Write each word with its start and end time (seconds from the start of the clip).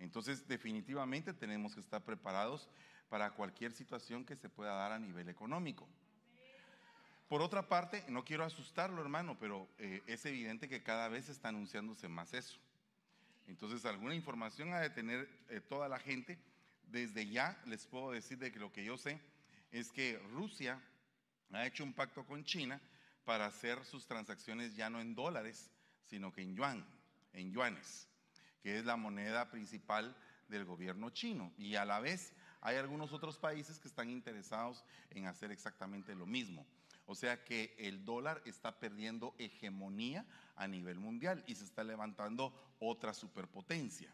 Entonces, 0.00 0.48
definitivamente 0.48 1.32
tenemos 1.32 1.74
que 1.74 1.80
estar 1.80 2.02
preparados 2.04 2.68
para 3.08 3.30
cualquier 3.32 3.72
situación 3.72 4.24
que 4.24 4.36
se 4.36 4.48
pueda 4.48 4.74
dar 4.74 4.92
a 4.92 4.98
nivel 4.98 5.28
económico. 5.28 5.86
Por 7.28 7.42
otra 7.42 7.68
parte, 7.68 8.04
no 8.08 8.24
quiero 8.24 8.44
asustarlo, 8.44 9.00
hermano, 9.00 9.36
pero 9.38 9.68
eh, 9.78 10.02
es 10.06 10.24
evidente 10.26 10.68
que 10.68 10.82
cada 10.82 11.08
vez 11.08 11.28
está 11.28 11.50
anunciándose 11.50 12.08
más 12.08 12.34
eso. 12.34 12.58
Entonces, 13.46 13.84
alguna 13.84 14.14
información 14.14 14.72
ha 14.72 14.80
de 14.80 14.90
tener 14.90 15.28
eh, 15.48 15.60
toda 15.60 15.88
la 15.88 15.98
gente. 15.98 16.38
Desde 16.88 17.28
ya 17.28 17.56
les 17.66 17.86
puedo 17.86 18.10
decir 18.10 18.38
de 18.38 18.50
que 18.50 18.58
lo 18.58 18.72
que 18.72 18.84
yo 18.84 18.96
sé 18.96 19.20
es 19.70 19.92
que 19.92 20.18
Rusia 20.32 20.82
ha 21.52 21.66
hecho 21.66 21.84
un 21.84 21.92
pacto 21.92 22.24
con 22.24 22.42
China 22.44 22.80
para 23.24 23.46
hacer 23.46 23.84
sus 23.84 24.06
transacciones 24.06 24.74
ya 24.74 24.90
no 24.90 25.00
en 25.00 25.14
dólares, 25.14 25.70
sino 26.06 26.32
que 26.32 26.42
en 26.42 26.56
yuan, 26.56 26.84
en 27.32 27.52
yuanes, 27.52 28.09
que 28.62 28.78
es 28.78 28.84
la 28.84 28.96
moneda 28.96 29.50
principal 29.50 30.16
del 30.48 30.64
gobierno 30.64 31.10
chino. 31.10 31.52
Y 31.56 31.76
a 31.76 31.84
la 31.84 32.00
vez 32.00 32.32
hay 32.60 32.76
algunos 32.76 33.12
otros 33.12 33.38
países 33.38 33.78
que 33.78 33.88
están 33.88 34.10
interesados 34.10 34.84
en 35.10 35.26
hacer 35.26 35.50
exactamente 35.50 36.14
lo 36.14 36.26
mismo. 36.26 36.66
O 37.06 37.14
sea 37.14 37.42
que 37.42 37.74
el 37.78 38.04
dólar 38.04 38.40
está 38.44 38.78
perdiendo 38.78 39.34
hegemonía 39.38 40.24
a 40.56 40.68
nivel 40.68 40.98
mundial 41.00 41.42
y 41.46 41.54
se 41.54 41.64
está 41.64 41.82
levantando 41.82 42.54
otra 42.78 43.14
superpotencia. 43.14 44.12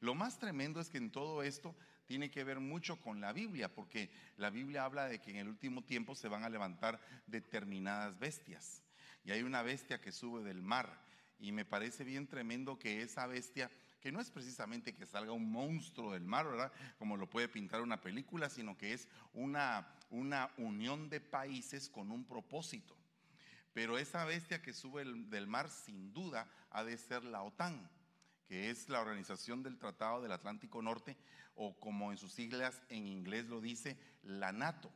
Lo 0.00 0.14
más 0.14 0.38
tremendo 0.38 0.80
es 0.80 0.88
que 0.88 0.98
en 0.98 1.10
todo 1.10 1.42
esto 1.42 1.76
tiene 2.06 2.30
que 2.30 2.42
ver 2.42 2.58
mucho 2.58 2.98
con 3.00 3.20
la 3.20 3.32
Biblia, 3.32 3.72
porque 3.72 4.10
la 4.36 4.50
Biblia 4.50 4.84
habla 4.84 5.06
de 5.06 5.20
que 5.20 5.30
en 5.30 5.36
el 5.36 5.48
último 5.48 5.84
tiempo 5.84 6.14
se 6.14 6.28
van 6.28 6.42
a 6.42 6.48
levantar 6.48 7.00
determinadas 7.26 8.18
bestias. 8.18 8.82
Y 9.22 9.32
hay 9.32 9.42
una 9.42 9.62
bestia 9.62 10.00
que 10.00 10.10
sube 10.10 10.42
del 10.42 10.62
mar. 10.62 10.98
Y 11.38 11.52
me 11.52 11.64
parece 11.64 12.04
bien 12.04 12.26
tremendo 12.26 12.78
que 12.78 13.02
esa 13.02 13.26
bestia 13.26 13.70
que 14.00 14.12
no 14.12 14.20
es 14.20 14.30
precisamente 14.30 14.94
que 14.94 15.06
salga 15.06 15.32
un 15.32 15.50
monstruo 15.50 16.12
del 16.12 16.24
mar, 16.24 16.46
¿verdad? 16.46 16.72
Como 16.98 17.16
lo 17.16 17.28
puede 17.28 17.48
pintar 17.48 17.82
una 17.82 18.00
película, 18.00 18.48
sino 18.48 18.76
que 18.76 18.92
es 18.92 19.08
una, 19.34 19.86
una 20.10 20.50
unión 20.56 21.10
de 21.10 21.20
países 21.20 21.88
con 21.88 22.10
un 22.10 22.24
propósito. 22.24 22.96
Pero 23.72 23.98
esa 23.98 24.24
bestia 24.24 24.62
que 24.62 24.72
sube 24.72 25.04
del 25.04 25.46
mar 25.46 25.68
sin 25.68 26.12
duda 26.12 26.50
ha 26.70 26.82
de 26.82 26.96
ser 26.96 27.24
la 27.24 27.42
OTAN, 27.42 27.88
que 28.46 28.70
es 28.70 28.88
la 28.88 29.00
Organización 29.00 29.62
del 29.62 29.78
Tratado 29.78 30.22
del 30.22 30.32
Atlántico 30.32 30.82
Norte, 30.82 31.16
o 31.54 31.78
como 31.78 32.10
en 32.10 32.18
sus 32.18 32.32
siglas 32.32 32.82
en 32.88 33.06
inglés 33.06 33.46
lo 33.46 33.60
dice, 33.60 33.98
la 34.22 34.50
NATO, 34.50 34.90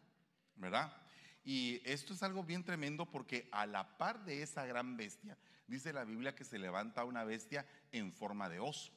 ¿verdad? 0.57 0.97
Y 1.45 1.83
esto 1.85 2.15
es 2.15 2.23
algo 2.23 2.43
bien 2.43 2.65
tremendo 2.65 3.07
porque 3.07 3.49
a 3.53 3.67
la 3.67 3.99
par 3.99 4.25
de 4.25 4.43
esa 4.43 4.65
gran 4.65 4.97
bestia, 4.97 5.37
dice 5.67 5.93
la 5.93 6.05
Biblia 6.05 6.35
que 6.35 6.45
se 6.45 6.59
levanta 6.59 7.05
una 7.05 7.25
bestia 7.25 7.67
en 7.93 8.13
forma 8.13 8.49
de 8.49 8.61
oso. 8.61 8.93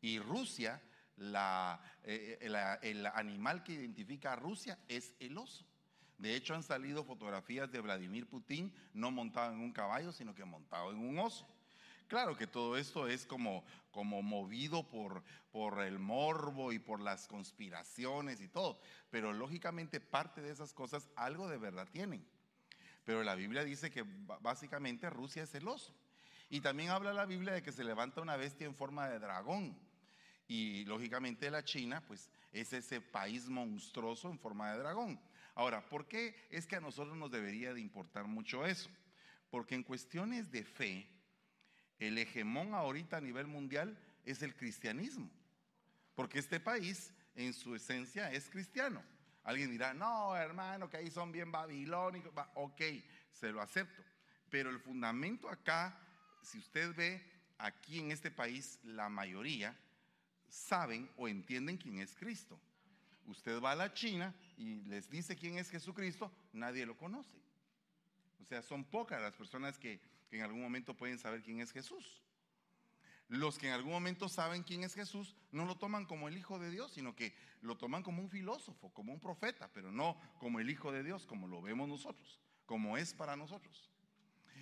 Y 0.00 0.18
Rusia, 0.18 0.82
eh, 2.04 2.78
el 2.82 3.06
animal 3.06 3.62
que 3.62 3.74
identifica 3.74 4.32
a 4.32 4.36
Rusia 4.36 4.78
es 4.88 5.14
el 5.20 5.38
oso. 5.38 5.64
De 6.18 6.36
hecho, 6.36 6.54
han 6.54 6.62
salido 6.62 7.04
fotografías 7.04 7.70
de 7.72 7.80
Vladimir 7.80 8.28
Putin 8.28 8.72
no 8.94 9.10
montado 9.10 9.52
en 9.52 9.60
un 9.60 9.72
caballo, 9.72 10.12
sino 10.12 10.34
que 10.34 10.44
montado 10.44 10.92
en 10.92 10.98
un 10.98 11.18
oso. 11.18 11.46
Claro 12.06 12.36
que 12.36 12.46
todo 12.46 12.76
esto 12.76 13.08
es 13.08 13.26
como, 13.26 13.64
como 13.90 14.22
movido 14.22 14.88
por, 14.88 15.24
por 15.50 15.80
el 15.80 15.98
morbo 15.98 16.72
y 16.72 16.78
por 16.78 17.00
las 17.00 17.26
conspiraciones 17.26 18.40
y 18.40 18.48
todo, 18.48 18.78
pero 19.10 19.32
lógicamente 19.32 19.98
parte 19.98 20.42
de 20.42 20.50
esas 20.50 20.74
cosas 20.74 21.08
algo 21.16 21.48
de 21.48 21.56
verdad 21.58 21.88
tienen. 21.90 22.24
Pero 23.04 23.22
la 23.22 23.34
Biblia 23.34 23.64
dice 23.64 23.90
que 23.90 24.04
básicamente 24.40 25.10
Rusia 25.10 25.42
es 25.42 25.50
celoso. 25.50 25.94
Y 26.48 26.60
también 26.60 26.90
habla 26.90 27.12
la 27.12 27.26
Biblia 27.26 27.54
de 27.54 27.62
que 27.62 27.72
se 27.72 27.84
levanta 27.84 28.20
una 28.20 28.36
bestia 28.36 28.66
en 28.66 28.74
forma 28.74 29.08
de 29.08 29.18
dragón. 29.18 29.76
Y 30.46 30.84
lógicamente 30.84 31.50
la 31.50 31.64
China, 31.64 32.02
pues 32.06 32.30
es 32.52 32.72
ese 32.72 33.00
país 33.00 33.48
monstruoso 33.48 34.30
en 34.30 34.38
forma 34.38 34.72
de 34.72 34.78
dragón. 34.78 35.20
Ahora, 35.54 35.88
¿por 35.88 36.06
qué 36.06 36.34
es 36.50 36.66
que 36.66 36.76
a 36.76 36.80
nosotros 36.80 37.16
nos 37.16 37.30
debería 37.30 37.74
de 37.74 37.80
importar 37.80 38.26
mucho 38.26 38.64
eso? 38.66 38.90
Porque 39.50 39.74
en 39.74 39.82
cuestiones 39.82 40.50
de 40.50 40.64
fe, 40.64 41.08
el 41.98 42.18
hegemón 42.18 42.74
ahorita 42.74 43.18
a 43.18 43.20
nivel 43.20 43.46
mundial 43.46 43.98
es 44.24 44.42
el 44.42 44.54
cristianismo. 44.54 45.30
Porque 46.14 46.38
este 46.38 46.60
país 46.60 47.12
en 47.34 47.52
su 47.52 47.74
esencia 47.74 48.30
es 48.32 48.48
cristiano. 48.48 49.02
Alguien 49.44 49.70
dirá, 49.70 49.92
no, 49.92 50.36
hermano, 50.36 50.88
que 50.88 50.98
ahí 50.98 51.10
son 51.10 51.32
bien 51.32 51.50
babilónicos. 51.50 52.32
Ok, 52.54 52.80
se 53.32 53.50
lo 53.50 53.60
acepto. 53.60 54.02
Pero 54.50 54.70
el 54.70 54.78
fundamento 54.78 55.48
acá, 55.48 55.98
si 56.42 56.58
usted 56.58 56.94
ve 56.94 57.22
aquí 57.58 57.98
en 57.98 58.12
este 58.12 58.30
país, 58.30 58.78
la 58.84 59.08
mayoría 59.08 59.76
saben 60.48 61.10
o 61.16 61.28
entienden 61.28 61.76
quién 61.76 61.98
es 61.98 62.14
Cristo. 62.14 62.60
Usted 63.26 63.60
va 63.60 63.72
a 63.72 63.76
la 63.76 63.94
China 63.94 64.34
y 64.56 64.82
les 64.82 65.08
dice 65.08 65.36
quién 65.36 65.58
es 65.58 65.70
Jesucristo, 65.70 66.30
nadie 66.52 66.86
lo 66.86 66.96
conoce. 66.96 67.36
O 68.40 68.44
sea, 68.44 68.62
son 68.62 68.84
pocas 68.84 69.20
las 69.20 69.34
personas 69.34 69.78
que, 69.78 70.00
que 70.28 70.36
en 70.36 70.42
algún 70.42 70.60
momento 70.60 70.94
pueden 70.94 71.18
saber 71.18 71.42
quién 71.42 71.60
es 71.60 71.72
Jesús. 71.72 72.22
Los 73.32 73.58
que 73.58 73.68
en 73.68 73.72
algún 73.72 73.92
momento 73.92 74.28
saben 74.28 74.62
quién 74.62 74.84
es 74.84 74.92
Jesús 74.92 75.34
no 75.52 75.64
lo 75.64 75.78
toman 75.78 76.04
como 76.04 76.28
el 76.28 76.36
Hijo 76.36 76.58
de 76.58 76.70
Dios, 76.70 76.92
sino 76.92 77.16
que 77.16 77.34
lo 77.62 77.78
toman 77.78 78.02
como 78.02 78.20
un 78.20 78.28
filósofo, 78.28 78.92
como 78.92 79.10
un 79.10 79.20
profeta, 79.20 79.72
pero 79.72 79.90
no 79.90 80.20
como 80.38 80.60
el 80.60 80.68
Hijo 80.68 80.92
de 80.92 81.02
Dios, 81.02 81.24
como 81.24 81.48
lo 81.48 81.62
vemos 81.62 81.88
nosotros, 81.88 82.42
como 82.66 82.98
es 82.98 83.14
para 83.14 83.34
nosotros. 83.34 83.90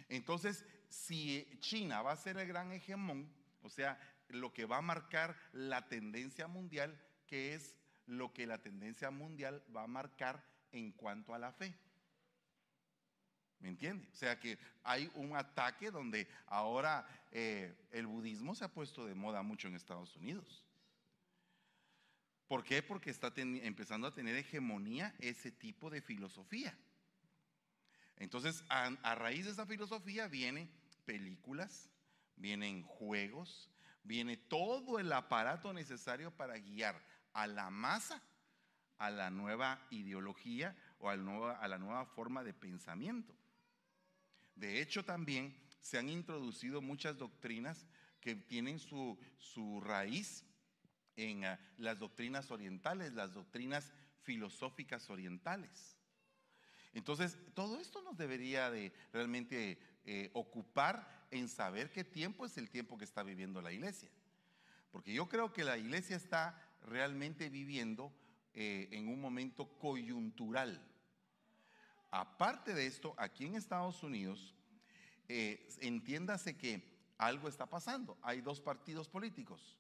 Entonces, 0.08 0.64
si 0.88 1.48
China 1.58 2.00
va 2.02 2.12
a 2.12 2.16
ser 2.16 2.36
el 2.36 2.46
gran 2.46 2.70
hegemón, 2.70 3.28
o 3.62 3.70
sea, 3.70 3.98
lo 4.28 4.52
que 4.52 4.66
va 4.66 4.76
a 4.76 4.82
marcar 4.82 5.36
la 5.52 5.88
tendencia 5.88 6.46
mundial, 6.46 6.96
que 7.26 7.54
es 7.54 7.74
lo 8.06 8.32
que 8.32 8.46
la 8.46 8.62
tendencia 8.62 9.10
mundial 9.10 9.64
va 9.74 9.82
a 9.82 9.88
marcar 9.88 10.44
en 10.70 10.92
cuanto 10.92 11.34
a 11.34 11.40
la 11.40 11.50
fe. 11.50 11.74
¿Me 13.60 13.68
entiende? 13.68 14.08
O 14.10 14.14
sea 14.14 14.40
que 14.40 14.58
hay 14.82 15.10
un 15.14 15.36
ataque 15.36 15.90
donde 15.90 16.26
ahora 16.46 17.06
eh, 17.30 17.74
el 17.92 18.06
budismo 18.06 18.54
se 18.54 18.64
ha 18.64 18.68
puesto 18.68 19.06
de 19.06 19.14
moda 19.14 19.42
mucho 19.42 19.68
en 19.68 19.74
Estados 19.74 20.16
Unidos. 20.16 20.64
¿Por 22.48 22.64
qué? 22.64 22.82
Porque 22.82 23.10
está 23.10 23.32
empezando 23.36 24.06
a 24.06 24.14
tener 24.14 24.34
hegemonía 24.34 25.14
ese 25.20 25.52
tipo 25.52 25.90
de 25.90 26.00
filosofía. 26.00 26.76
Entonces, 28.16 28.64
a, 28.68 28.86
a 28.86 29.14
raíz 29.14 29.44
de 29.44 29.52
esa 29.52 29.66
filosofía 29.66 30.26
vienen 30.26 30.70
películas, 31.04 31.90
vienen 32.36 32.82
juegos, 32.82 33.70
viene 34.02 34.36
todo 34.36 34.98
el 34.98 35.12
aparato 35.12 35.72
necesario 35.72 36.30
para 36.32 36.58
guiar 36.58 37.00
a 37.34 37.46
la 37.46 37.70
masa 37.70 38.22
a 39.00 39.10
la 39.10 39.30
nueva 39.30 39.80
ideología 39.90 40.76
o 40.98 41.08
a 41.08 41.16
la 41.16 41.78
nueva, 41.78 42.04
forma 42.04 42.44
de 42.44 42.52
pensamiento. 42.52 43.34
De 44.60 44.82
hecho, 44.82 45.02
también 45.02 45.56
se 45.80 45.96
han 45.96 46.10
introducido 46.10 46.82
muchas 46.82 47.16
doctrinas 47.16 47.86
que 48.20 48.36
tienen 48.36 48.78
su, 48.78 49.18
raíz 49.82 50.44
en 51.16 51.46
ah, 51.46 51.58
las 51.78 51.98
doctrinas 51.98 52.50
orientales, 52.50 53.14
las 53.14 53.32
doctrinas 53.32 53.90
filosóficas 54.22 55.08
orientales. 55.08 55.96
Entonces, 56.92 57.38
todo 57.54 57.80
esto 57.80 58.02
nos 58.02 58.18
debería 58.18 58.70
de 58.70 58.92
realmente 59.14 59.78
eh, 60.04 60.28
ocupar 60.34 61.26
en 61.30 61.48
saber 61.48 61.90
qué 61.90 62.04
tiempo 62.04 62.44
es 62.44 62.58
el 62.58 62.68
tiempo 62.68 62.98
que 62.98 63.04
está 63.04 63.22
viviendo 63.22 63.62
la 63.62 63.72
iglesia. 63.72 64.10
Porque 64.90 65.14
yo 65.14 65.26
creo 65.26 65.54
que 65.54 65.64
la 65.64 65.78
iglesia 65.78 66.16
está 66.16 66.54
realmente 66.82 67.48
viviendo 67.48 68.12
eh, 68.52 68.88
en 68.92 69.08
un 69.08 69.22
momento 69.22 69.78
coyuntural. 69.78 70.86
Aparte 72.10 72.74
de 72.74 72.86
esto, 72.86 73.14
aquí 73.16 73.46
en 73.46 73.54
Estados 73.54 74.02
Unidos, 74.02 74.54
eh, 75.28 75.68
entiéndase 75.80 76.56
que 76.56 76.82
algo 77.18 77.48
está 77.48 77.66
pasando. 77.66 78.18
Hay 78.22 78.40
dos 78.40 78.60
partidos 78.60 79.08
políticos 79.08 79.76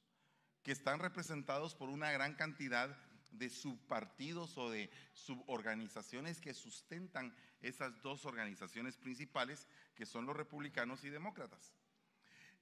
que 0.62 0.72
están 0.72 1.00
representados 1.00 1.74
por 1.74 1.88
una 1.88 2.12
gran 2.12 2.34
cantidad 2.34 2.96
de 3.32 3.48
subpartidos 3.48 4.58
o 4.58 4.70
de 4.70 4.90
suborganizaciones 5.12 6.40
que 6.40 6.54
sustentan 6.54 7.34
esas 7.62 8.00
dos 8.02 8.26
organizaciones 8.26 8.96
principales, 8.96 9.66
que 9.94 10.06
son 10.06 10.26
los 10.26 10.36
republicanos 10.36 11.04
y 11.04 11.10
demócratas 11.10 11.72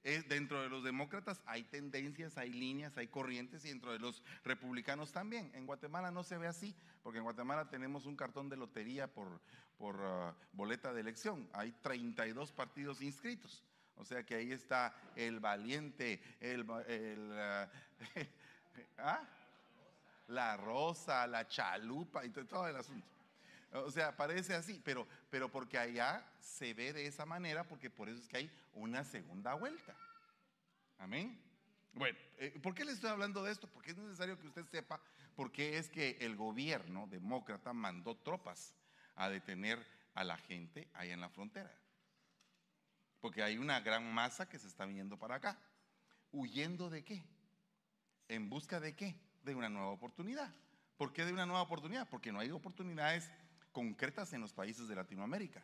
dentro 0.03 0.61
de 0.61 0.69
los 0.69 0.83
demócratas 0.83 1.41
hay 1.45 1.63
tendencias, 1.63 2.37
hay 2.37 2.51
líneas, 2.51 2.97
hay 2.97 3.07
corrientes 3.07 3.65
y 3.65 3.69
dentro 3.69 3.91
de 3.91 3.99
los 3.99 4.23
republicanos 4.43 5.11
también. 5.11 5.51
En 5.53 5.65
Guatemala 5.65 6.11
no 6.11 6.23
se 6.23 6.37
ve 6.37 6.47
así, 6.47 6.75
porque 7.03 7.17
en 7.17 7.25
Guatemala 7.25 7.69
tenemos 7.69 8.05
un 8.05 8.15
cartón 8.15 8.49
de 8.49 8.57
lotería 8.57 9.07
por, 9.07 9.41
por 9.77 9.99
ah, 10.01 10.35
boleta 10.53 10.93
de 10.93 11.01
elección. 11.01 11.49
Hay 11.53 11.71
32 11.81 12.51
partidos 12.51 13.01
inscritos. 13.01 13.63
O 13.95 14.05
sea 14.05 14.25
que 14.25 14.35
ahí 14.35 14.53
está 14.53 14.95
el 15.15 15.41
valiente, 15.41 16.21
el, 16.39 16.65
ah, 17.37 17.69
¿ah? 18.97 19.27
la 20.27 20.55
rosa, 20.55 21.27
la 21.27 21.45
chalupa 21.47 22.25
y 22.25 22.29
todo 22.29 22.67
el 22.67 22.77
asunto. 22.77 23.18
O 23.71 23.91
sea, 23.91 24.15
parece 24.15 24.55
así, 24.55 24.81
pero, 24.83 25.07
pero 25.29 25.51
porque 25.51 25.77
allá 25.77 26.25
se 26.39 26.73
ve 26.73 26.91
de 26.91 27.05
esa 27.05 27.25
manera, 27.25 27.67
porque 27.67 27.89
por 27.89 28.09
eso 28.09 28.19
es 28.19 28.27
que 28.27 28.37
hay 28.37 28.51
una 28.73 29.03
segunda 29.03 29.53
vuelta. 29.53 29.95
Amén. 30.97 31.39
Bueno, 31.93 32.17
eh, 32.37 32.59
¿por 32.61 32.73
qué 32.73 32.83
le 32.85 32.91
estoy 32.91 33.09
hablando 33.09 33.43
de 33.43 33.51
esto? 33.51 33.67
Porque 33.67 33.91
es 33.91 33.97
necesario 33.97 34.39
que 34.39 34.47
usted 34.47 34.65
sepa 34.65 34.99
por 35.35 35.51
qué 35.51 35.77
es 35.77 35.89
que 35.89 36.17
el 36.21 36.35
gobierno 36.35 37.07
demócrata 37.07 37.73
mandó 37.73 38.15
tropas 38.17 38.75
a 39.15 39.29
detener 39.29 39.85
a 40.15 40.23
la 40.23 40.37
gente 40.37 40.89
ahí 40.93 41.11
en 41.11 41.21
la 41.21 41.29
frontera. 41.29 41.71
Porque 43.19 43.43
hay 43.43 43.57
una 43.57 43.79
gran 43.81 44.13
masa 44.13 44.49
que 44.49 44.59
se 44.59 44.67
está 44.67 44.85
viniendo 44.85 45.17
para 45.17 45.35
acá. 45.35 45.59
¿Huyendo 46.31 46.89
de 46.89 47.03
qué? 47.03 47.23
¿En 48.27 48.49
busca 48.49 48.79
de 48.79 48.95
qué? 48.95 49.15
De 49.43 49.55
una 49.55 49.69
nueva 49.69 49.89
oportunidad. 49.89 50.53
¿Por 50.97 51.13
qué 51.13 51.25
de 51.25 51.33
una 51.33 51.45
nueva 51.45 51.61
oportunidad? 51.61 52.07
Porque 52.09 52.31
no 52.31 52.39
hay 52.39 52.51
oportunidades 52.51 53.31
concretas 53.71 54.33
en 54.33 54.41
los 54.41 54.53
países 54.53 54.87
de 54.87 54.95
Latinoamérica. 54.95 55.63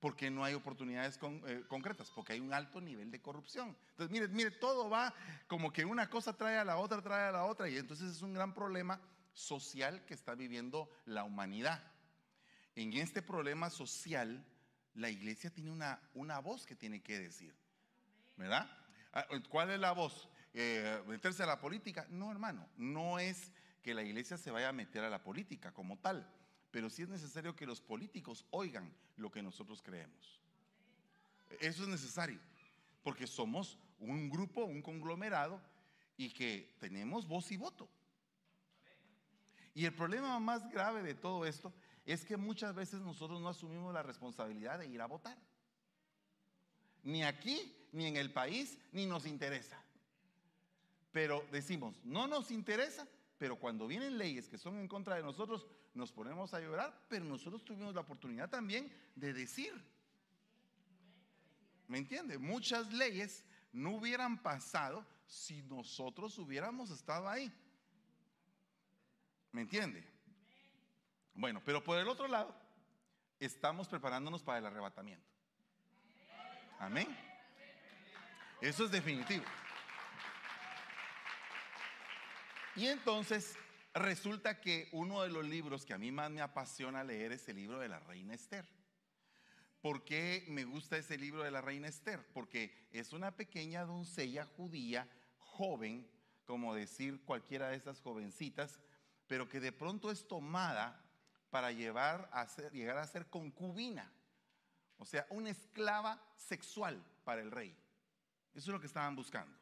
Porque 0.00 0.30
no 0.30 0.44
hay 0.44 0.54
oportunidades 0.54 1.18
eh, 1.46 1.64
concretas, 1.68 2.10
porque 2.10 2.34
hay 2.34 2.40
un 2.40 2.52
alto 2.52 2.80
nivel 2.80 3.10
de 3.10 3.22
corrupción. 3.22 3.76
Entonces, 3.90 4.10
mire, 4.10 4.28
mire, 4.28 4.50
todo 4.50 4.90
va 4.90 5.14
como 5.46 5.72
que 5.72 5.84
una 5.84 6.10
cosa 6.10 6.36
trae 6.36 6.58
a 6.58 6.64
la 6.64 6.76
otra, 6.76 7.00
trae 7.00 7.28
a 7.28 7.32
la 7.32 7.44
otra, 7.44 7.68
y 7.68 7.76
entonces 7.76 8.10
es 8.10 8.22
un 8.22 8.34
gran 8.34 8.52
problema 8.52 9.00
social 9.32 10.04
que 10.04 10.14
está 10.14 10.34
viviendo 10.34 10.90
la 11.06 11.24
humanidad. 11.24 11.82
En 12.74 12.92
este 12.92 13.22
problema 13.22 13.70
social, 13.70 14.44
la 14.94 15.08
iglesia 15.08 15.50
tiene 15.50 15.70
una, 15.70 15.98
una 16.12 16.40
voz 16.40 16.66
que 16.66 16.76
tiene 16.76 17.02
que 17.02 17.18
decir, 17.18 17.54
¿verdad? 18.36 18.70
Ah, 19.14 19.26
¿Cuál 19.48 19.70
es 19.70 19.80
la 19.80 19.92
voz? 19.92 20.28
Eh, 20.52 21.02
¿Meterse 21.06 21.42
a 21.42 21.46
la 21.46 21.58
política? 21.58 22.06
No, 22.10 22.30
hermano, 22.30 22.68
no 22.76 23.18
es 23.18 23.50
que 23.82 23.94
la 23.94 24.02
iglesia 24.02 24.36
se 24.36 24.50
vaya 24.50 24.68
a 24.68 24.72
meter 24.72 25.04
a 25.04 25.10
la 25.10 25.22
política 25.22 25.72
como 25.72 25.98
tal 25.98 26.30
pero 26.76 26.90
sí 26.90 27.00
es 27.00 27.08
necesario 27.08 27.56
que 27.56 27.64
los 27.64 27.80
políticos 27.80 28.44
oigan 28.50 28.94
lo 29.16 29.30
que 29.30 29.40
nosotros 29.40 29.80
creemos. 29.80 30.38
Eso 31.58 31.84
es 31.84 31.88
necesario, 31.88 32.38
porque 33.02 33.26
somos 33.26 33.78
un 33.98 34.28
grupo, 34.28 34.62
un 34.66 34.82
conglomerado 34.82 35.58
y 36.18 36.28
que 36.28 36.76
tenemos 36.78 37.26
voz 37.26 37.50
y 37.50 37.56
voto. 37.56 37.88
Y 39.72 39.86
el 39.86 39.94
problema 39.94 40.38
más 40.38 40.70
grave 40.70 41.02
de 41.02 41.14
todo 41.14 41.46
esto 41.46 41.72
es 42.04 42.26
que 42.26 42.36
muchas 42.36 42.74
veces 42.74 43.00
nosotros 43.00 43.40
no 43.40 43.48
asumimos 43.48 43.94
la 43.94 44.02
responsabilidad 44.02 44.78
de 44.78 44.86
ir 44.86 45.00
a 45.00 45.06
votar. 45.06 45.38
Ni 47.04 47.24
aquí, 47.24 47.74
ni 47.92 48.04
en 48.04 48.18
el 48.18 48.34
país, 48.34 48.76
ni 48.92 49.06
nos 49.06 49.24
interesa. 49.24 49.82
Pero 51.10 51.42
decimos, 51.50 51.98
no 52.04 52.26
nos 52.26 52.50
interesa, 52.50 53.08
pero 53.38 53.56
cuando 53.56 53.86
vienen 53.86 54.18
leyes 54.18 54.48
que 54.48 54.58
son 54.58 54.78
en 54.78 54.88
contra 54.88 55.16
de 55.16 55.22
nosotros, 55.22 55.66
nos 55.94 56.12
ponemos 56.12 56.54
a 56.54 56.60
llorar, 56.60 57.06
pero 57.08 57.24
nosotros 57.24 57.64
tuvimos 57.64 57.94
la 57.94 58.00
oportunidad 58.00 58.48
también 58.48 58.90
de 59.14 59.32
decir. 59.32 59.72
¿Me 61.88 61.98
entiende? 61.98 62.38
Muchas 62.38 62.92
leyes 62.92 63.44
no 63.72 63.96
hubieran 63.96 64.42
pasado 64.42 65.06
si 65.26 65.62
nosotros 65.62 66.38
hubiéramos 66.38 66.90
estado 66.90 67.28
ahí. 67.28 67.52
¿Me 69.52 69.62
entiende? 69.62 70.04
Bueno, 71.34 71.62
pero 71.64 71.82
por 71.82 71.98
el 71.98 72.08
otro 72.08 72.26
lado, 72.28 72.54
estamos 73.38 73.88
preparándonos 73.88 74.42
para 74.42 74.58
el 74.58 74.66
arrebatamiento. 74.66 75.26
Amén. 76.78 77.16
Eso 78.60 78.84
es 78.84 78.90
definitivo. 78.90 79.44
Y 82.76 82.88
entonces 82.88 83.56
resulta 83.94 84.60
que 84.60 84.90
uno 84.92 85.22
de 85.22 85.30
los 85.30 85.46
libros 85.46 85.86
que 85.86 85.94
a 85.94 85.98
mí 85.98 86.12
más 86.12 86.30
me 86.30 86.42
apasiona 86.42 87.02
leer 87.02 87.32
es 87.32 87.48
el 87.48 87.56
libro 87.56 87.78
de 87.78 87.88
la 87.88 88.00
reina 88.00 88.34
Esther. 88.34 88.68
¿Por 89.80 90.04
qué 90.04 90.44
me 90.48 90.64
gusta 90.64 90.98
ese 90.98 91.16
libro 91.16 91.42
de 91.42 91.50
la 91.50 91.62
reina 91.62 91.88
Esther? 91.88 92.22
Porque 92.34 92.88
es 92.92 93.14
una 93.14 93.34
pequeña 93.34 93.86
doncella 93.86 94.44
judía, 94.44 95.08
joven, 95.38 96.06
como 96.44 96.74
decir 96.74 97.22
cualquiera 97.24 97.68
de 97.68 97.76
esas 97.76 98.00
jovencitas, 98.02 98.78
pero 99.26 99.48
que 99.48 99.60
de 99.60 99.72
pronto 99.72 100.10
es 100.10 100.28
tomada 100.28 101.02
para 101.48 101.72
llevar 101.72 102.28
a 102.32 102.46
ser, 102.48 102.72
llegar 102.72 102.98
a 102.98 103.06
ser 103.06 103.26
concubina, 103.30 104.12
o 104.98 105.06
sea, 105.06 105.26
una 105.30 105.48
esclava 105.48 106.22
sexual 106.36 107.02
para 107.24 107.40
el 107.40 107.50
rey. 107.50 107.70
Eso 108.54 108.70
es 108.70 108.74
lo 108.74 108.80
que 108.80 108.86
estaban 108.86 109.16
buscando. 109.16 109.56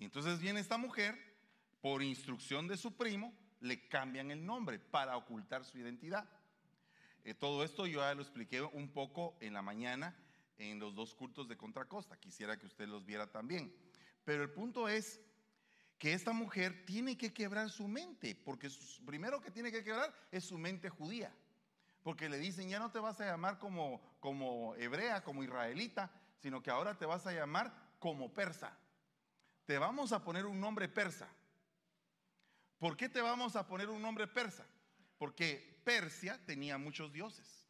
Y 0.00 0.06
entonces 0.06 0.40
viene 0.40 0.60
esta 0.60 0.78
mujer, 0.78 1.14
por 1.82 2.02
instrucción 2.02 2.66
de 2.66 2.78
su 2.78 2.96
primo, 2.96 3.34
le 3.60 3.86
cambian 3.86 4.30
el 4.30 4.44
nombre 4.44 4.78
para 4.78 5.14
ocultar 5.14 5.62
su 5.62 5.78
identidad. 5.78 6.26
Eh, 7.22 7.34
todo 7.34 7.62
esto 7.62 7.86
yo 7.86 8.00
ya 8.00 8.14
lo 8.14 8.22
expliqué 8.22 8.62
un 8.62 8.88
poco 8.88 9.36
en 9.40 9.52
la 9.52 9.60
mañana 9.60 10.16
en 10.56 10.78
los 10.78 10.94
dos 10.94 11.14
cultos 11.14 11.48
de 11.48 11.58
Contracosta. 11.58 12.16
Quisiera 12.16 12.58
que 12.58 12.64
usted 12.64 12.88
los 12.88 13.04
viera 13.04 13.30
también. 13.30 13.74
Pero 14.24 14.42
el 14.42 14.50
punto 14.50 14.88
es 14.88 15.20
que 15.98 16.14
esta 16.14 16.32
mujer 16.32 16.86
tiene 16.86 17.18
que 17.18 17.34
quebrar 17.34 17.68
su 17.68 17.86
mente, 17.86 18.34
porque 18.34 18.70
primero 19.04 19.42
que 19.42 19.50
tiene 19.50 19.70
que 19.70 19.84
quebrar 19.84 20.14
es 20.32 20.44
su 20.44 20.56
mente 20.56 20.88
judía. 20.88 21.30
Porque 22.02 22.30
le 22.30 22.38
dicen, 22.38 22.70
ya 22.70 22.78
no 22.78 22.90
te 22.90 23.00
vas 23.00 23.20
a 23.20 23.26
llamar 23.26 23.58
como, 23.58 24.00
como 24.18 24.74
hebrea, 24.76 25.22
como 25.22 25.44
israelita, 25.44 26.10
sino 26.38 26.62
que 26.62 26.70
ahora 26.70 26.96
te 26.96 27.04
vas 27.04 27.26
a 27.26 27.32
llamar 27.32 27.70
como 27.98 28.32
persa 28.32 28.79
te 29.70 29.78
vamos 29.78 30.10
a 30.10 30.24
poner 30.24 30.46
un 30.46 30.58
nombre 30.58 30.88
persa. 30.88 31.28
¿Por 32.76 32.96
qué 32.96 33.08
te 33.08 33.20
vamos 33.20 33.54
a 33.54 33.68
poner 33.68 33.88
un 33.88 34.02
nombre 34.02 34.26
persa? 34.26 34.66
Porque 35.16 35.80
Persia 35.84 36.44
tenía 36.44 36.76
muchos 36.76 37.12
dioses. 37.12 37.68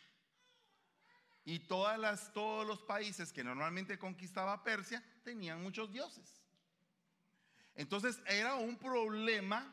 Y 1.44 1.58
todas 1.58 1.98
las, 1.98 2.32
todos 2.32 2.66
los 2.66 2.80
países 2.80 3.34
que 3.34 3.44
normalmente 3.44 3.98
conquistaba 3.98 4.64
Persia 4.64 5.04
tenían 5.24 5.62
muchos 5.62 5.92
dioses. 5.92 6.42
Entonces 7.74 8.18
era 8.24 8.54
un 8.54 8.78
problema 8.78 9.70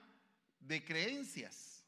de 0.60 0.84
creencias. 0.84 1.86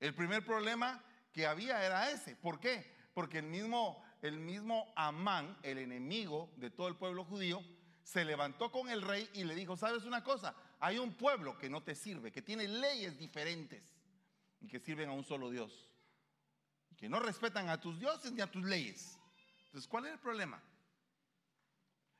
El 0.00 0.14
primer 0.14 0.44
problema 0.44 1.02
que 1.32 1.46
había 1.46 1.82
era 1.82 2.10
ese. 2.10 2.36
¿Por 2.36 2.60
qué? 2.60 2.94
Porque 3.14 3.38
el 3.38 3.46
mismo, 3.46 4.04
el 4.20 4.38
mismo 4.38 4.92
Amán, 4.96 5.56
el 5.62 5.78
enemigo 5.78 6.52
de 6.56 6.68
todo 6.68 6.88
el 6.88 6.96
pueblo 6.96 7.24
judío, 7.24 7.64
se 8.08 8.24
levantó 8.24 8.72
con 8.72 8.88
el 8.88 9.02
rey 9.02 9.28
y 9.34 9.44
le 9.44 9.54
dijo, 9.54 9.76
¿sabes 9.76 10.04
una 10.04 10.24
cosa? 10.24 10.54
Hay 10.80 10.98
un 10.98 11.12
pueblo 11.12 11.58
que 11.58 11.68
no 11.68 11.82
te 11.82 11.94
sirve, 11.94 12.32
que 12.32 12.40
tiene 12.40 12.66
leyes 12.66 13.18
diferentes 13.18 13.82
y 14.62 14.66
que 14.66 14.80
sirven 14.80 15.10
a 15.10 15.12
un 15.12 15.24
solo 15.24 15.50
Dios. 15.50 15.90
Que 16.96 17.06
no 17.06 17.20
respetan 17.20 17.68
a 17.68 17.78
tus 17.78 18.00
dioses 18.00 18.32
ni 18.32 18.40
a 18.40 18.50
tus 18.50 18.64
leyes. 18.64 19.18
Entonces, 19.66 19.86
¿cuál 19.86 20.06
es 20.06 20.12
el 20.12 20.18
problema? 20.20 20.58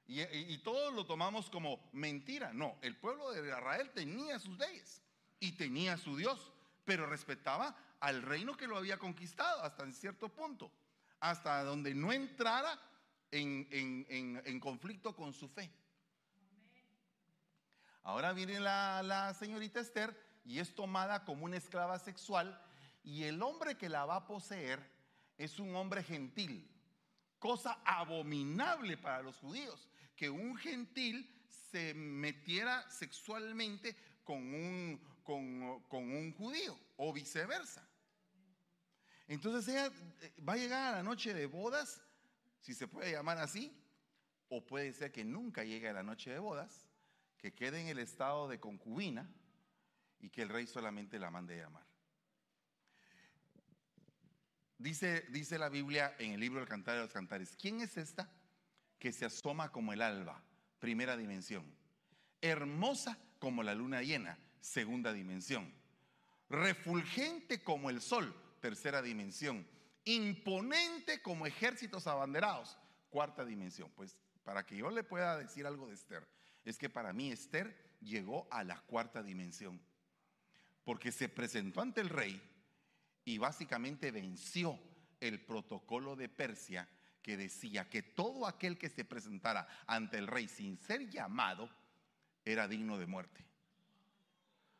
Y, 0.07 0.59
todos 0.59 0.93
lo 0.93 1.07
tomamos 1.07 1.49
como 1.49 1.89
mentira. 1.93 2.53
No, 2.53 2.77
el 2.83 2.95
pueblo 2.95 3.31
de 3.31 3.49
Israel 3.49 3.91
tenía 3.95 4.39
sus 4.39 4.59
leyes 4.59 5.01
y 5.41 5.53
tenía 5.53 5.97
su 5.97 6.19
Dios, 6.19 6.53
pero 6.85 7.07
respetaba 7.07 7.75
al 8.01 8.21
reino 8.21 8.59
que 8.59 8.67
lo 8.67 8.77
había 8.77 8.99
conquistado 8.99 9.63
hasta 9.63 9.85
en 9.85 9.95
cierto 9.95 10.29
punto, 10.29 10.71
hasta 11.19 11.65
donde 11.65 11.95
no 11.95 12.13
entrara 12.13 12.79
en, 13.31 14.61
conflicto 14.61 15.15
con 15.15 15.33
su 15.33 15.49
fe. 15.49 15.71
Ahora 18.09 18.33
viene 18.33 18.59
la, 18.59 19.37
señorita 19.39 19.81
Esther 19.81 20.19
y 20.43 20.61
es 20.61 20.75
tomada 20.75 21.27
como 21.27 21.45
una 21.45 21.59
esclava 21.59 21.99
sexual 21.99 22.59
y 23.05 23.25
el 23.25 23.43
hombre 23.43 23.77
que 23.77 23.91
la 23.91 24.07
va 24.07 24.17
a 24.17 24.27
poseer 24.27 24.81
es 25.37 25.59
un 25.59 25.77
hombre 25.77 26.03
gentil. 26.03 26.67
Cosa 27.39 27.83
abominable 27.85 28.97
para 28.97 29.21
los 29.21 29.37
judíos, 29.37 29.91
que 30.17 30.31
un 30.31 30.57
gentil 30.57 31.31
se 31.71 31.93
metiera 31.93 32.91
sexualmente 32.91 33.95
con 34.25 34.39
un, 34.39 34.99
con, 35.23 35.83
con 35.83 36.11
un 36.11 36.33
judío 36.33 36.79
o 36.97 37.13
viceversa. 37.13 37.87
Entonces 39.27 39.69
ella 39.69 39.93
eh, 40.23 40.33
va 40.49 40.55
a 40.55 40.57
llegar 40.57 40.95
a 40.95 40.97
la 40.97 41.03
noche 41.03 41.35
de 41.35 41.45
bodas 41.45 42.01
si 42.63 42.73
se 42.73 42.89
puede 42.89 43.13
llamar 43.13 43.37
así, 43.37 43.71
o 44.49 44.65
puede 44.65 44.95
ser 44.95 45.13
que 45.13 45.27
nunca 45.27 45.63
llegue 45.63 45.91
a 45.91 45.93
la 45.93 46.03
noche 46.03 46.31
de 46.31 46.39
bodas, 46.39 46.88
que 47.39 47.55
quede 47.55 47.81
en 47.81 47.89
el 47.89 47.99
estado 47.99 48.49
de 48.49 48.61
concubina 48.61 49.29
y 50.21 50.31
que 50.31 50.43
el 50.43 50.49
rey 50.49 50.67
solamente 50.67 51.19
la 51.19 51.31
mande 51.31 51.57
llamar. 51.57 51.87
Dice, 54.77 55.23
dice 55.31 55.59
la 55.59 55.69
Biblia 55.69 56.15
en 56.19 56.33
el 56.33 56.41
libro 56.41 56.61
del 56.61 56.69
Cantar 56.69 56.97
de 56.97 57.03
los 57.03 57.13
Cantares, 57.13 57.57
¿quién 57.57 57.81
es 57.81 57.97
esta 57.97 58.31
que 58.99 59.13
se 59.13 59.25
asoma 59.25 59.73
como 59.73 59.93
el 59.93 60.03
alba, 60.03 60.43
primera 60.79 61.17
dimensión? 61.17 61.65
Hermosa 62.41 63.19
como 63.39 63.63
la 63.63 63.75
luna 63.75 64.03
llena, 64.03 64.39
segunda 64.61 65.13
dimensión. 65.13 65.73
Refulgente 66.49 67.63
como 67.63 67.91
el 67.91 68.01
sol, 68.01 68.35
tercera 68.61 69.03
dimensión 69.03 69.67
imponente 70.09 71.21
como 71.21 71.47
ejércitos 71.47 72.07
abanderados. 72.07 72.79
Cuarta 73.11 73.45
dimensión. 73.45 73.91
Pues 73.95 74.23
para 74.43 74.65
que 74.65 74.77
yo 74.77 74.91
le 74.91 75.05
pueda 75.05 75.37
decir 75.37 75.67
algo 75.67 75.87
de 75.87 75.95
Esther, 75.95 76.27
es 76.65 76.79
que 76.79 76.91
para 76.91 77.13
mí 77.13 77.31
Esther 77.31 77.97
llegó 78.01 78.49
a 78.51 78.65
la 78.65 78.81
cuarta 78.83 79.23
dimensión. 79.23 79.81
Porque 80.85 81.13
se 81.13 81.29
presentó 81.29 81.81
ante 81.81 82.01
el 82.01 82.09
rey 82.09 82.41
y 83.25 83.39
básicamente 83.39 84.11
venció 84.11 84.79
el 85.21 85.45
protocolo 85.45 86.17
de 86.17 86.29
Persia 86.29 86.89
que 87.23 87.37
decía 87.37 87.91
que 87.91 88.03
todo 88.03 88.47
aquel 88.47 88.79
que 88.79 88.89
se 88.89 89.05
presentara 89.05 89.69
ante 89.87 90.17
el 90.17 90.27
rey 90.27 90.49
sin 90.49 90.79
ser 90.79 91.11
llamado 91.11 91.69
era 92.45 92.69
digno 92.69 92.99
de 92.99 93.07
muerte. 93.07 93.45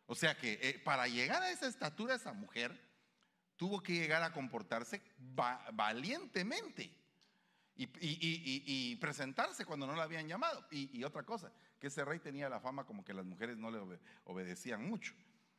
O 0.07 0.15
sea 0.15 0.37
que 0.37 0.59
eh, 0.63 0.79
para 0.79 1.07
llegar 1.07 1.43
a 1.43 1.51
esa 1.51 1.67
estatura 1.67 2.15
esa 2.15 2.33
mujer 2.33 2.81
tuvo 3.57 3.83
que 3.83 3.93
llegar 3.93 4.23
a 4.23 4.33
comportarse 4.33 5.03
valientemente 5.73 6.91
y, 7.77 8.97
presentarse 8.97 9.65
cuando 9.65 9.87
no 9.87 9.95
la 9.95 10.05
habían 10.05 10.27
llamado. 10.27 10.67
Y, 10.71 11.05
otra 11.05 11.25
cosa, 11.25 11.53
que 11.79 11.89
ese 11.89 12.05
rey 12.05 12.19
tenía 12.19 12.49
la 12.49 12.61
fama 12.61 12.85
como 12.85 13.05
que 13.05 13.15
las 13.15 13.25
mujeres 13.25 13.57
no 13.57 13.71
le 13.71 13.79
obedecían 14.25 14.89
mucho, 14.89 15.15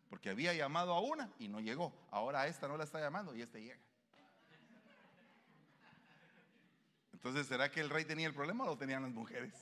porque 0.10 0.30
había 0.30 0.54
llamado 0.54 0.94
a 0.94 1.00
una 1.00 1.32
y 1.40 1.48
no 1.48 1.60
llegó. 1.60 1.94
Ahora 2.12 2.42
a 2.42 2.48
esta 2.48 2.68
no 2.68 2.78
la 2.78 2.84
está 2.84 3.00
llamando 3.00 3.36
y 3.36 3.42
este 3.42 3.62
llega. 3.62 3.80
Entonces, 7.14 7.48
¿será 7.48 7.70
que 7.70 7.82
el 7.82 7.90
rey 7.90 8.06
tenía 8.06 8.28
el 8.28 8.34
problema 8.34 8.64
o 8.64 8.68
lo 8.68 8.78
tenían 8.78 9.04
las 9.04 9.12
mujeres? 9.12 9.54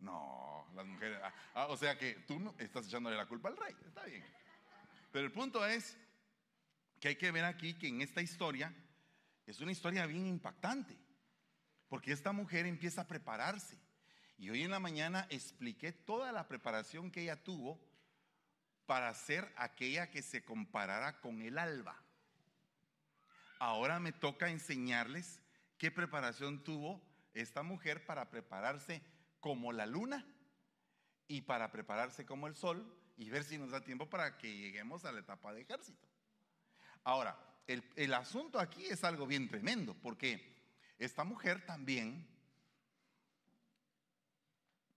No, 0.00 0.66
las 0.74 0.86
mujeres. 0.86 1.20
Ah, 1.22 1.32
ah, 1.54 1.66
o 1.68 1.76
sea 1.76 1.96
que 1.96 2.14
tú 2.26 2.40
no 2.40 2.54
estás 2.58 2.86
echándole 2.86 3.16
la 3.16 3.26
culpa 3.26 3.48
al 3.48 3.56
rey. 3.56 3.74
Está 3.86 4.04
bien. 4.06 4.24
Pero 5.12 5.24
el 5.24 5.32
punto 5.32 5.64
es 5.64 5.96
que 6.98 7.08
hay 7.08 7.16
que 7.16 7.30
ver 7.30 7.44
aquí 7.44 7.74
que 7.74 7.88
en 7.88 8.00
esta 8.00 8.22
historia 8.22 8.74
es 9.46 9.60
una 9.60 9.72
historia 9.72 10.06
bien 10.06 10.26
impactante. 10.26 10.96
Porque 11.88 12.12
esta 12.12 12.32
mujer 12.32 12.66
empieza 12.66 13.02
a 13.02 13.06
prepararse. 13.06 13.78
Y 14.40 14.48
hoy 14.48 14.62
en 14.62 14.70
la 14.70 14.80
mañana 14.80 15.26
expliqué 15.28 15.92
toda 15.92 16.32
la 16.32 16.48
preparación 16.48 17.10
que 17.10 17.20
ella 17.20 17.44
tuvo 17.44 17.78
para 18.86 19.12
ser 19.12 19.52
aquella 19.54 20.10
que 20.10 20.22
se 20.22 20.42
comparara 20.42 21.20
con 21.20 21.42
el 21.42 21.58
alba. 21.58 22.02
Ahora 23.58 24.00
me 24.00 24.12
toca 24.12 24.48
enseñarles 24.48 25.42
qué 25.76 25.90
preparación 25.90 26.64
tuvo 26.64 27.02
esta 27.34 27.62
mujer 27.62 28.06
para 28.06 28.30
prepararse 28.30 29.02
como 29.40 29.72
la 29.72 29.84
luna 29.84 30.26
y 31.28 31.42
para 31.42 31.70
prepararse 31.70 32.24
como 32.24 32.46
el 32.46 32.54
sol 32.54 32.98
y 33.18 33.28
ver 33.28 33.44
si 33.44 33.58
nos 33.58 33.72
da 33.72 33.84
tiempo 33.84 34.08
para 34.08 34.38
que 34.38 34.56
lleguemos 34.56 35.04
a 35.04 35.12
la 35.12 35.20
etapa 35.20 35.52
de 35.52 35.60
ejército. 35.60 36.08
Ahora, 37.04 37.38
el, 37.66 38.14
asunto 38.14 38.58
aquí 38.58 38.86
es 38.86 39.04
algo 39.04 39.26
bien 39.26 39.48
tremendo, 39.48 39.92
porque 39.92 40.64
esta 40.98 41.24
mujer 41.24 41.66
también 41.66 42.26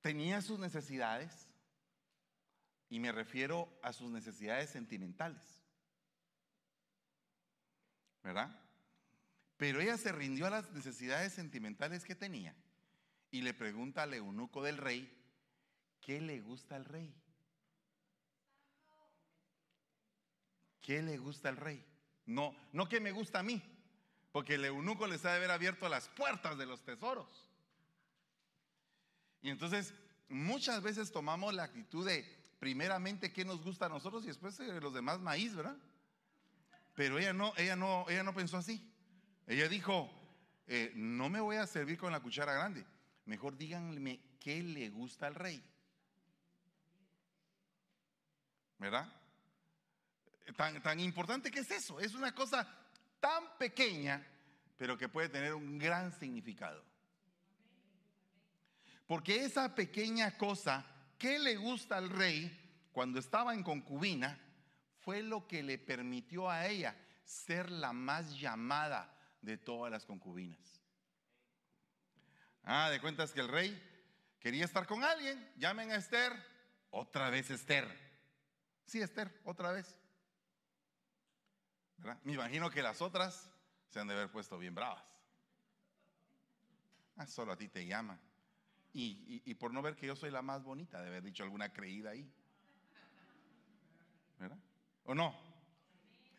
tenía 0.04 0.42
sus 0.42 0.60
necesidades, 0.60 1.48
y 2.90 3.00
me 3.00 3.12
refiero 3.12 3.70
a 3.82 3.94
sus 3.94 4.12
necesidades 4.12 4.70
sentimentales. 4.70 5.42
¿Verdad? 8.22 8.52
Pero 9.58 9.80
ella 9.80 9.98
se 9.98 10.12
rindió 10.12 10.46
a 10.46 10.50
las 10.50 10.70
necesidades 10.72 11.34
sentimentales 11.34 12.04
que 12.04 12.16
tenía 12.16 12.54
y 13.32 13.42
le 13.42 13.54
pregunta 13.54 14.04
al 14.04 14.14
eunuco 14.14 14.62
del 14.62 14.78
rey, 14.78 15.10
¿qué 16.02 16.20
le 16.20 16.42
gusta 16.42 16.76
al 16.76 16.86
rey? 16.86 17.16
¿Qué 20.82 21.02
le 21.02 21.18
gusta 21.18 21.48
al 21.48 21.58
rey? 21.58 21.84
No, 22.26 22.54
no 22.74 22.90
que 22.90 23.00
me 23.00 23.14
gusta 23.14 23.40
a 23.40 23.44
mí, 23.44 23.62
porque 24.34 24.56
el 24.56 24.66
eunuco 24.66 25.08
les 25.08 25.24
ha 25.24 25.32
de 25.32 25.38
haber 25.38 25.52
abierto 25.52 25.88
las 25.88 26.10
puertas 26.10 26.58
de 26.58 26.66
los 26.66 26.84
tesoros. 26.84 27.53
Y 29.44 29.50
entonces 29.50 29.94
muchas 30.30 30.82
veces 30.82 31.12
tomamos 31.12 31.54
la 31.54 31.64
actitud 31.64 32.08
de 32.08 32.26
primeramente 32.60 33.34
qué 33.34 33.44
nos 33.44 33.62
gusta 33.62 33.86
a 33.86 33.90
nosotros 33.90 34.24
y 34.24 34.28
después 34.28 34.58
eh, 34.62 34.80
los 34.80 34.94
demás 34.94 35.20
maíz, 35.20 35.54
¿verdad? 35.54 35.76
Pero 36.96 37.20
ella 37.20 37.34
no, 37.34 37.54
ella 37.58 37.76
no, 37.76 38.06
ella 38.08 38.24
no 38.24 38.34
pensó 38.34 38.58
así. 38.58 38.90
Ella 39.46 39.68
dijo, 39.68 40.10
eh, 40.66 40.94
no 40.96 41.30
me 41.30 41.42
voy 41.42 41.58
a 41.58 41.68
servir 41.68 41.98
con 41.98 42.14
la 42.14 42.22
cuchara 42.22 42.54
grande. 42.54 42.86
Mejor 43.26 43.58
díganme 43.58 44.22
qué 44.40 44.64
le 44.64 44.90
gusta 44.90 45.28
al 45.28 45.36
rey. 45.36 45.62
¿Verdad? 48.78 49.12
Tan, 50.56 50.82
tan 50.82 51.00
importante 51.02 51.52
que 51.52 51.60
es 51.60 51.72
eso. 51.72 52.00
Es 52.00 52.14
una 52.14 52.34
cosa 52.34 52.66
tan 53.20 53.58
pequeña, 53.58 54.26
pero 54.78 54.98
que 54.98 55.10
puede 55.10 55.28
tener 55.28 55.54
un 55.54 55.78
gran 55.78 56.18
significado. 56.18 56.93
Porque 59.08 59.44
esa 59.44 59.76
pequeña 59.76 60.38
cosa, 60.38 60.86
¿qué 61.18 61.40
le 61.40 61.56
gusta 61.56 61.98
al 61.98 62.10
rey 62.10 62.88
cuando 62.92 63.20
estaba 63.20 63.54
en 63.54 63.64
concubina? 63.64 64.40
Fue 65.00 65.22
lo 65.22 65.48
que 65.48 65.62
le 65.62 65.78
permitió 65.78 66.50
a 66.50 66.68
ella 66.68 66.96
ser 67.26 67.70
la 67.70 67.92
más 67.94 68.40
llamada 68.40 69.14
de 69.42 69.58
todas 69.58 69.92
las 69.92 70.06
concubinas. 70.06 70.82
Ah, 72.64 72.90
de 72.90 73.02
cuentas 73.02 73.34
que 73.34 73.42
el 73.42 73.50
rey 73.50 73.82
quería 74.40 74.64
estar 74.64 74.88
con 74.88 75.04
alguien, 75.04 75.52
llamen 75.58 75.92
a 75.92 75.96
Esther, 75.96 76.34
otra 76.92 77.30
vez 77.30 77.50
Esther. 77.50 77.88
Sí, 78.86 79.02
Esther, 79.02 79.42
otra 79.44 79.72
vez. 79.72 79.98
Me 82.24 82.34
imagino 82.34 82.70
que 82.70 82.82
las 82.82 83.02
otras 83.02 83.50
se 83.90 84.00
han 84.00 84.08
de 84.08 84.14
haber 84.14 84.32
puesto 84.32 84.58
bien 84.58 84.76
bravas. 84.76 85.04
Ah, 87.18 87.28
solo 87.28 87.52
a 87.52 87.58
ti 87.58 87.68
te 87.68 87.86
llama. 87.86 88.20
Y, 88.94 89.54
por 89.56 89.74
no 89.74 89.82
ver 89.82 89.96
que 89.96 90.06
yo 90.06 90.16
soy 90.16 90.30
la 90.30 90.44
más 90.44 90.64
bonita, 90.64 91.02
de 91.02 91.08
haber 91.08 91.24
dicho 91.24 91.44
alguna 91.44 91.74
creída 91.74 92.12
ahí. 92.12 92.32
¿Verdad? 94.40 94.58
¿O 95.06 95.16
no? 95.16 95.36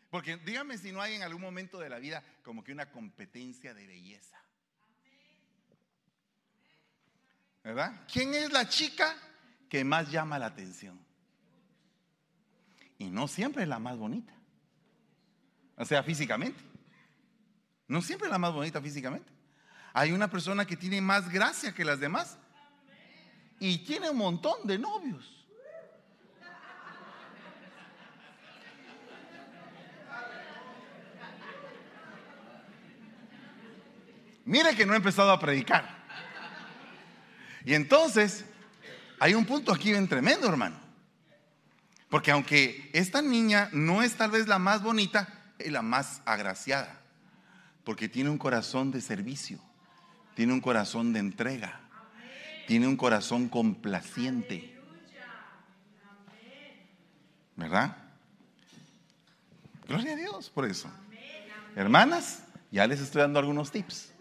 Porque 0.09 0.37
dígame 0.37 0.77
si 0.77 0.93
no 0.93 1.01
hay 1.01 1.15
en 1.15 1.23
algún 1.23 1.41
momento 1.41 1.79
de 1.79 1.89
la 1.89 1.99
vida 1.99 2.23
como 2.43 2.63
que 2.63 2.71
una 2.71 2.89
competencia 2.91 3.73
de 3.73 3.85
belleza. 3.85 4.41
¿Verdad? 7.63 8.05
¿Quién 8.11 8.33
es 8.33 8.51
la 8.53 8.69
chica 8.69 9.17
que 9.67 9.83
más 9.83 10.09
llama 10.09 10.39
la 10.39 10.45
atención? 10.45 11.03
Y 12.97 13.09
no 13.09 13.27
siempre 13.27 13.63
es 13.63 13.69
la 13.69 13.79
más 13.79 13.97
bonita. 13.97 14.33
O 15.75 15.83
sea, 15.83 16.03
físicamente. 16.03 16.63
No 17.87 18.01
siempre 18.01 18.27
es 18.27 18.31
la 18.31 18.37
más 18.37 18.53
bonita 18.53 18.81
físicamente. 18.81 19.31
Hay 19.93 20.11
una 20.11 20.29
persona 20.29 20.65
que 20.65 20.77
tiene 20.77 21.01
más 21.01 21.29
gracia 21.29 21.73
que 21.73 21.83
las 21.83 21.99
demás 21.99 22.37
y 23.59 23.79
tiene 23.79 24.09
un 24.09 24.17
montón 24.17 24.65
de 24.65 24.77
novios. 24.77 25.35
Mire 34.45 34.75
que 34.75 34.85
no 34.85 34.93
he 34.93 34.97
empezado 34.97 35.31
a 35.31 35.39
predicar. 35.39 36.05
Y 37.65 37.73
entonces, 37.73 38.45
hay 39.19 39.33
un 39.33 39.45
punto 39.45 39.73
aquí 39.73 39.89
bien 39.89 40.07
tremendo, 40.07 40.47
hermano. 40.47 40.79
Porque 42.09 42.31
aunque 42.31 42.91
esta 42.93 43.23
niña 43.23 43.69
no 43.73 44.03
es 44.03 44.15
tal 44.15 44.31
vez 44.31 44.47
la 44.47 44.59
más 44.59 44.83
bonita, 44.83 45.27
es 45.57 45.71
la 45.71 45.81
más 45.81 46.21
agraciada. 46.25 47.01
Porque 47.83 48.07
tiene 48.07 48.29
un 48.29 48.37
corazón 48.37 48.91
de 48.91 49.01
servicio, 49.01 49.59
tiene 50.35 50.53
un 50.53 50.61
corazón 50.61 51.11
de 51.11 51.19
entrega, 51.19 51.81
tiene 52.67 52.87
un 52.87 52.97
corazón 52.97 53.49
complaciente. 53.49 54.75
¿Verdad? 57.55 57.97
Gloria 59.87 60.13
a 60.13 60.15
Dios 60.15 60.49
por 60.49 60.65
eso. 60.65 60.89
Hermanas, 61.75 62.43
ya 62.71 62.87
les 62.87 62.99
estoy 62.99 63.21
dando 63.21 63.39
algunos 63.39 63.71
tips. 63.71 64.11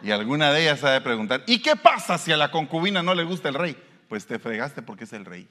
Y 0.00 0.10
alguna 0.12 0.52
de 0.52 0.62
ellas 0.62 0.84
ha 0.84 0.90
de 0.90 1.00
preguntar, 1.00 1.42
¿y 1.46 1.60
qué 1.60 1.74
pasa 1.74 2.18
si 2.18 2.30
a 2.30 2.36
la 2.36 2.50
concubina 2.50 3.02
no 3.02 3.14
le 3.14 3.24
gusta 3.24 3.48
el 3.48 3.54
rey? 3.54 3.76
Pues 4.08 4.26
te 4.26 4.38
fregaste 4.38 4.82
porque 4.82 5.04
es 5.04 5.12
el 5.12 5.24
rey. 5.24 5.48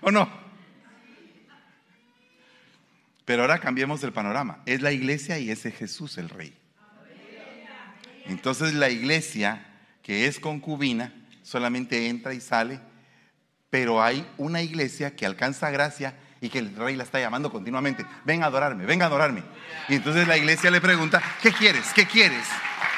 ¿O 0.00 0.10
no? 0.10 0.49
Pero 3.30 3.42
ahora 3.42 3.60
cambiemos 3.60 4.02
el 4.02 4.12
panorama. 4.12 4.58
Es 4.66 4.82
la 4.82 4.90
iglesia 4.90 5.38
y 5.38 5.52
es 5.52 5.62
Jesús 5.62 6.18
el 6.18 6.30
rey. 6.30 6.52
Entonces 8.26 8.74
la 8.74 8.90
iglesia 8.90 9.68
que 10.02 10.26
es 10.26 10.40
concubina 10.40 11.14
solamente 11.44 12.08
entra 12.08 12.34
y 12.34 12.40
sale, 12.40 12.80
pero 13.70 14.02
hay 14.02 14.28
una 14.36 14.62
iglesia 14.62 15.14
que 15.14 15.26
alcanza 15.26 15.70
gracia 15.70 16.18
y 16.40 16.48
que 16.48 16.58
el 16.58 16.74
rey 16.74 16.96
la 16.96 17.04
está 17.04 17.20
llamando 17.20 17.52
continuamente. 17.52 18.04
Ven 18.24 18.42
a 18.42 18.46
adorarme, 18.46 18.84
ven 18.84 19.00
a 19.00 19.04
adorarme. 19.04 19.44
Y 19.88 19.94
entonces 19.94 20.26
la 20.26 20.36
iglesia 20.36 20.68
le 20.72 20.80
pregunta, 20.80 21.22
¿qué 21.40 21.52
quieres? 21.52 21.86
¿Qué 21.94 22.06
quieres? 22.06 22.48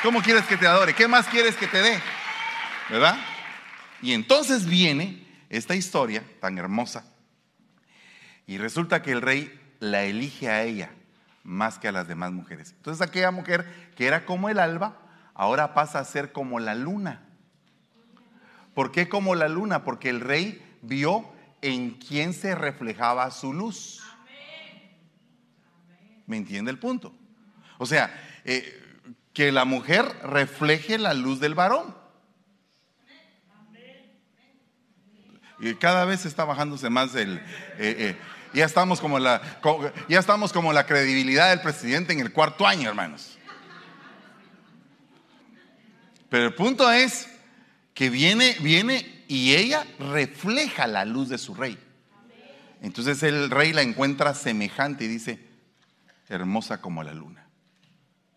¿Cómo 0.03 0.23
quieres 0.23 0.47
que 0.47 0.57
te 0.57 0.67
adore? 0.67 0.95
¿Qué 0.95 1.09
más 1.09 1.27
quieres 1.27 1.57
que 1.57 1.67
te 1.67 1.83
dé? 1.83 2.01
¿Verdad? 2.89 3.19
Y 4.01 4.15
entonces 4.15 4.65
viene 4.65 5.27
esta 5.51 5.75
historia 5.75 6.25
tan 6.41 6.57
hermosa 6.57 7.05
y 8.47 8.57
resulta 8.57 9.03
que 9.03 9.13
el 9.13 9.21
rey 9.21 9.59
la 9.83 10.05
elige 10.05 10.49
a 10.49 10.63
ella 10.63 10.93
más 11.43 11.81
que 11.81 11.89
a 11.89 11.93
las 11.93 12.07
demás 12.07 12.31
mujeres. 12.31 12.73
Entonces 12.77 13.05
aquella 13.05 13.33
mujer 13.33 13.67
que 13.97 14.07
era 14.07 14.25
como 14.25 14.49
el 14.49 14.61
alba, 14.61 14.97
ahora 15.35 15.75
pasa 15.75 15.99
a 15.99 16.05
ser 16.05 16.31
como 16.31 16.61
la 16.61 16.77
luna. 16.77 17.21
¿Por 18.75 18.93
qué 18.93 19.09
como 19.09 19.35
la 19.35 19.49
luna? 19.49 19.83
Porque 19.83 20.09
el 20.09 20.21
rey 20.21 20.65
vio 20.83 21.29
en 21.63 21.91
quién 21.91 22.33
se 22.33 22.55
reflejaba 22.55 23.29
su 23.33 23.53
luz. 23.53 24.01
¿Me 26.29 26.37
entiende 26.37 26.71
el 26.71 26.79
punto? 26.79 27.13
O 27.79 27.85
sea, 27.85 28.15
eh, 28.45 28.81
que 29.33 29.51
la 29.51 29.65
mujer 29.65 30.05
refleje 30.23 30.97
la 30.97 31.13
luz 31.13 31.41
del 31.41 31.57
varón. 31.57 31.93
Y 35.59 35.75
cada 35.75 36.05
vez 36.05 36.25
está 36.25 36.45
bajándose 36.45 36.89
más 36.89 37.17
el... 37.17 37.39
Eh, 37.39 37.43
eh, 37.79 38.17
ya 38.55 38.65
estamos 38.65 39.01
como 39.01 39.19
la 39.19 39.61
ya 40.09 40.19
estamos 40.19 40.53
como 40.53 40.73
la 40.73 40.87
credibilidad 40.87 41.51
del 41.51 41.61
presidente 41.61 42.13
en 42.13 42.21
el 42.21 42.33
cuarto 42.33 42.67
año, 42.67 42.89
hermanos. 42.89 43.39
Pero 46.29 46.47
el 46.47 46.55
punto 46.55 46.91
es 46.91 47.29
que 47.95 48.09
viene, 48.09 48.57
viene 48.61 49.25
y 49.29 49.55
ella 49.55 49.87
refleja 49.99 50.87
la 50.87 51.05
luz 51.05 51.29
de 51.29 51.39
su 51.39 51.55
rey. 51.55 51.79
Entonces 52.81 53.23
el 53.23 53.51
rey 53.51 53.73
la 53.73 53.83
encuentra 53.83 54.35
semejante 54.35 55.05
y 55.05 55.09
dice, 55.09 55.39
hermosa 56.29 56.81
como 56.81 57.03
la 57.03 57.13
luna. 57.13 57.47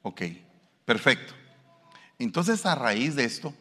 Ok, 0.02 0.24
perfecto. 0.84 1.34
Entonces 2.20 2.66
a 2.66 2.76
raíz 2.76 3.16
de 3.16 3.24
esto, 3.24 3.54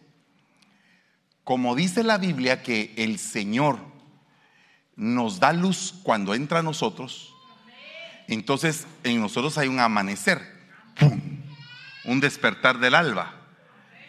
como 1.44 1.74
dice 1.74 2.02
la 2.02 2.18
Biblia 2.18 2.62
que 2.62 2.92
el 2.96 3.18
Señor 3.18 3.93
nos 4.96 5.40
da 5.40 5.52
luz 5.52 5.94
cuando 6.02 6.34
entra 6.34 6.60
a 6.60 6.62
nosotros, 6.62 7.34
entonces 8.28 8.86
en 9.02 9.20
nosotros 9.20 9.58
hay 9.58 9.68
un 9.68 9.80
amanecer, 9.80 10.40
un 12.04 12.20
despertar 12.20 12.78
del 12.78 12.94
alba. 12.94 13.34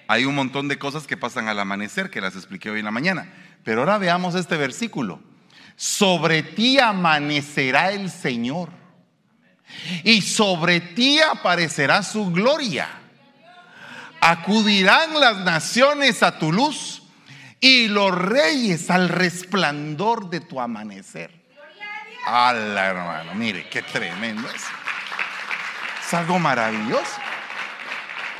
Hay 0.08 0.26
un 0.26 0.36
montón 0.36 0.68
de 0.68 0.78
cosas 0.78 1.08
que 1.08 1.18
pasan 1.18 1.48
al 1.48 1.60
amanecer 1.60 2.12
que 2.12 2.22
las 2.22 2.36
expliqué 2.36 2.70
hoy 2.70 2.80
en 2.80 2.86
la 2.86 2.92
mañana. 2.92 3.34
Pero 3.64 3.82
ahora 3.82 3.98
veamos 3.98 4.36
este 4.36 4.56
versículo. 4.56 5.20
Sobre 5.76 6.44
ti 6.44 6.80
amanecerá 6.80 7.92
el 7.92 8.10
Señor 8.12 8.70
y 10.04 10.22
sobre 10.22 10.80
ti 10.80 11.20
aparecerá 11.20 12.04
su 12.04 12.32
gloria. 12.32 12.88
Acudirán 14.22 15.20
las 15.20 15.38
naciones 15.38 16.24
a 16.24 16.38
tu 16.38 16.52
luz 16.52 17.02
y 17.66 17.88
los 17.88 18.14
reyes 18.14 18.92
al 18.92 19.10
resplandor 19.10 20.30
de 20.30 20.40
tu 20.40 20.62
amanecer. 20.62 21.32
Ala, 22.28 22.86
hermano, 22.86 23.34
mire, 23.34 23.68
qué 23.72 23.82
tremendo 23.82 24.48
es. 24.48 24.62
Es 26.06 26.14
algo 26.14 26.38
maravilloso. 26.38 27.20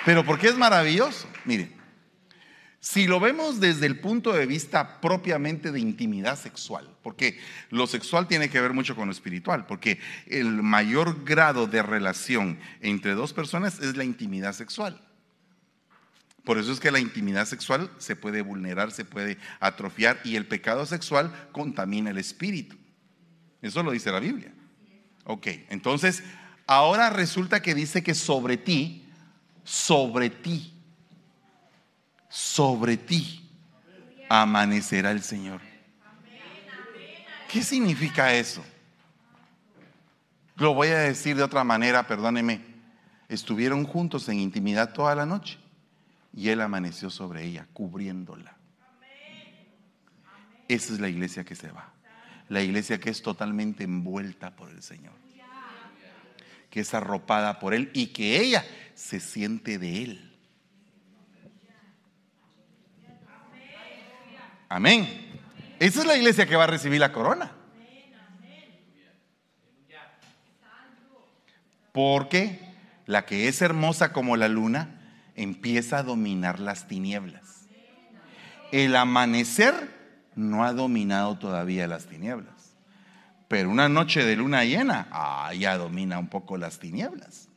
Pero 0.06 0.24
¿por 0.24 0.38
qué 0.38 0.50
es 0.50 0.56
maravilloso? 0.56 1.28
Mire, 1.44 1.72
si 2.80 3.08
lo 3.08 3.20
vemos 3.20 3.60
desde 3.60 3.88
el 3.88 4.00
punto 4.00 4.32
de 4.32 4.46
vista 4.46 5.02
propiamente 5.02 5.72
de 5.72 5.80
intimidad 5.80 6.38
sexual, 6.38 6.88
porque 7.02 7.40
lo 7.72 7.88
sexual 7.88 8.28
tiene 8.28 8.50
que 8.50 8.62
ver 8.62 8.74
mucho 8.74 8.96
con 8.96 9.08
lo 9.08 9.12
espiritual, 9.12 9.66
porque 9.66 10.00
el 10.28 10.62
mayor 10.62 11.24
grado 11.26 11.66
de 11.66 11.82
relación 11.82 12.60
entre 12.80 13.16
dos 13.16 13.34
personas 13.34 13.80
es 13.80 13.98
la 13.98 14.04
intimidad 14.04 14.54
sexual. 14.54 15.02
Por 16.46 16.60
eso 16.60 16.72
es 16.72 16.80
que 16.80 16.92
la 16.92 17.00
intimidad 17.00 17.48
sexual 17.48 17.90
se 17.98 18.16
puede 18.16 18.44
vulnerar, 18.44 18.92
se 18.92 19.04
puede 19.04 19.40
atrofiar 19.60 20.22
y 20.24 20.36
el 20.36 20.46
pecado 20.46 20.86
sexual 20.86 21.50
contamina 21.52 22.12
el 22.12 22.20
espíritu. 22.20 22.78
Eso 23.64 23.82
lo 23.82 23.92
dice 23.92 24.12
la 24.12 24.20
Biblia. 24.20 24.54
Ok, 25.24 25.48
entonces 25.70 26.24
ahora 26.68 27.10
resulta 27.10 27.64
que 27.64 27.74
dice 27.74 28.04
que 28.04 28.14
sobre 28.14 28.58
ti, 28.58 29.10
sobre 29.64 30.30
ti, 30.30 30.72
sobre 32.30 32.96
ti 32.98 33.50
amanecerá 34.30 35.10
el 35.10 35.24
Señor. 35.24 35.62
¿Qué 37.52 37.64
significa 37.64 38.36
eso? 38.36 38.64
Lo 40.58 40.76
voy 40.76 40.90
a 40.90 41.00
decir 41.00 41.36
de 41.36 41.44
otra 41.44 41.64
manera, 41.64 42.06
perdóneme. 42.06 42.62
Estuvieron 43.30 43.84
juntos 43.84 44.30
en 44.30 44.40
intimidad 44.40 44.94
toda 44.94 45.16
la 45.16 45.26
noche 45.26 45.65
y 46.36 46.50
Él 46.50 46.60
amaneció 46.60 47.10
sobre 47.10 47.46
ella, 47.46 47.66
cubriéndola. 47.72 48.58
Esa 50.68 50.94
es 50.94 51.00
la 51.00 51.08
iglesia 51.08 51.46
que 51.46 51.56
se 51.56 51.72
va. 51.72 51.94
La 52.50 52.62
iglesia 52.62 53.00
que 53.00 53.10
es 53.10 53.22
totalmente 53.22 53.86
envuelta 53.86 54.54
por 54.56 54.70
el 54.70 54.84
Señor. 54.84 55.14
Que 56.70 56.82
es 56.82 56.94
arropada 56.94 57.60
por 57.60 57.74
Él 57.74 57.90
y 57.94 58.08
que 58.08 58.42
ella 58.42 58.66
se 58.96 59.22
siente 59.22 59.80
de 59.80 60.04
Él. 60.04 60.32
Amén. 64.68 65.08
Esa 65.80 66.02
es 66.02 66.06
la 66.06 66.18
iglesia 66.18 66.46
que 66.46 66.58
va 66.58 66.66
a 66.66 66.68
recibir 66.68 67.00
la 67.00 67.14
corona. 67.14 67.54
Porque 71.94 72.60
la 73.06 73.26
que 73.26 73.48
es 73.48 73.62
hermosa 73.62 74.12
como 74.12 74.36
la 74.36 74.50
luna 74.50 75.05
empieza 75.36 76.00
a 76.00 76.04
dominar 76.04 76.60
las 76.60 76.88
tinieblas. 76.88 77.68
El 78.72 78.96
amanecer 78.96 79.74
no 80.36 80.66
ha 80.66 80.74
dominado 80.74 81.38
todavía 81.38 81.88
las 81.88 82.06
tinieblas. 82.06 82.54
Pero 83.48 83.70
una 83.70 83.90
noche 83.90 84.26
de 84.26 84.36
luna 84.36 84.66
llena, 84.66 85.08
ah, 85.12 85.54
ya 85.54 85.78
domina 85.78 86.18
un 86.18 86.28
poco 86.28 86.58
las 86.58 86.80
tinieblas. 86.80 87.48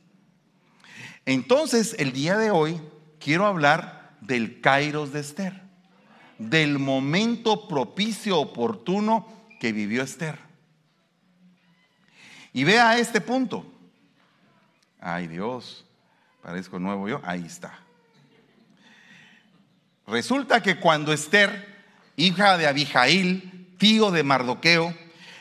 Entonces, 1.25 1.97
el 1.99 2.13
día 2.13 2.37
de 2.37 2.51
hoy 2.51 2.81
quiero 3.19 3.47
hablar 3.47 4.17
del 4.21 4.61
Kairos 4.61 5.13
de 5.13 5.21
Esther, 5.21 5.63
del 6.39 6.79
momento 6.79 7.69
propicio, 7.69 8.39
oportuno 8.39 9.27
que 9.61 9.73
vivió 9.73 10.03
Esther. 10.03 10.39
Y 12.53 12.65
vea 12.65 12.99
este 12.99 13.21
punto. 13.21 13.65
Ay 15.01 15.29
Dios, 15.29 15.88
Parezco 16.49 16.79
nuevo 16.79 17.07
yo. 17.07 17.21
Ahí 17.25 17.45
está. 17.45 17.79
Resulta 20.07 20.63
que 20.63 20.81
cuando 20.81 21.13
Esther, 21.13 21.85
hija 22.17 22.57
de 22.57 22.67
Abijail, 22.67 23.77
tío 23.77 24.11
de 24.11 24.23
Mardoqueo, 24.23 24.95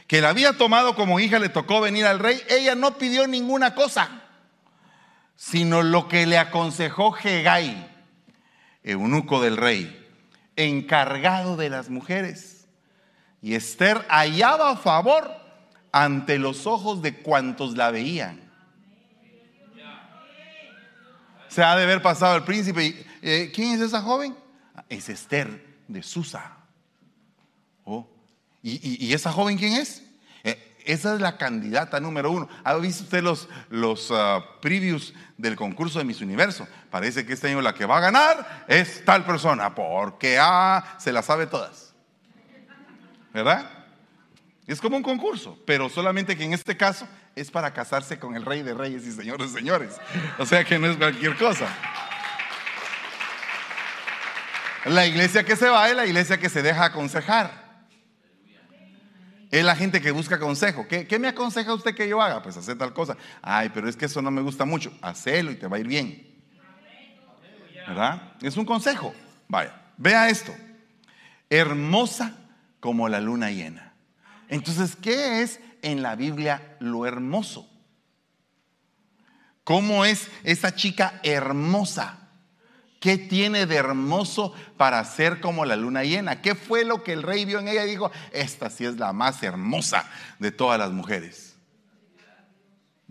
que 0.06 0.20
la 0.20 0.28
había 0.28 0.58
tomado 0.58 0.96
como 0.96 1.22
hija, 1.22 1.40
le 1.40 1.48
tocó 1.48 1.80
venir 1.80 2.06
al 2.06 2.20
rey, 2.20 2.42
ella 2.50 2.76
no 2.76 2.98
pidió 2.98 3.26
ninguna 3.26 3.74
cosa, 3.74 4.22
sino 5.38 5.82
lo 5.82 6.10
que 6.10 6.26
le 6.26 6.38
aconsejó 6.38 7.16
Hegai, 7.18 7.90
eunuco 8.84 9.42
del 9.42 9.56
rey, 9.56 10.06
encargado 10.58 11.56
de 11.56 11.70
las 11.70 11.90
mujeres. 11.90 12.68
Y 13.42 13.56
Esther 13.56 14.06
hallaba 14.10 14.76
favor 14.76 15.32
ante 15.94 16.38
los 16.38 16.68
ojos 16.68 17.02
de 17.02 17.16
cuantos 17.16 17.78
la 17.78 17.92
veían 17.92 18.47
se 21.50 21.64
ha 21.64 21.76
de 21.76 21.84
haber 21.84 22.02
pasado 22.02 22.36
el 22.36 22.44
príncipe. 22.44 23.06
Eh, 23.22 23.52
¿Quién 23.54 23.74
es 23.74 23.82
esa 23.82 24.02
joven? 24.02 24.36
Es 24.90 25.10
Esther 25.10 25.66
de 25.88 26.04
Susa. 26.04 26.58
Oh. 27.84 28.08
¿Y, 28.62 29.14
esa 29.14 29.32
joven 29.32 29.58
quién 29.58 29.74
es? 29.74 30.04
Eh, 30.44 30.76
esa 30.86 31.14
es 31.14 31.22
la 31.22 31.38
candidata 31.38 32.00
número 32.00 32.32
uno. 32.32 32.50
¿Ha 32.64 32.76
visto 32.76 33.04
usted 33.04 33.24
los, 33.24 33.48
los 33.70 34.12
uh, 34.12 34.42
previews 34.62 35.14
del 35.38 35.56
concurso 35.56 36.00
de 36.00 36.06
Miss 36.06 36.22
Universo? 36.22 36.68
Parece 36.90 37.26
que 37.26 37.34
este 37.34 37.48
año 37.48 37.62
la 37.62 37.74
que 37.74 37.86
va 37.86 37.98
a 37.98 38.02
ganar 38.02 38.66
es 38.68 39.06
tal 39.06 39.26
persona, 39.26 39.74
porque 39.74 40.38
ah, 40.40 40.98
se 41.00 41.14
la 41.14 41.22
sabe 41.22 41.48
todas. 41.48 41.94
¿Verdad? 43.34 43.70
Es 44.66 44.82
como 44.82 44.98
un 44.98 45.04
concurso, 45.04 45.58
pero 45.66 45.88
solamente 45.88 46.36
que 46.36 46.44
en 46.44 46.54
este 46.54 46.76
caso 46.76 47.08
es 47.38 47.52
para 47.52 47.72
casarse 47.72 48.18
con 48.18 48.36
el 48.36 48.44
rey 48.44 48.64
de 48.64 48.74
reyes 48.74 49.06
y 49.06 49.12
señores 49.12 49.52
señores. 49.52 49.96
O 50.40 50.46
sea 50.46 50.64
que 50.64 50.80
no 50.80 50.88
es 50.88 50.98
cualquier 50.98 51.38
cosa. 51.38 51.68
La 54.86 55.06
iglesia 55.06 55.44
que 55.44 55.56
se 55.56 55.70
va 55.70 55.88
es 55.88 55.96
la 55.96 56.08
iglesia 56.08 56.40
que 56.40 56.50
se 56.50 56.64
deja 56.64 56.86
aconsejar. 56.86 57.68
Es 59.52 59.64
la 59.64 59.76
gente 59.76 60.02
que 60.02 60.10
busca 60.10 60.40
consejo. 60.40 60.88
¿Qué, 60.88 61.20
me 61.20 61.28
aconseja 61.28 61.74
usted 61.74 61.94
que 61.94 62.10
yo 62.10 62.20
haga? 62.22 62.42
Pues 62.42 62.58
hacer 62.58 62.76
tal 62.76 62.92
cosa. 62.92 63.16
Ay, 63.42 63.70
pero 63.72 63.88
es 63.88 63.96
que 63.96 64.06
eso 64.06 64.22
no 64.22 64.32
me 64.32 64.42
gusta 64.42 64.66
mucho. 64.66 64.92
Hacelo 65.02 65.52
y 65.52 65.56
te 65.56 65.68
va 65.68 65.78
a 65.78 65.80
ir 65.80 65.88
bien. 65.88 66.42
¿Verdad? 67.88 68.34
Es 68.42 68.58
un 68.58 68.66
consejo. 68.66 69.14
Vaya, 69.48 69.80
vea 69.96 70.28
esto. 70.28 70.56
Hermosa 71.52 72.36
como 72.80 73.08
la 73.08 73.22
luna 73.22 73.52
llena. 73.52 73.94
Entonces, 74.50 74.96
¿qué 74.96 75.44
es 75.44 75.60
en 75.82 76.02
la 76.02 76.16
Biblia 76.16 76.78
lo 76.80 77.06
hermoso. 77.06 77.70
¿Cómo 79.64 80.06
es 80.06 80.30
esa 80.44 80.74
chica 80.76 81.20
hermosa? 81.24 82.30
¿Qué 83.00 83.18
tiene 83.18 83.66
de 83.66 83.76
hermoso 83.76 84.54
para 84.78 85.04
ser 85.04 85.40
como 85.40 85.66
la 85.66 85.76
luna 85.76 86.04
llena? 86.04 86.42
¿Qué 86.42 86.56
fue 86.56 86.84
lo 86.84 87.04
que 87.04 87.14
el 87.14 87.22
rey 87.22 87.46
vio 87.46 87.60
en 87.60 87.68
ella 87.68 87.86
y 87.86 87.90
dijo, 87.90 88.12
esta 88.32 88.70
sí 88.70 88.86
es 88.86 88.98
la 88.98 89.14
más 89.14 89.44
hermosa 89.44 90.10
de 90.40 90.52
todas 90.52 90.80
las 90.80 90.92
mujeres? 90.92 91.56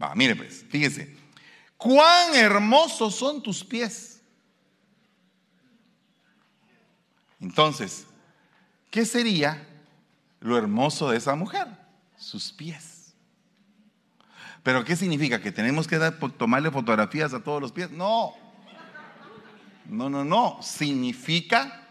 Va, 0.02 0.14
mire 0.14 0.34
pues, 0.34 0.64
fíjese, 0.68 1.16
cuán 1.76 2.34
hermosos 2.34 3.14
son 3.14 3.42
tus 3.42 3.62
pies. 3.62 4.20
Entonces, 7.40 8.06
¿qué 8.90 9.04
sería 9.04 9.66
lo 10.40 10.56
hermoso 10.56 11.10
de 11.10 11.18
esa 11.18 11.34
mujer, 11.34 11.66
sus 12.26 12.52
pies. 12.52 13.14
Pero 14.64 14.84
¿qué 14.84 14.96
significa? 14.96 15.40
¿Que 15.40 15.52
tenemos 15.52 15.86
que 15.86 15.96
tomarle 16.36 16.72
fotografías 16.72 17.32
a 17.32 17.42
todos 17.42 17.62
los 17.62 17.70
pies? 17.70 17.90
No. 17.92 18.32
No, 19.88 20.10
no, 20.10 20.24
no. 20.24 20.58
Significa, 20.60 21.86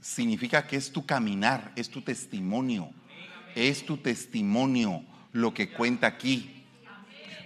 significa 0.00 0.66
que 0.66 0.76
es 0.76 0.90
tu 0.90 1.04
caminar, 1.04 1.72
es 1.76 1.90
tu 1.90 2.00
testimonio. 2.00 2.90
Es 3.54 3.84
tu 3.84 3.98
testimonio 3.98 5.04
lo 5.32 5.52
que 5.52 5.70
cuenta 5.70 6.06
aquí. 6.06 6.64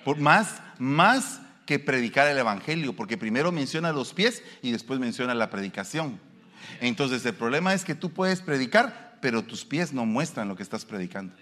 Por 0.05 0.19
más, 0.19 0.63
más 0.79 1.41
que 1.67 1.81
predicar 1.81 2.29
el 2.29 2.39
Evangelio, 2.39 2.95
porque 2.95 3.17
primero 3.17 3.51
menciona 3.51 3.93
los 3.93 4.15
pies 4.15 4.45
y 4.63 4.71
después 4.71 5.01
menciona 5.01 5.35
la 5.35 5.51
predicación. 5.51 6.21
Entonces 6.81 7.27
el 7.27 7.35
problema 7.35 7.75
es 7.75 7.85
que 7.85 7.97
tú 7.97 8.13
puedes 8.13 8.41
predicar, 8.41 9.19
pero 9.21 9.43
tus 9.43 9.65
pies 9.65 9.93
no 9.93 10.07
muestran 10.07 10.47
lo 10.47 10.55
que 10.55 10.63
estás 10.63 10.85
predicando. 10.85 11.35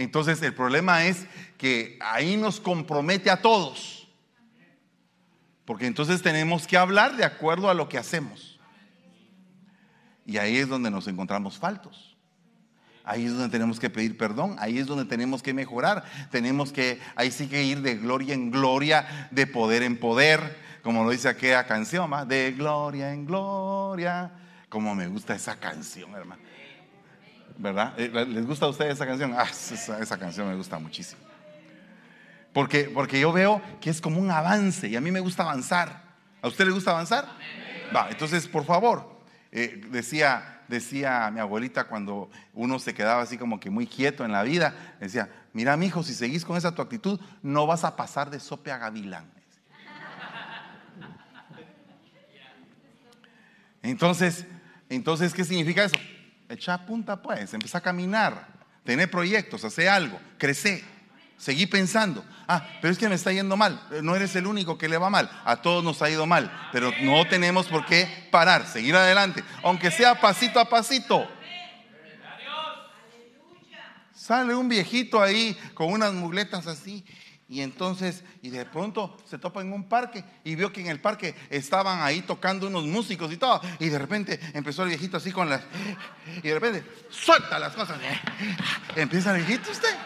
Entonces 0.00 0.40
el 0.40 0.54
problema 0.54 1.04
es 1.04 1.26
que 1.58 1.98
ahí 2.00 2.38
nos 2.38 2.58
compromete 2.58 3.30
a 3.30 3.42
todos. 3.42 4.08
Porque 5.66 5.86
entonces 5.86 6.22
tenemos 6.22 6.66
que 6.66 6.78
hablar 6.78 7.16
de 7.16 7.24
acuerdo 7.24 7.68
a 7.68 7.74
lo 7.74 7.86
que 7.86 7.98
hacemos. 7.98 8.58
Y 10.24 10.38
ahí 10.38 10.56
es 10.56 10.68
donde 10.68 10.90
nos 10.90 11.06
encontramos 11.06 11.58
faltos. 11.58 12.16
Ahí 13.04 13.26
es 13.26 13.32
donde 13.32 13.50
tenemos 13.50 13.78
que 13.78 13.90
pedir 13.90 14.16
perdón, 14.16 14.56
ahí 14.58 14.78
es 14.78 14.86
donde 14.86 15.04
tenemos 15.04 15.42
que 15.42 15.52
mejorar. 15.52 16.02
Tenemos 16.30 16.72
que, 16.72 16.98
ahí 17.14 17.30
sí 17.30 17.46
que 17.46 17.62
ir 17.62 17.82
de 17.82 17.96
gloria 17.96 18.32
en 18.32 18.50
gloria, 18.50 19.28
de 19.30 19.46
poder 19.46 19.82
en 19.82 19.98
poder, 19.98 20.56
como 20.82 21.04
lo 21.04 21.10
dice 21.10 21.28
aquella 21.28 21.66
canción, 21.66 22.10
de 22.26 22.52
gloria 22.52 23.12
en 23.12 23.26
gloria. 23.26 24.32
Como 24.70 24.94
me 24.94 25.08
gusta 25.08 25.34
esa 25.34 25.56
canción, 25.56 26.14
hermano. 26.14 26.42
¿Verdad? 27.60 27.92
Eh, 27.98 28.08
¿Les 28.26 28.46
gusta 28.46 28.64
a 28.64 28.70
ustedes 28.70 28.94
esa 28.94 29.06
canción? 29.06 29.34
Ah, 29.36 29.46
esa, 29.50 30.18
canción 30.18 30.48
me 30.48 30.56
gusta 30.56 30.78
muchísimo. 30.78 31.20
Porque, 32.54 32.84
porque 32.84 33.20
yo 33.20 33.32
veo 33.32 33.60
que 33.82 33.90
es 33.90 34.00
como 34.00 34.18
un 34.18 34.30
avance 34.30 34.88
y 34.88 34.96
a 34.96 35.00
mí 35.00 35.10
me 35.10 35.20
gusta 35.20 35.42
avanzar. 35.42 36.02
¿A 36.40 36.48
usted 36.48 36.64
le 36.64 36.72
gusta 36.72 36.92
avanzar? 36.92 37.26
Va, 37.94 38.08
entonces, 38.10 38.48
por 38.48 38.64
favor, 38.64 39.20
eh, 39.52 39.82
decía 39.90 40.56
decía 40.68 41.30
mi 41.32 41.40
abuelita 41.40 41.84
cuando 41.84 42.30
uno 42.54 42.78
se 42.78 42.94
quedaba 42.94 43.22
así 43.22 43.36
como 43.36 43.58
que 43.58 43.70
muy 43.70 43.88
quieto 43.88 44.24
en 44.24 44.30
la 44.30 44.44
vida, 44.44 44.96
decía, 45.00 45.28
mira 45.52 45.76
mi 45.76 45.86
hijo, 45.86 46.04
si 46.04 46.14
seguís 46.14 46.44
con 46.44 46.56
esa 46.56 46.74
tu 46.74 46.80
actitud, 46.80 47.20
no 47.42 47.66
vas 47.66 47.82
a 47.82 47.96
pasar 47.96 48.30
de 48.30 48.40
sope 48.40 48.70
a 48.70 48.78
gavilán. 48.78 49.28
Entonces, 53.82 54.46
entonces, 54.88 55.34
¿qué 55.34 55.44
significa 55.44 55.84
eso? 55.84 55.96
Echa 56.50 56.84
punta 56.84 57.22
pues, 57.22 57.54
empieza 57.54 57.78
a 57.78 57.80
caminar, 57.80 58.48
tener 58.82 59.08
proyectos, 59.08 59.64
hacer 59.64 59.88
algo, 59.88 60.20
crecer, 60.36 60.82
seguir 61.38 61.70
pensando. 61.70 62.24
Ah, 62.48 62.66
pero 62.82 62.90
es 62.92 62.98
que 62.98 63.08
me 63.08 63.14
está 63.14 63.32
yendo 63.32 63.56
mal. 63.56 63.80
No 64.02 64.16
eres 64.16 64.34
el 64.34 64.48
único 64.48 64.76
que 64.76 64.88
le 64.88 64.98
va 64.98 65.10
mal. 65.10 65.30
A 65.44 65.62
todos 65.62 65.84
nos 65.84 66.02
ha 66.02 66.10
ido 66.10 66.26
mal. 66.26 66.50
Pero 66.72 66.90
no 67.02 67.24
tenemos 67.28 67.68
por 67.68 67.86
qué 67.86 68.28
parar, 68.32 68.66
seguir 68.66 68.96
adelante. 68.96 69.44
Aunque 69.62 69.92
sea 69.92 70.20
pasito 70.20 70.58
a 70.58 70.68
pasito. 70.68 71.30
Sale 74.12 74.52
un 74.52 74.68
viejito 74.68 75.22
ahí 75.22 75.56
con 75.74 75.92
unas 75.92 76.12
mugletas 76.12 76.66
así. 76.66 77.04
Y 77.50 77.62
entonces, 77.62 78.22
y 78.42 78.50
de 78.50 78.64
pronto 78.64 79.16
se 79.28 79.36
topa 79.36 79.60
en 79.60 79.72
un 79.72 79.88
parque 79.88 80.24
y 80.44 80.54
vio 80.54 80.72
que 80.72 80.80
en 80.80 80.86
el 80.86 81.00
parque 81.00 81.34
estaban 81.50 82.00
ahí 82.00 82.22
tocando 82.22 82.68
unos 82.68 82.84
músicos 82.84 83.32
y 83.32 83.36
todo. 83.36 83.60
Y 83.80 83.88
de 83.88 83.98
repente 83.98 84.38
empezó 84.54 84.84
el 84.84 84.90
viejito 84.90 85.16
así 85.16 85.32
con 85.32 85.50
las. 85.50 85.62
Y 86.38 86.48
de 86.48 86.54
repente, 86.54 86.88
suelta 87.10 87.58
las 87.58 87.74
cosas. 87.74 87.98
Empieza 88.94 89.36
el 89.36 89.44
viejito 89.44 89.72
usted. 89.72 89.96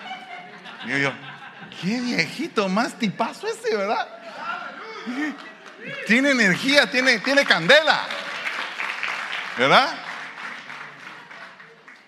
Y 0.87 1.03
yo, 1.03 1.13
Qué 1.81 2.01
viejito, 2.01 2.69
más 2.69 2.99
tipazo 2.99 3.47
ese, 3.47 3.77
¿verdad? 3.77 4.09
Tiene 6.07 6.31
energía, 6.31 6.91
tiene, 6.91 7.19
tiene 7.19 7.45
candela. 7.45 8.07
¿Verdad? 9.59 9.95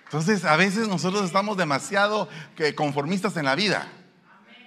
Entonces, 0.05 0.45
a 0.45 0.57
veces 0.57 0.89
nosotros 0.89 1.25
estamos 1.25 1.57
demasiado 1.57 2.29
conformistas 2.75 3.37
en 3.37 3.45
la 3.45 3.55
vida. 3.55 3.89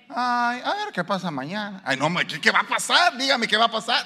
Ay, 0.10 0.62
a 0.65 0.74
ver 0.74 0.91
qué 0.91 1.04
pasa 1.04 1.30
mañana. 1.30 1.82
Ay, 1.86 1.95
no, 1.95 2.10
¿qué 2.41 2.52
va 2.52 2.62
a 2.62 2.67
pasar? 2.67 3.15
Dígame 3.15 3.48
qué 3.48 3.58
va 3.58 3.65
a 3.65 3.72
pasar. 3.72 4.04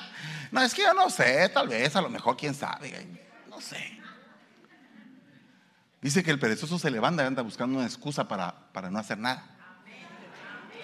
No, 0.51 0.61
es 0.61 0.73
que 0.73 0.83
yo 0.83 0.93
no 0.93 1.09
sé, 1.09 1.49
tal 1.49 1.69
vez, 1.69 1.95
a 1.95 2.01
lo 2.01 2.09
mejor, 2.09 2.35
quién 2.35 2.53
sabe. 2.53 3.07
No 3.49 3.61
sé. 3.61 3.99
Dice 6.01 6.21
que 6.21 6.31
el 6.31 6.39
perezoso 6.39 6.77
se 6.77 6.91
levanta 6.91 7.23
y 7.23 7.27
anda 7.27 7.41
buscando 7.41 7.77
una 7.77 7.87
excusa 7.87 8.27
para, 8.27 8.53
para 8.73 8.91
no 8.91 8.99
hacer 8.99 9.17
nada. 9.17 9.45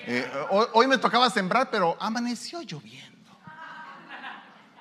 Eh, 0.07 0.27
hoy, 0.73 0.87
me 0.87 0.97
tocaba 0.97 1.29
sembrar, 1.29 1.69
pero 1.69 1.97
amaneció 1.99 2.61
lloviendo. 2.61 3.37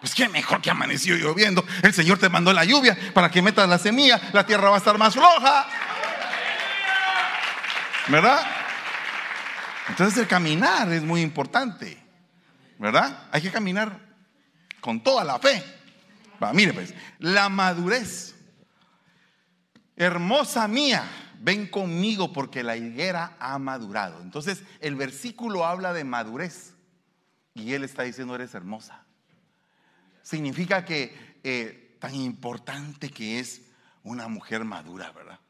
Pues 0.00 0.14
qué 0.14 0.28
mejor 0.28 0.62
que 0.62 0.70
amaneció 0.70 1.16
lloviendo. 1.16 1.64
El 1.82 1.92
Señor 1.92 2.18
te 2.18 2.28
mandó 2.28 2.52
la 2.52 2.64
lluvia 2.64 2.96
para 3.12 3.28
que 3.28 3.42
metas 3.42 3.68
la 3.68 3.78
semilla. 3.78 4.20
La 4.32 4.46
tierra 4.46 4.70
va 4.70 4.76
a 4.76 4.78
estar 4.78 4.96
más 4.96 5.12
floja. 5.12 5.66
¿Verdad? 8.06 8.67
Entonces 9.88 10.18
el 10.18 10.28
caminar 10.28 10.92
es 10.92 11.02
muy 11.02 11.22
importante. 11.22 11.98
¿Verdad? 12.78 13.28
Hay 13.32 13.42
que 13.42 13.50
caminar 13.50 13.98
con 14.80 15.02
toda 15.02 15.24
la 15.24 15.38
fe. 15.38 15.62
Mire 16.54 16.72
pues, 16.72 16.94
la 17.18 17.48
madurez. 17.48 18.34
Hermosa 19.96 20.68
mía 20.68 21.04
ven 21.40 21.66
conmigo 21.66 22.32
porque 22.32 22.62
la 22.62 22.76
higuera 22.76 23.36
ha 23.40 23.58
madurado. 23.58 24.20
Entonces 24.22 24.62
el 24.80 24.94
versículo 24.94 25.66
habla 25.66 25.92
de 25.92 26.04
madurez 26.04 26.74
y 27.54 27.74
él 27.74 27.82
está 27.82 28.04
diciendo, 28.04 28.34
eres 28.36 28.54
hermosa. 28.54 29.04
Significa 30.22 30.84
que 30.84 31.40
eh, 31.42 31.96
tan 31.98 32.14
importante 32.14 33.10
que 33.10 33.40
es 33.40 33.62
una 34.04 34.28
mujer 34.28 34.64
madura, 34.64 35.10
¿verdad? 35.12 35.40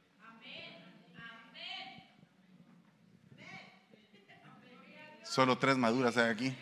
Solo 5.29 5.59
tres 5.59 5.77
maduras 5.77 6.17
hay 6.17 6.31
aquí. 6.31 6.57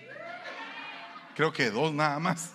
Creo 1.37 1.52
que 1.52 1.70
dos 1.70 1.92
nada 1.92 2.18
más. 2.18 2.52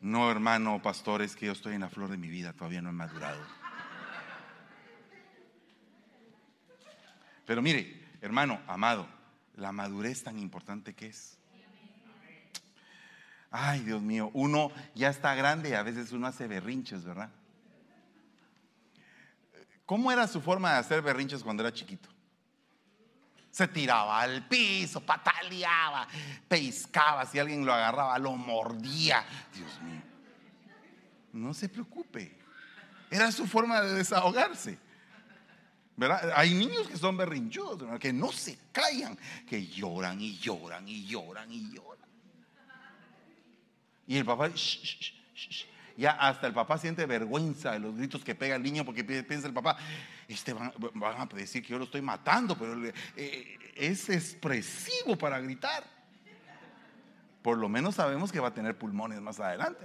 No, 0.00 0.28
hermano, 0.28 0.82
pastor, 0.82 1.22
es 1.22 1.36
que 1.36 1.46
yo 1.46 1.52
estoy 1.52 1.76
en 1.76 1.82
la 1.82 1.88
flor 1.88 2.10
de 2.10 2.16
mi 2.16 2.28
vida, 2.28 2.52
todavía 2.52 2.82
no 2.82 2.88
he 2.90 2.92
madurado. 2.92 3.40
Pero 7.46 7.62
mire, 7.62 8.04
hermano, 8.20 8.60
amado, 8.66 9.06
la 9.54 9.70
madurez 9.70 10.24
tan 10.24 10.36
importante 10.40 10.94
que 10.94 11.06
es. 11.06 11.38
Ay, 13.52 13.84
Dios 13.84 14.02
mío, 14.02 14.30
uno 14.34 14.72
ya 14.96 15.10
está 15.10 15.36
grande 15.36 15.70
y 15.70 15.74
a 15.74 15.84
veces 15.84 16.10
uno 16.10 16.26
hace 16.26 16.48
berrinches, 16.48 17.04
¿verdad? 17.04 17.30
¿Cómo 19.86 20.10
era 20.10 20.26
su 20.26 20.40
forma 20.40 20.72
de 20.72 20.78
hacer 20.78 21.02
berrinches 21.02 21.42
cuando 21.42 21.62
era 21.62 21.72
chiquito? 21.72 22.08
Se 23.50 23.68
tiraba 23.68 24.20
al 24.20 24.48
piso, 24.48 25.00
pataleaba, 25.00 26.08
pescaba, 26.48 27.26
si 27.26 27.38
alguien 27.38 27.66
lo 27.66 27.72
agarraba, 27.72 28.18
lo 28.18 28.32
mordía. 28.32 29.24
Dios 29.54 29.80
mío. 29.82 30.02
No 31.32 31.52
se 31.52 31.68
preocupe. 31.68 32.38
Era 33.10 33.30
su 33.30 33.46
forma 33.46 33.82
de 33.82 33.94
desahogarse. 33.94 34.78
¿Verdad? 35.96 36.32
Hay 36.34 36.54
niños 36.54 36.88
que 36.88 36.96
son 36.96 37.16
berrinchudos, 37.16 37.98
que 38.00 38.12
no 38.12 38.32
se 38.32 38.58
callan, 38.72 39.18
que 39.46 39.66
lloran 39.66 40.20
y 40.20 40.38
lloran 40.38 40.88
y 40.88 41.06
lloran 41.06 41.52
y 41.52 41.70
lloran. 41.70 42.08
Y 44.06 44.16
el 44.16 44.24
papá, 44.24 44.50
ya 45.96 46.12
hasta 46.12 46.46
el 46.46 46.52
papá 46.52 46.78
siente 46.78 47.06
vergüenza 47.06 47.72
de 47.72 47.80
los 47.80 47.96
gritos 47.96 48.24
que 48.24 48.34
pega 48.34 48.56
el 48.56 48.62
niño 48.62 48.84
porque 48.84 49.04
piensa 49.04 49.46
el 49.46 49.54
papá, 49.54 49.76
este 50.28 50.52
van, 50.52 50.72
a 51.20 51.26
decir 51.26 51.62
que 51.62 51.68
yo 51.68 51.78
lo 51.78 51.84
estoy 51.84 52.02
matando, 52.02 52.56
pero 52.56 52.74
eh, 53.16 53.58
es 53.74 54.08
expresivo 54.08 55.16
para 55.16 55.40
gritar. 55.40 55.84
Por 57.42 57.58
lo 57.58 57.68
menos 57.68 57.96
sabemos 57.96 58.30
que 58.30 58.40
va 58.40 58.48
a 58.48 58.54
tener 58.54 58.78
pulmones 58.78 59.20
más 59.20 59.40
adelante. 59.40 59.84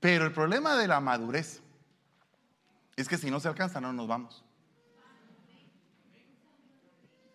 Pero 0.00 0.24
el 0.24 0.32
problema 0.32 0.76
de 0.76 0.88
la 0.88 1.00
madurez 1.00 1.60
es 2.96 3.08
que 3.08 3.18
si 3.18 3.30
no 3.30 3.40
se 3.40 3.48
alcanza 3.48 3.80
no 3.80 3.92
nos 3.92 4.06
vamos. 4.06 4.44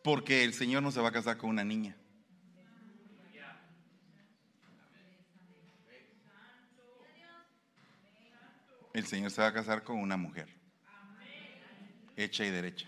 Porque 0.03 0.43
el 0.43 0.53
Señor 0.53 0.84
no 0.84 0.91
se 0.91 0.99
va 0.99 1.10
a 1.10 1.12
casar 1.12 1.38
con 1.38 1.49
una 1.49 1.63
niña. 1.63 1.95
El 8.93 9.06
Señor 9.06 9.32
se 9.32 9.41
va 9.41 9.47
a 9.47 9.53
casar 9.53 9.84
con 9.84 9.97
una 9.97 10.17
mujer. 10.17 10.47
Hecha 12.15 12.45
y 12.45 12.51
derecha. 12.51 12.88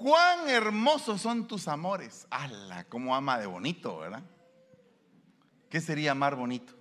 cuán 0.00 0.48
hermosos 0.48 1.20
son 1.20 1.46
tus 1.46 1.68
amores. 1.68 2.26
¡Hala! 2.30 2.84
¿Cómo 2.84 3.14
ama 3.14 3.38
de 3.38 3.44
bonito, 3.44 3.98
verdad? 3.98 4.22
¿Qué 5.68 5.78
sería 5.78 6.12
amar 6.12 6.36
bonito? 6.36 6.72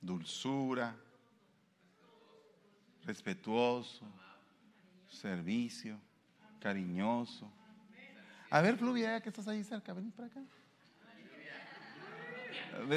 Dulzura, 0.00 0.96
respetuoso, 3.04 4.06
servicio, 5.08 6.00
cariñoso. 6.58 7.52
A 8.48 8.62
ver, 8.62 8.78
Fluvia, 8.78 9.20
que 9.20 9.28
estás 9.28 9.46
ahí 9.48 9.62
cerca, 9.62 9.92
vení 9.92 10.10
para 10.10 10.28
acá. 10.28 10.40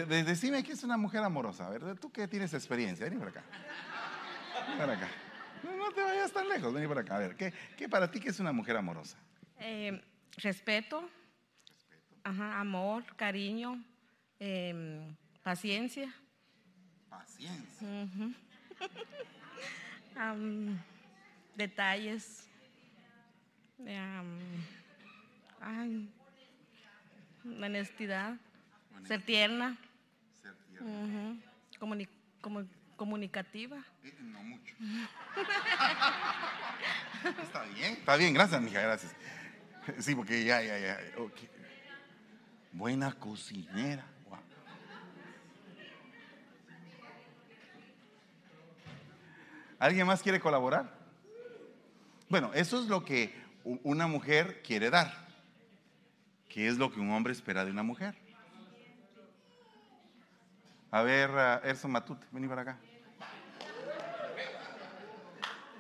Decime 0.08 0.64
que 0.64 0.74
es 0.74 0.84
una 0.84 0.98
mujer 0.98 1.24
amorosa. 1.24 1.68
A 1.68 1.70
ver, 1.70 2.00
tú 2.00 2.12
que 2.12 2.28
tienes 2.28 2.54
experiencia, 2.54 3.06
vení 3.06 3.18
para 3.18 3.32
acá. 3.32 3.44
Vení 4.68 4.80
para 4.80 4.94
acá. 4.94 5.08
No, 5.64 5.92
te 5.92 6.02
vayas 6.02 6.32
tan 6.32 6.48
lejos, 6.48 6.74
vení 6.74 6.88
para 6.88 7.02
acá. 7.02 7.16
A 7.16 7.20
ver, 7.20 7.36
¿qué, 7.36 7.90
para 7.90 8.10
ti 8.10 8.20
qué 8.20 8.30
es 8.30 8.40
una 8.40 8.52
mujer 8.52 8.78
amorosa? 8.78 9.18
Eh, 9.60 10.02
respeto, 10.38 11.08
amor, 12.24 13.04
cariño, 13.16 13.84
em, 14.40 15.16
paciencia. 15.44 16.14
Paciencia. 17.10 17.88
detalles. 21.56 22.46
honestidad. 27.76 28.38
Ser 29.04 29.22
tierna. 29.22 29.78
Ser 30.42 30.56
tierna. 30.70 31.38
comunicativa. 32.96 33.78
Eh, 34.04 34.16
no 34.22 34.44
mucho. 34.44 34.76
está 37.44 37.64
bien, 37.64 37.94
está 37.94 38.16
bien, 38.16 38.34
gracias, 38.34 38.62
mija, 38.62 38.82
gracias. 38.82 39.16
Sí, 40.00 40.16
porque 40.16 40.44
ya, 40.44 40.62
ya, 40.62 40.80
ya. 40.80 41.00
Buena 42.72 43.14
cocinera. 43.14 44.06
¿Alguien 49.78 50.08
más 50.08 50.24
quiere 50.24 50.40
colaborar? 50.40 50.98
Bueno, 52.30 52.52
eso 52.54 52.82
es 52.82 52.88
lo 52.88 53.04
que 53.06 53.36
una 53.84 54.08
mujer 54.08 54.64
quiere 54.64 54.90
dar. 54.90 55.14
¿Qué 56.50 56.68
es 56.68 56.78
lo 56.78 56.92
que 56.92 57.00
un 57.00 57.12
hombre 57.12 57.34
espera 57.34 57.66
de 57.66 57.72
una 57.72 57.84
mujer? 57.84 58.16
A 60.96 61.04
ver, 61.04 61.30
Erson 61.66 61.92
Matute, 61.92 62.26
vení 62.32 62.48
para 62.48 62.62
acá. 62.62 62.78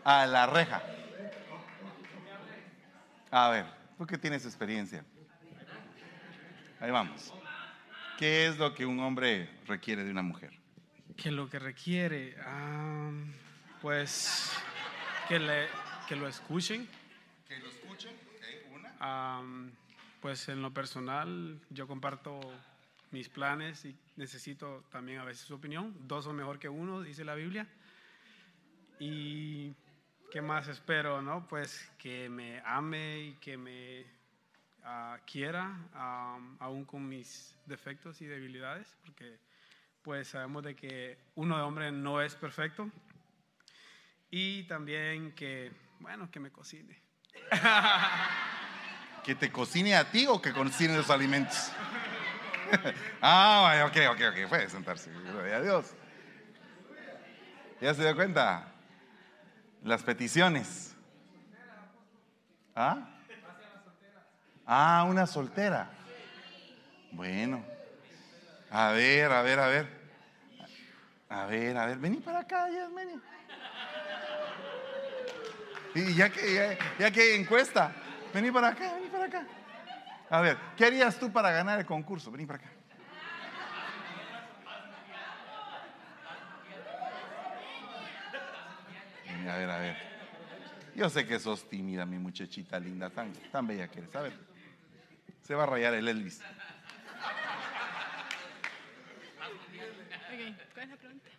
A 0.04 0.26
la 0.26 0.46
reja. 0.46 0.84
A 3.32 3.50
ver, 3.50 3.66
tú 3.98 4.06
que 4.06 4.18
tienes 4.18 4.44
experiencia. 4.44 5.06
Ahí 6.82 6.92
vamos. 6.92 7.34
¿Qué 8.20 8.48
es 8.48 8.58
lo 8.58 8.76
que 8.76 8.86
un 8.86 9.00
hombre 9.00 9.50
requiere 9.68 10.04
de 10.04 10.12
una 10.12 10.22
mujer? 10.22 10.52
¿Qué 11.16 11.32
lo 11.32 11.50
que 11.50 11.60
requiere? 11.60 12.36
Pues 13.82 14.52
que, 15.30 15.40
le, 15.40 15.68
que 16.10 16.18
lo 16.18 16.28
escuchen. 16.28 16.90
Que 17.48 17.58
lo 17.60 17.70
escuchen, 17.70 18.12
una. 18.70 19.72
pues 20.20 20.50
en 20.50 20.62
lo 20.62 20.74
personal 20.74 21.62
yo 21.70 21.88
comparto 21.88 22.42
mis 23.16 23.30
planes 23.30 23.86
y 23.86 23.98
necesito 24.18 24.84
también 24.92 25.20
a 25.20 25.24
veces 25.24 25.48
su 25.48 25.56
opinión. 25.56 25.96
Dos 26.06 26.26
son 26.26 26.36
mejor 26.36 26.60
que 26.60 26.68
uno, 26.68 27.02
dice 27.02 27.24
la 27.24 27.34
Biblia. 27.34 27.66
Y 29.00 29.74
qué 30.30 30.42
más 30.42 30.68
espero, 30.68 31.22
¿no? 31.22 31.48
Pues 31.48 31.90
que 31.98 32.28
me 32.28 32.62
ame 32.66 33.20
y 33.22 33.34
que 33.36 33.56
me 33.56 34.02
uh, 34.82 35.18
quiera, 35.26 35.80
aún 36.60 36.84
con 36.84 37.08
mis 37.08 37.58
defectos 37.66 38.22
y 38.22 38.26
debilidades, 38.26 38.98
porque 39.06 39.40
pues 40.02 40.28
sabemos 40.28 40.64
de 40.64 40.76
que 40.76 41.18
uno 41.36 41.56
de 41.56 41.64
hombre 41.64 41.94
no 41.94 42.22
es 42.22 42.36
perfecto 42.36 42.92
y 44.30 44.64
también 44.64 45.32
que, 45.32 45.72
bueno, 46.02 46.30
que 46.30 46.42
me 46.42 46.52
cocine. 46.52 47.02
¿Que 49.24 49.36
te 49.36 49.52
cocine 49.54 49.96
a 49.96 50.12
ti 50.12 50.28
o 50.28 50.42
que 50.42 50.52
cocine 50.52 50.98
los 50.98 51.10
alimentos? 51.10 51.72
ah, 53.22 53.86
ok, 53.88 53.98
ok, 54.12 54.22
ok, 54.32 54.50
puede 54.50 54.70
sentarse. 54.70 55.10
Adiós. 55.54 55.94
¿Ya 57.82 57.94
se 57.94 58.04
dio 58.04 58.16
cuenta? 58.16 58.68
Las 59.84 60.04
peticiones. 60.04 60.96
¿Ah? 62.76 63.10
Ah, 64.66 65.06
una 65.08 65.28
soltera. 65.28 65.90
Bueno. 67.12 67.64
A 68.72 68.92
ver, 68.92 69.32
a 69.32 69.42
ver, 69.42 69.60
a 69.60 69.68
ver. 69.68 69.88
A 71.30 71.46
ver, 71.46 71.78
a 71.78 71.86
ver, 71.86 71.98
vení 71.98 72.18
para 72.18 72.40
acá, 72.40 72.70
Yasmeni. 72.70 73.20
Y 75.96 76.14
ya 76.14 76.30
que, 76.30 76.78
ya, 77.00 77.12
que 77.12 77.36
encuesta, 77.36 77.92
vení 78.34 78.52
para 78.52 78.70
acá, 78.70 78.94
vení 78.96 79.08
para 79.08 79.26
acá. 79.26 79.48
A 80.30 80.42
ver, 80.42 80.58
¿qué 80.76 80.86
harías 80.86 81.20
tú 81.20 81.32
para 81.32 81.52
ganar 81.52 81.80
el 81.80 81.86
concurso? 81.86 82.32
Vení 82.32 82.46
para 82.46 82.60
acá. 82.60 82.72
A 89.48 89.58
ver, 89.58 89.70
a 89.70 89.78
ver. 89.78 89.98
Yo 90.96 91.10
sé 91.10 91.28
que 91.28 91.40
sos 91.40 91.70
tímida, 91.70 92.06
mi 92.06 92.18
muchachita 92.18 92.80
linda, 92.80 93.10
tan, 93.10 93.32
tan 93.52 93.68
bella 93.68 93.88
que 93.88 94.00
eres. 94.00 94.16
A 94.16 94.22
ver, 94.22 94.34
se 95.44 95.54
va 95.54 95.64
a 95.64 95.66
rayar 95.68 95.94
el 95.94 96.08
Elvis. 96.08 96.42
¿cuál 100.74 100.84
es 100.84 100.90
la 100.90 100.98
pregunta? 100.98 101.30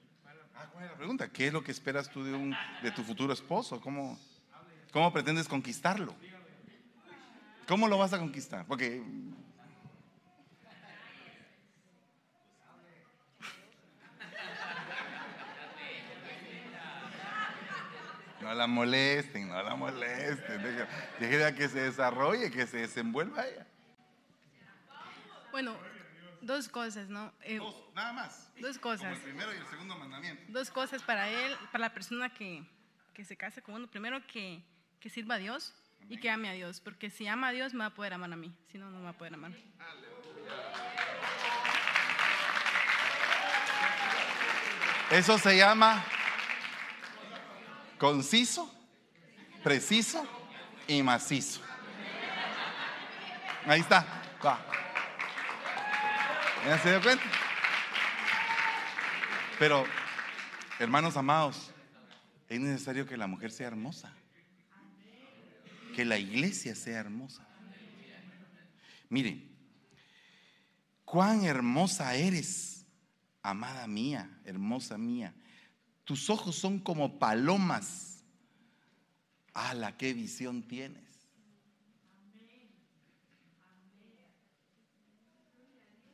Ah, 0.55 0.67
¿cuál 0.73 0.85
es 0.85 0.91
la 0.91 0.97
pregunta? 0.97 1.29
¿Qué 1.29 1.47
es 1.49 1.53
lo 1.53 1.65
que 1.65 1.73
esperas 1.73 2.11
tú 2.11 2.23
de, 2.23 2.33
un, 2.33 2.57
de 2.83 2.91
tu 2.93 3.03
futuro 3.03 3.33
esposo? 3.33 3.81
¿Cómo, 3.81 4.19
¿Cómo 4.93 5.13
pretendes 5.13 5.49
conquistarlo? 5.49 6.15
¿Cómo 7.67 7.89
lo 7.89 7.99
vas 7.99 8.13
a 8.13 8.19
conquistar? 8.19 8.65
Porque 8.67 9.03
No 18.41 18.55
la 18.55 18.69
molesten, 18.69 19.49
no 19.49 19.61
la 19.61 19.75
molesten. 19.75 20.63
Déjela 21.19 21.53
que 21.57 21.69
se 21.69 21.81
desarrolle, 21.81 22.49
que 22.53 22.65
se 22.69 22.77
desenvuelva 22.77 23.45
ella. 23.45 23.67
Bueno, 25.51 25.77
dos 26.43 26.69
cosas, 26.69 27.09
¿no? 27.09 27.33
Eh, 27.43 27.59
dos, 27.59 27.75
nada 27.93 28.13
más. 28.13 28.49
Dos 28.61 28.79
cosas. 28.79 29.01
Como 29.01 29.17
el 29.17 29.21
primero 29.23 29.53
y 29.53 29.57
el 29.57 29.67
segundo 29.67 29.97
mandamiento. 29.97 30.45
Dos 30.47 30.71
cosas 30.71 31.03
para 31.03 31.29
él, 31.29 31.57
para 31.73 31.87
la 31.87 31.93
persona 31.93 32.33
que, 32.33 32.65
que 33.15 33.25
se 33.25 33.37
case 33.37 33.63
con 33.63 33.75
uno. 33.75 33.89
Primero, 33.89 34.25
que, 34.29 34.63
que 35.01 35.11
sirva 35.11 35.35
a 35.35 35.39
Dios 35.39 35.75
y 36.09 36.19
que 36.19 36.31
ame 36.31 36.49
a 36.49 36.53
Dios. 36.53 36.81
Porque 36.81 37.11
si 37.11 37.27
ama 37.27 37.49
a 37.49 37.53
Dios, 37.53 37.75
me 37.75 37.81
va 37.81 37.87
a 37.87 37.95
poder 37.95 38.15
amar 38.15 38.33
a 38.33 38.37
mí. 38.37 38.55
Si 38.71 38.79
no, 38.79 38.91
no 38.91 38.99
me 38.99 39.05
va 39.05 39.11
a 39.11 39.19
poder 39.19 39.35
amar. 39.35 39.53
Eso 45.11 45.39
se 45.39 45.57
llama 45.57 46.05
conciso, 47.99 48.73
preciso 49.63 50.27
y 50.89 51.03
macizo. 51.03 51.61
Ahí 53.67 53.81
está. 53.81 54.05
¿Ya 56.67 56.79
se 56.79 56.91
dio 56.91 57.01
cuenta? 57.01 57.25
Pero, 59.59 59.85
hermanos 60.79 61.17
amados, 61.17 61.73
es 62.49 62.61
necesario 62.61 63.07
que 63.07 63.17
la 63.17 63.27
mujer 63.27 63.51
sea 63.51 63.69
hermosa. 63.69 64.13
Que 65.97 66.05
la 66.05 66.19
iglesia 66.19 66.75
sea 66.75 66.99
hermosa. 66.99 67.43
Miren, 69.09 69.51
cuán 71.07 71.47
hermosa 71.47 72.15
eres, 72.15 72.85
amada 73.41 73.87
mía, 73.87 74.39
hermosa 74.45 74.99
mía. 74.99 75.35
Tus 76.05 76.29
ojos 76.29 76.55
son 76.55 76.81
como 76.81 77.19
palomas. 77.19 78.23
la 79.55 79.97
qué 79.97 80.13
visión 80.13 80.69
tienes! 80.69 81.03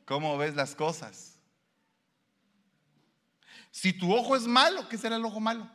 ¿Cómo 0.05 0.37
ves 0.37 0.55
las 0.55 0.75
cosas? 0.75 1.37
Si 3.69 3.91
tu 3.91 4.13
ojo 4.13 4.37
es 4.37 4.43
malo, 4.43 4.87
¿qué 4.87 4.97
será 4.97 5.17
el 5.17 5.25
ojo 5.25 5.41
malo? 5.41 5.69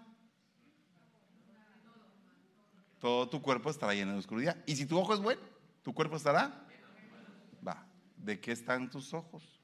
Todo 3.00 3.28
tu 3.28 3.40
cuerpo 3.40 3.70
estará 3.70 3.94
lleno 3.94 4.12
de 4.12 4.18
oscuridad. 4.18 4.56
Y 4.66 4.76
si 4.76 4.86
tu 4.86 4.98
ojo 4.98 5.14
es 5.14 5.20
bueno, 5.20 5.40
tu 5.82 5.94
cuerpo 5.94 6.16
estará. 6.16 6.66
Va. 7.66 7.86
¿De 8.16 8.40
qué 8.40 8.52
están 8.52 8.90
tus 8.90 9.14
ojos? 9.14 9.58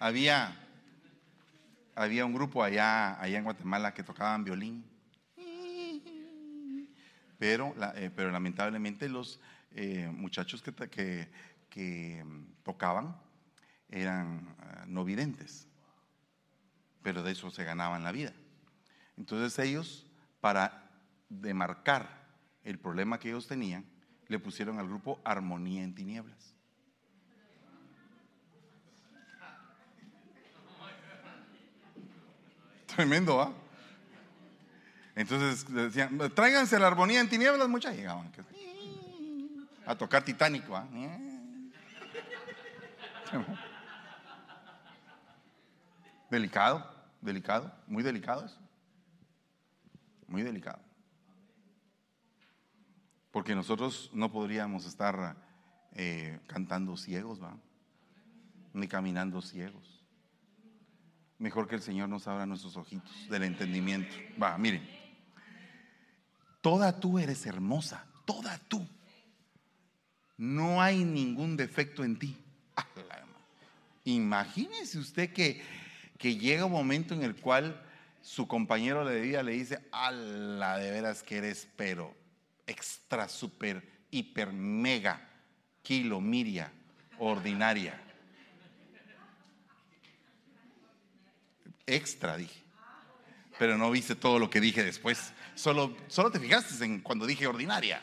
había, 0.00 0.56
había 1.94 2.24
un 2.24 2.32
grupo 2.32 2.64
allá, 2.64 3.20
allá 3.20 3.38
en 3.38 3.44
Guatemala 3.44 3.94
que 3.94 4.02
tocaban 4.02 4.42
violín. 4.42 4.84
Pero, 7.38 7.74
eh, 7.94 8.10
pero 8.14 8.30
lamentablemente 8.30 9.08
los 9.08 9.40
eh, 9.70 10.10
muchachos 10.12 10.62
que, 10.62 10.72
que, 10.74 11.30
que, 11.70 12.22
mm, 12.24 12.62
tocaban 12.62 13.16
eran 13.88 14.54
ah, 14.58 14.84
no 14.86 15.04
videntes, 15.04 15.66
pero 17.02 17.22
de 17.22 17.32
eso 17.32 17.50
se 17.50 17.64
ganaban 17.64 18.04
la 18.04 18.12
vida. 18.12 18.34
Entonces 19.20 19.58
ellos, 19.58 20.06
para 20.40 20.90
demarcar 21.28 22.08
el 22.64 22.78
problema 22.78 23.20
que 23.20 23.28
ellos 23.28 23.46
tenían, 23.46 23.84
le 24.28 24.38
pusieron 24.38 24.78
al 24.78 24.86
grupo 24.86 25.20
Armonía 25.24 25.82
en 25.82 25.94
Tinieblas. 25.94 26.54
Tremendo, 32.86 33.42
¿ah? 33.42 33.52
Entonces 35.14 35.70
decían, 35.70 36.18
tráiganse 36.34 36.78
la 36.78 36.86
armonía 36.86 37.20
en 37.20 37.28
tinieblas, 37.28 37.68
muchas 37.68 37.94
llegaban 37.94 38.32
a 39.84 39.94
tocar 39.98 40.24
titánico. 40.24 40.74
¿ah? 40.74 40.88
Delicado, 46.30 46.90
delicado, 47.20 47.70
muy 47.86 48.02
delicado 48.02 48.46
eso. 48.46 48.69
Muy 50.30 50.42
delicado. 50.42 50.78
Porque 53.32 53.54
nosotros 53.56 54.10
no 54.14 54.30
podríamos 54.30 54.86
estar 54.86 55.36
eh, 55.92 56.38
cantando 56.46 56.96
ciegos, 56.96 57.42
¿va? 57.42 57.56
Ni 58.72 58.86
caminando 58.86 59.42
ciegos. 59.42 60.06
Mejor 61.38 61.66
que 61.66 61.74
el 61.74 61.82
Señor 61.82 62.08
nos 62.08 62.28
abra 62.28 62.46
nuestros 62.46 62.76
ojitos 62.76 63.28
del 63.28 63.42
entendimiento. 63.42 64.14
Va, 64.40 64.56
miren. 64.56 64.88
Toda 66.60 67.00
tú 67.00 67.18
eres 67.18 67.44
hermosa, 67.46 68.06
toda 68.24 68.56
tú. 68.68 68.86
No 70.36 70.80
hay 70.80 71.04
ningún 71.04 71.56
defecto 71.56 72.04
en 72.04 72.18
ti. 72.20 72.36
Imagínese 74.04 74.98
usted 74.98 75.32
que, 75.32 75.60
que 76.18 76.36
llega 76.36 76.66
un 76.66 76.72
momento 76.72 77.14
en 77.14 77.22
el 77.24 77.34
cual 77.34 77.84
su 78.22 78.46
compañero 78.46 79.04
de 79.04 79.20
vida 79.20 79.42
le 79.42 79.52
dice, 79.52 79.80
la 79.92 80.78
de 80.78 80.90
veras 80.90 81.22
que 81.22 81.38
eres, 81.38 81.68
pero 81.76 82.14
extra, 82.66 83.28
super, 83.28 83.82
hiper, 84.10 84.52
mega, 84.52 85.28
kilo, 85.82 86.20
miria, 86.20 86.72
ordinaria. 87.18 88.00
Extra, 91.86 92.36
dije. 92.36 92.62
Pero 93.58 93.76
no 93.76 93.90
viste 93.90 94.14
todo 94.14 94.38
lo 94.38 94.48
que 94.48 94.60
dije 94.60 94.84
después. 94.84 95.32
Solo, 95.54 95.96
solo 96.08 96.30
te 96.30 96.38
fijaste 96.38 96.84
en 96.84 97.00
cuando 97.00 97.26
dije 97.26 97.46
ordinaria. 97.46 98.02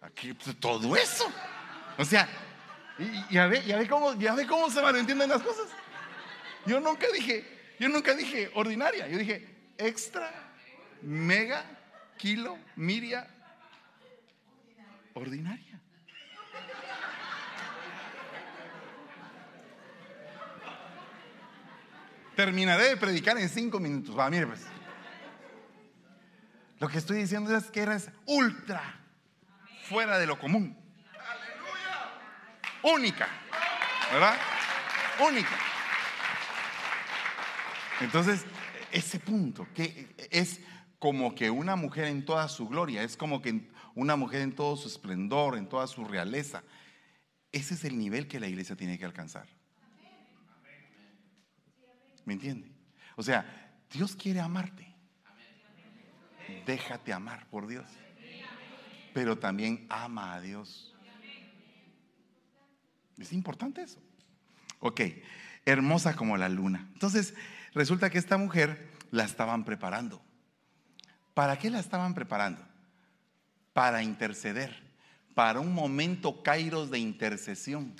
Aquí, 0.00 0.34
pues, 0.34 0.56
todo 0.58 0.96
eso. 0.96 1.24
O 1.96 2.04
sea, 2.04 2.28
ya 3.30 3.46
ve, 3.46 3.62
ya 3.64 3.78
ve 3.78 3.88
cómo, 3.88 4.14
ya 4.14 4.34
ve 4.34 4.46
cómo 4.46 4.70
se 4.70 4.82
malentienden 4.82 5.30
las 5.30 5.42
cosas. 5.42 5.66
Yo 6.66 6.80
nunca 6.80 7.06
dije, 7.12 7.44
yo 7.78 7.88
nunca 7.88 8.14
dije 8.14 8.50
ordinaria, 8.54 9.06
yo 9.08 9.18
dije 9.18 9.72
extra, 9.78 10.30
mega, 11.02 11.64
kilo, 12.16 12.58
miria, 12.74 13.26
ordinaria. 15.14 15.80
Terminaré 22.34 22.88
de 22.88 22.96
predicar 22.98 23.38
en 23.38 23.48
cinco 23.48 23.80
minutos. 23.80 24.16
Va, 24.16 24.28
mire 24.28 24.46
pues. 24.46 24.66
Lo 26.78 26.88
que 26.88 26.98
estoy 26.98 27.16
diciendo 27.16 27.56
es 27.56 27.70
que 27.70 27.80
eres 27.80 28.10
ultra 28.26 28.82
fuera 29.88 30.18
de 30.18 30.26
lo 30.26 30.38
común. 30.38 30.76
Única. 32.82 33.26
¿Verdad? 34.12 34.36
Única. 35.26 35.65
Entonces, 38.00 38.44
ese 38.92 39.18
punto, 39.18 39.66
que 39.74 40.14
es 40.30 40.60
como 40.98 41.34
que 41.34 41.50
una 41.50 41.76
mujer 41.76 42.06
en 42.06 42.24
toda 42.24 42.48
su 42.48 42.68
gloria, 42.68 43.02
es 43.02 43.16
como 43.16 43.40
que 43.40 43.68
una 43.94 44.16
mujer 44.16 44.42
en 44.42 44.54
todo 44.54 44.76
su 44.76 44.88
esplendor, 44.88 45.56
en 45.56 45.68
toda 45.68 45.86
su 45.86 46.04
realeza. 46.04 46.62
Ese 47.52 47.74
es 47.74 47.84
el 47.84 47.98
nivel 47.98 48.28
que 48.28 48.40
la 48.40 48.48
iglesia 48.48 48.76
tiene 48.76 48.98
que 48.98 49.04
alcanzar. 49.04 49.46
¿Me 52.24 52.34
entiende? 52.34 52.70
O 53.16 53.22
sea, 53.22 53.72
Dios 53.90 54.14
quiere 54.16 54.40
amarte. 54.40 54.94
Déjate 56.66 57.12
amar 57.12 57.46
por 57.48 57.66
Dios. 57.66 57.86
Pero 59.14 59.38
también 59.38 59.86
ama 59.88 60.34
a 60.34 60.40
Dios. 60.40 60.94
Es 63.16 63.32
importante 63.32 63.82
eso. 63.82 64.00
Ok, 64.80 65.00
hermosa 65.64 66.14
como 66.14 66.36
la 66.36 66.48
luna. 66.50 66.86
Entonces, 66.92 67.34
resulta 67.76 68.08
que 68.08 68.16
esta 68.16 68.38
mujer 68.38 68.90
la 69.10 69.24
estaban 69.24 69.64
preparando. 69.64 70.22
¿Para 71.34 71.58
qué 71.58 71.68
la 71.68 71.78
estaban 71.78 72.14
preparando? 72.14 72.66
Para 73.74 74.02
interceder, 74.02 74.82
para 75.34 75.60
un 75.60 75.74
momento 75.74 76.42
kairos 76.42 76.90
de 76.90 76.98
intercesión. 76.98 77.94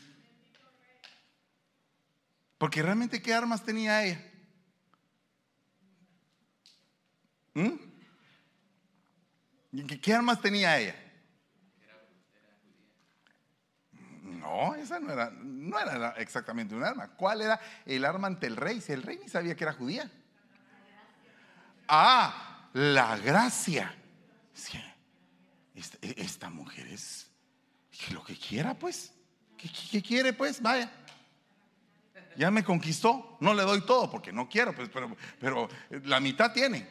Porque 2.57 2.83
realmente, 2.83 3.21
¿qué 3.21 3.35
armas 3.35 3.63
tenía 3.63 4.03
ella? 4.03 4.25
¿Mm? 7.53 7.73
¿Qué 10.01 10.15
armas 10.15 10.41
tenía 10.41 10.79
ella? 10.79 11.06
No, 14.47 14.75
esa 14.77 15.01
no 15.01 15.13
era, 15.13 15.31
no 15.31 15.79
era 15.79 16.11
exactamente 16.19 16.75
un 16.75 16.85
arma. 16.85 17.09
¿Cuál 17.09 17.43
era 17.43 17.61
el 17.85 18.05
arma 18.05 18.29
ante 18.29 18.47
el 18.47 18.57
rey? 18.57 18.81
Si 18.81 18.93
el 18.93 19.03
rey 19.03 19.19
ni 19.21 19.29
sabía 19.29 19.57
que 19.57 19.65
era 19.65 19.73
judía. 19.73 20.09
Ah, 21.89 22.69
la 22.73 23.17
gracia. 23.17 23.93
Esta, 26.01 26.49
mujer 26.49 26.87
es 26.87 27.29
lo 28.13 28.23
que 28.25 28.39
quiera, 28.39 28.75
pues. 28.75 29.13
qué 29.91 30.03
quiere, 30.03 30.33
pues? 30.33 30.63
Vaya 30.63 30.91
ya 32.37 32.51
me 32.51 32.63
conquistó, 32.63 33.37
no 33.41 33.55
le 33.55 33.63
doy 33.63 33.81
todo 33.83 34.11
porque 34.11 34.33
no 34.33 34.49
quiero, 34.49 34.75
pues, 34.75 34.89
pero, 34.93 35.17
pero 35.41 35.69
la 36.05 36.21
mitad 36.21 36.53
tiene. 36.53 36.87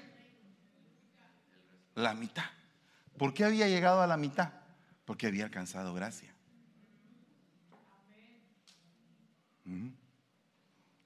La 1.96 2.14
mitad. 2.14 2.46
¿Por 3.18 3.34
qué 3.34 3.46
había 3.46 3.68
llegado 3.68 4.02
a 4.02 4.08
la 4.08 4.18
mitad? 4.18 4.52
Porque 5.06 5.28
había 5.28 5.46
alcanzado 5.46 5.94
gracia. 5.94 6.35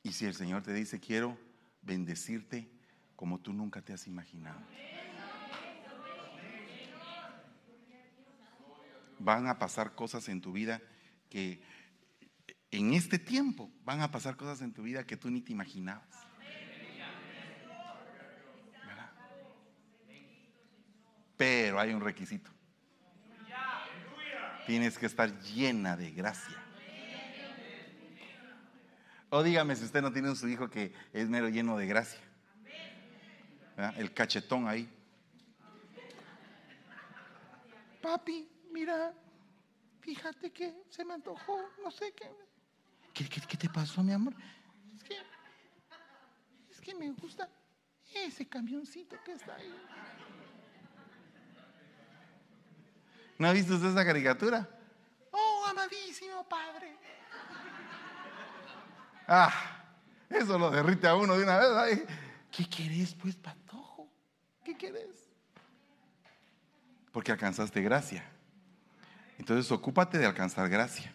Y 0.03 0.11
si 0.11 0.25
el 0.25 0.33
Señor 0.33 0.63
te 0.63 0.73
dice, 0.73 0.99
quiero 0.99 1.37
bendecirte 1.81 2.69
como 3.15 3.39
tú 3.39 3.53
nunca 3.53 3.81
te 3.81 3.93
has 3.93 4.07
imaginado. 4.07 4.59
Van 9.19 9.47
a 9.47 9.59
pasar 9.59 9.95
cosas 9.95 10.29
en 10.29 10.41
tu 10.41 10.53
vida 10.53 10.81
que 11.29 11.61
en 12.71 12.93
este 12.93 13.19
tiempo 13.19 13.71
van 13.83 14.01
a 14.01 14.11
pasar 14.11 14.35
cosas 14.37 14.61
en 14.61 14.73
tu 14.73 14.83
vida 14.83 15.05
que 15.05 15.17
tú 15.17 15.29
ni 15.29 15.41
te 15.41 15.51
imaginabas. 15.51 16.07
Pero 21.35 21.79
hay 21.79 21.93
un 21.93 22.01
requisito. 22.01 22.51
Tienes 24.65 24.97
que 24.97 25.05
estar 25.05 25.39
llena 25.41 25.95
de 25.97 26.11
gracia. 26.11 26.68
O 29.29 29.43
dígame 29.43 29.75
si 29.75 29.85
usted 29.85 30.01
no 30.01 30.11
tiene 30.11 30.35
su 30.35 30.47
hijo 30.47 30.69
que 30.69 30.93
es 31.13 31.29
mero 31.29 31.49
lleno 31.49 31.77
de 31.77 31.85
gracia. 31.85 32.19
El 33.95 34.13
cachetón 34.13 34.67
ahí. 34.67 34.89
Papi, 38.01 38.49
mira, 38.71 39.13
fíjate 40.01 40.51
que 40.51 40.83
se 40.89 41.05
me 41.05 41.13
antojó, 41.13 41.59
no 41.83 41.91
sé 41.91 42.13
qué. 42.13 42.29
¿Qué, 43.13 43.57
te 43.57 43.69
pasó, 43.69 44.01
mi 44.01 44.13
amor? 44.13 44.33
Es 44.95 45.03
que, 45.03 45.17
es 46.71 46.81
que 46.81 46.95
me 46.95 47.11
gusta 47.11 47.49
ese 48.13 48.47
camioncito 48.47 49.17
que 49.23 49.33
está 49.33 49.55
ahí. 49.55 49.73
¿No 53.37 53.47
ha 53.47 53.53
visto 53.53 53.75
usted 53.75 53.89
esa 53.89 54.05
caricatura? 54.05 54.67
Oh, 55.31 55.65
amadísimo 55.67 56.47
padre. 56.47 56.97
Ah, 59.31 59.53
eso 60.27 60.57
lo 60.57 60.71
derrite 60.71 61.07
a 61.07 61.15
uno 61.15 61.37
de 61.37 61.43
una 61.43 61.59
vez. 61.59 62.01
¿Qué 62.51 62.67
querés, 62.67 63.13
pues, 63.13 63.35
patojo? 63.35 64.09
¿Qué 64.65 64.75
querés? 64.75 65.29
Porque 67.11 67.31
alcanzaste 67.31 67.79
gracia. 67.81 68.25
Entonces, 69.37 69.71
ocúpate 69.71 70.17
de 70.17 70.25
alcanzar 70.25 70.67
gracia 70.67 71.13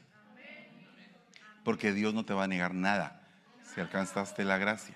porque 1.65 1.93
Dios 1.93 2.15
no 2.15 2.25
te 2.25 2.35
va 2.35 2.45
a 2.45 2.47
negar 2.47 2.75
nada 2.75 3.23
Si 3.75 3.81
alcanzaste 3.81 4.45
la 4.45 4.59
gracia. 4.59 4.95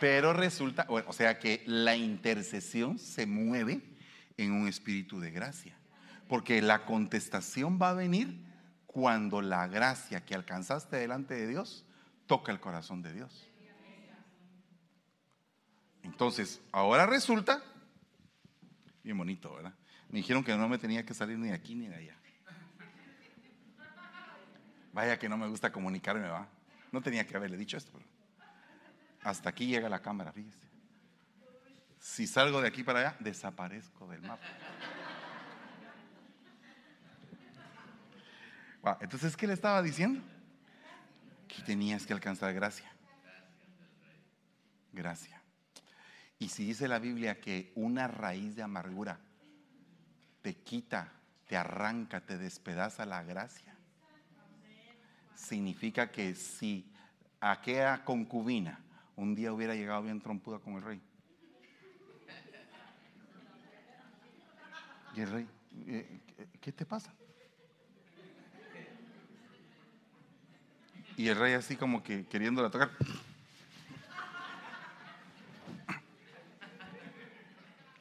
Pero 0.00 0.32
resulta, 0.32 0.86
o 0.88 1.12
sea 1.12 1.40
que 1.40 1.64
la 1.66 1.96
intercesión 1.96 3.00
se 3.00 3.26
mueve 3.26 3.97
en 4.38 4.52
un 4.52 4.66
espíritu 4.66 5.20
de 5.20 5.30
gracia. 5.30 5.76
Porque 6.28 6.62
la 6.62 6.86
contestación 6.86 7.78
va 7.80 7.90
a 7.90 7.94
venir 7.94 8.42
cuando 8.86 9.42
la 9.42 9.66
gracia 9.66 10.24
que 10.24 10.34
alcanzaste 10.34 10.96
delante 10.96 11.34
de 11.34 11.46
Dios 11.46 11.84
toca 12.26 12.52
el 12.52 12.60
corazón 12.60 13.02
de 13.02 13.12
Dios. 13.12 13.46
Entonces, 16.02 16.60
ahora 16.72 17.04
resulta, 17.04 17.62
bien 19.02 19.18
bonito, 19.18 19.54
¿verdad? 19.54 19.74
Me 20.08 20.18
dijeron 20.18 20.42
que 20.42 20.56
no 20.56 20.68
me 20.68 20.78
tenía 20.78 21.04
que 21.04 21.12
salir 21.12 21.38
ni 21.38 21.48
de 21.48 21.54
aquí 21.54 21.74
ni 21.74 21.86
de 21.88 21.96
allá. 21.96 22.16
Vaya 24.92 25.18
que 25.18 25.28
no 25.28 25.36
me 25.36 25.46
gusta 25.48 25.70
comunicarme, 25.70 26.26
va. 26.28 26.48
No 26.90 27.02
tenía 27.02 27.26
que 27.26 27.36
haberle 27.36 27.56
dicho 27.56 27.76
esto. 27.76 27.92
hasta 29.22 29.50
aquí 29.50 29.66
llega 29.66 29.88
la 29.88 30.00
cámara, 30.00 30.32
fíjese. 30.32 30.67
Si 32.00 32.26
salgo 32.26 32.60
de 32.60 32.68
aquí 32.68 32.82
para 32.82 33.00
allá, 33.00 33.16
desaparezco 33.20 34.06
del 34.08 34.22
mapa. 34.22 34.46
entonces, 39.00 39.36
¿qué 39.36 39.46
le 39.46 39.52
estaba 39.52 39.82
diciendo? 39.82 40.22
Que 41.46 41.62
tenías 41.62 42.06
que 42.06 42.12
alcanzar 42.12 42.54
gracia. 42.54 42.90
Gracia. 44.92 45.42
Y 46.38 46.48
si 46.48 46.64
dice 46.64 46.88
la 46.88 46.98
Biblia 46.98 47.40
que 47.40 47.72
una 47.74 48.06
raíz 48.06 48.54
de 48.54 48.62
amargura 48.62 49.18
te 50.42 50.54
quita, 50.56 51.12
te 51.48 51.56
arranca, 51.56 52.20
te 52.20 52.38
despedaza 52.38 53.04
la 53.04 53.22
gracia, 53.22 53.74
significa 55.34 56.10
que 56.10 56.34
si 56.34 56.90
aquella 57.40 58.04
concubina 58.04 58.80
un 59.16 59.34
día 59.34 59.52
hubiera 59.52 59.74
llegado 59.74 60.02
bien 60.02 60.20
trompuda 60.20 60.60
con 60.60 60.74
el 60.74 60.82
rey, 60.82 61.02
el 65.20 65.30
rey, 65.30 65.48
eh, 65.86 66.20
¿qué 66.60 66.72
te 66.72 66.86
pasa? 66.86 67.12
Y 71.16 71.28
el 71.28 71.36
rey 71.36 71.54
así 71.54 71.76
como 71.76 72.02
que 72.02 72.26
queriéndola 72.26 72.70
tocar. 72.70 72.90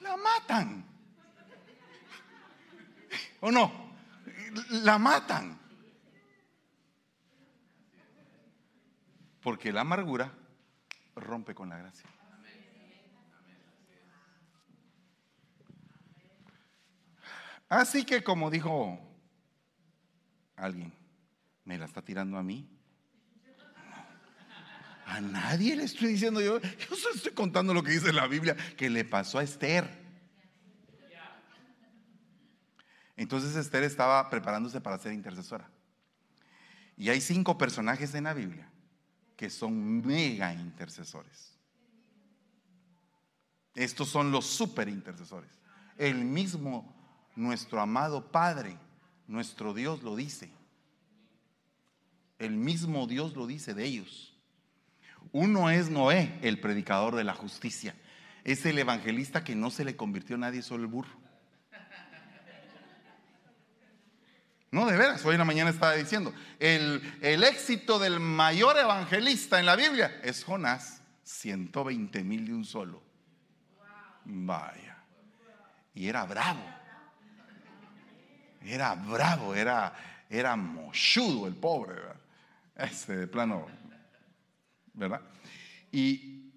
La 0.01 0.15
matan. 0.17 0.85
¿O 3.39 3.51
no? 3.51 3.71
La 4.69 4.99
matan. 4.99 5.59
Porque 9.41 9.71
la 9.71 9.81
amargura 9.81 10.31
rompe 11.15 11.55
con 11.55 11.69
la 11.69 11.77
gracia. 11.77 12.07
Así 17.69 18.05
que 18.05 18.23
como 18.23 18.49
dijo 18.49 18.99
alguien, 20.55 20.93
me 21.65 21.77
la 21.77 21.85
está 21.85 22.01
tirando 22.01 22.37
a 22.37 22.43
mí. 22.43 22.69
A 25.05 25.21
nadie 25.21 25.75
le 25.75 25.83
estoy 25.83 26.09
diciendo 26.09 26.41
yo, 26.41 26.59
yo 26.59 26.95
solo 26.95 27.15
estoy 27.15 27.31
contando 27.31 27.73
lo 27.73 27.81
que 27.81 27.91
dice 27.91 28.11
la 28.11 28.27
Biblia 28.27 28.55
que 28.75 28.89
le 28.89 29.05
pasó 29.05 29.39
a 29.39 29.43
Esther. 29.43 29.89
Entonces 33.15 33.55
Esther 33.55 33.83
estaba 33.83 34.29
preparándose 34.29 34.81
para 34.81 34.97
ser 34.97 35.13
intercesora. 35.13 35.69
Y 36.97 37.09
hay 37.09 37.21
cinco 37.21 37.57
personajes 37.57 38.13
en 38.15 38.25
la 38.25 38.33
Biblia 38.33 38.69
que 39.37 39.49
son 39.49 40.05
mega 40.05 40.53
intercesores. 40.53 41.53
Estos 43.75 44.09
son 44.09 44.31
los 44.31 44.45
super 44.45 44.89
intercesores. 44.89 45.51
El 45.95 46.25
mismo, 46.25 46.96
nuestro 47.37 47.79
amado 47.79 48.31
Padre, 48.31 48.77
nuestro 49.27 49.73
Dios 49.73 50.03
lo 50.03 50.15
dice. 50.15 50.51
El 52.39 52.51
mismo 52.51 53.07
Dios 53.07 53.35
lo 53.35 53.47
dice 53.47 53.73
de 53.73 53.85
ellos. 53.85 54.35
Uno 55.31 55.69
es 55.69 55.89
Noé, 55.89 56.37
el 56.41 56.59
predicador 56.59 57.15
de 57.15 57.23
la 57.23 57.33
justicia. 57.33 57.95
Es 58.43 58.65
el 58.65 58.79
evangelista 58.79 59.43
que 59.43 59.55
no 59.55 59.69
se 59.69 59.85
le 59.85 59.95
convirtió 59.95 60.35
a 60.35 60.39
nadie, 60.39 60.61
solo 60.61 60.83
el 60.83 60.89
burro. 60.89 61.27
No, 64.69 64.85
de 64.85 64.97
veras, 64.97 65.23
hoy 65.25 65.33
en 65.33 65.39
la 65.39 65.45
mañana 65.45 65.69
estaba 65.69 65.93
diciendo, 65.93 66.33
el, 66.59 67.01
el 67.21 67.43
éxito 67.43 67.99
del 67.99 68.19
mayor 68.19 68.77
evangelista 68.77 69.59
en 69.59 69.65
la 69.65 69.75
Biblia 69.75 70.19
es 70.23 70.43
Jonás, 70.43 71.01
120 71.23 72.23
mil 72.23 72.45
de 72.45 72.53
un 72.53 72.65
solo. 72.65 73.01
Vaya. 74.25 74.97
Y 75.93 76.07
era 76.07 76.25
bravo. 76.25 76.76
Era 78.61 78.95
bravo, 78.95 79.55
era, 79.55 79.93
era 80.29 80.55
mochudo 80.55 81.47
el 81.47 81.55
pobre, 81.55 81.95
¿verdad? 81.95 82.15
Ese 82.75 83.15
de 83.15 83.27
plano 83.27 83.67
¿verdad? 84.93 85.21
Y, 85.91 86.51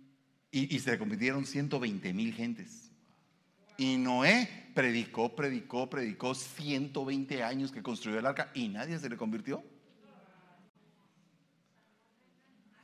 y, 0.50 0.78
se 0.80 0.98
convirtieron 0.98 1.46
120 1.46 2.12
mil 2.12 2.34
gentes. 2.34 2.90
Y 3.76 3.96
Noé 3.96 4.70
predicó, 4.74 5.34
predicó, 5.36 5.88
predicó 5.88 6.34
120 6.34 7.42
años 7.42 7.70
que 7.70 7.82
construyó 7.82 8.18
el 8.18 8.26
arca 8.26 8.50
y 8.54 8.68
nadie 8.68 8.98
se 8.98 9.08
le 9.08 9.16
convirtió. 9.16 9.62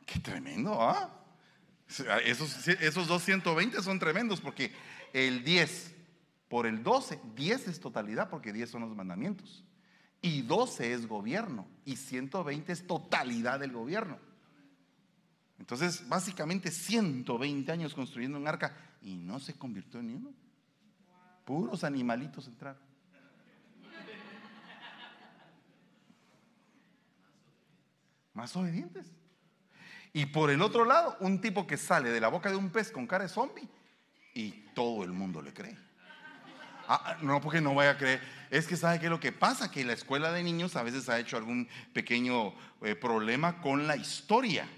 Qué 0.04 0.20
tremendo, 0.20 0.80
¿ah? 0.80 1.12
Esos, 2.24 2.68
esos 2.68 3.06
220 3.06 3.82
son 3.82 3.98
tremendos 3.98 4.40
porque 4.40 4.72
el 5.12 5.42
10 5.44 5.95
por 6.48 6.66
el 6.66 6.82
12, 6.82 7.20
10 7.34 7.68
es 7.68 7.80
totalidad 7.80 8.30
porque 8.30 8.52
10 8.52 8.70
son 8.70 8.82
los 8.82 8.94
mandamientos. 8.94 9.64
Y 10.22 10.42
12 10.42 10.92
es 10.92 11.06
gobierno 11.06 11.66
y 11.84 11.96
120 11.96 12.72
es 12.72 12.86
totalidad 12.86 13.60
del 13.60 13.72
gobierno. 13.72 14.18
Entonces, 15.58 16.08
básicamente 16.08 16.70
120 16.70 17.72
años 17.72 17.94
construyendo 17.94 18.38
un 18.38 18.46
arca 18.46 18.76
y 19.02 19.16
no 19.16 19.40
se 19.40 19.54
convirtió 19.54 20.00
en 20.00 20.16
uno. 20.16 20.34
Puros 21.44 21.84
animalitos 21.84 22.46
entraron. 22.46 22.82
Más 28.34 28.54
obedientes. 28.54 29.06
Y 30.12 30.26
por 30.26 30.50
el 30.50 30.60
otro 30.62 30.84
lado, 30.84 31.16
un 31.20 31.40
tipo 31.40 31.66
que 31.66 31.76
sale 31.76 32.10
de 32.10 32.20
la 32.20 32.28
boca 32.28 32.50
de 32.50 32.56
un 32.56 32.70
pez 32.70 32.90
con 32.90 33.06
cara 33.06 33.24
de 33.24 33.30
zombie 33.30 33.68
y 34.34 34.50
todo 34.74 35.04
el 35.04 35.12
mundo 35.12 35.40
le 35.40 35.52
cree. 35.52 35.85
Ah, 36.88 37.16
no, 37.22 37.40
porque 37.40 37.60
no 37.60 37.74
vaya 37.74 37.92
a 37.92 37.98
creer. 37.98 38.20
Es 38.50 38.66
que 38.66 38.76
sabe 38.76 38.98
qué 38.98 39.06
es 39.06 39.10
lo 39.10 39.20
que 39.20 39.32
pasa, 39.32 39.70
que 39.70 39.84
la 39.84 39.92
escuela 39.92 40.32
de 40.32 40.42
niños 40.42 40.76
a 40.76 40.82
veces 40.82 41.08
ha 41.08 41.18
hecho 41.18 41.36
algún 41.36 41.68
pequeño 41.92 42.54
eh, 42.82 42.94
problema 42.94 43.60
con 43.60 43.86
la 43.86 43.96
historia. 43.96 44.68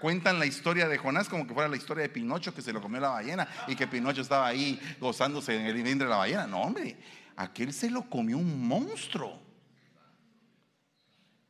Cuentan 0.00 0.40
la 0.40 0.46
historia 0.46 0.88
de 0.88 0.98
Jonás 0.98 1.28
como 1.28 1.46
que 1.46 1.54
fuera 1.54 1.68
la 1.68 1.76
historia 1.76 2.02
de 2.02 2.08
Pinocho 2.08 2.52
que 2.52 2.62
se 2.62 2.72
lo 2.72 2.82
comió 2.82 3.00
la 3.00 3.10
ballena 3.10 3.48
y 3.68 3.76
que 3.76 3.86
Pinocho 3.86 4.22
estaba 4.22 4.46
ahí 4.46 4.80
gozándose 4.98 5.54
en 5.54 5.66
el 5.66 5.74
vientre 5.74 6.06
de 6.06 6.10
la 6.10 6.16
ballena. 6.16 6.46
No, 6.48 6.62
hombre, 6.62 6.98
aquel 7.36 7.72
se 7.72 7.88
lo 7.88 8.10
comió 8.10 8.38
un 8.38 8.66
monstruo 8.66 9.40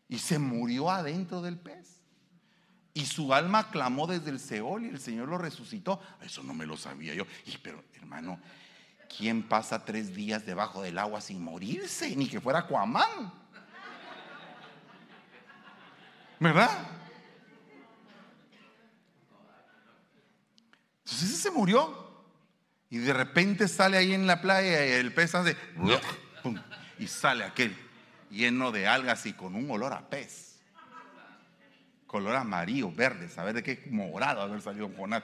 y 0.09 0.19
se 0.19 0.39
murió 0.39 0.91
adentro 0.91 1.41
del 1.41 1.59
pez. 1.59 2.03
Y 2.93 3.07
su 3.07 3.33
alma 3.33 3.71
clamó 3.71 4.07
desde 4.07 4.31
el 4.31 4.41
Seol 4.41 4.85
y 4.85 4.89
el 4.89 5.01
Señor 5.01 5.29
lo 5.29 5.39
resucitó. 5.39 6.01
Eso 6.21 6.43
no 6.43 6.53
me 6.53 6.67
lo 6.67 6.77
sabía 6.77 7.15
yo. 7.15 7.25
Y, 7.47 7.57
pero, 7.59 7.85
hermano, 7.95 8.41
¿quién 9.17 9.43
pasa 9.43 9.85
tres 9.85 10.15
días 10.15 10.45
debajo 10.47 10.83
del 10.83 10.99
agua 10.99 11.21
sin 11.21 11.43
morirse? 11.43 12.15
Ni 12.15 12.29
que 12.29 12.41
fuera 12.41 12.67
Cuamán. 12.67 13.33
¿Verdad? 16.41 16.71
Entonces 21.05 21.31
ese 21.31 21.43
se 21.43 21.51
murió. 21.51 22.07
Y 22.91 22.99
de 22.99 23.13
repente 23.13 23.69
sale 23.69 23.97
ahí 23.97 24.15
en 24.15 24.27
la 24.27 24.41
playa 24.41 24.87
y 24.87 24.93
el 24.93 25.13
pez 25.13 25.35
hace 25.35 25.57
y 26.99 27.07
sale 27.07 27.45
aquel 27.45 27.77
lleno 28.31 28.73
de 28.73 28.87
algas 28.87 29.27
y 29.27 29.33
con 29.33 29.55
un 29.55 29.71
olor 29.71 29.93
a 29.93 30.09
pez. 30.09 30.61
Color 32.07 32.37
amarillo, 32.37 32.91
verde, 32.91 33.29
saber 33.29 33.55
de 33.55 33.63
qué 33.63 33.85
morado 33.91 34.41
haber 34.41 34.63
salido 34.63 34.91
Jonás. 34.97 35.23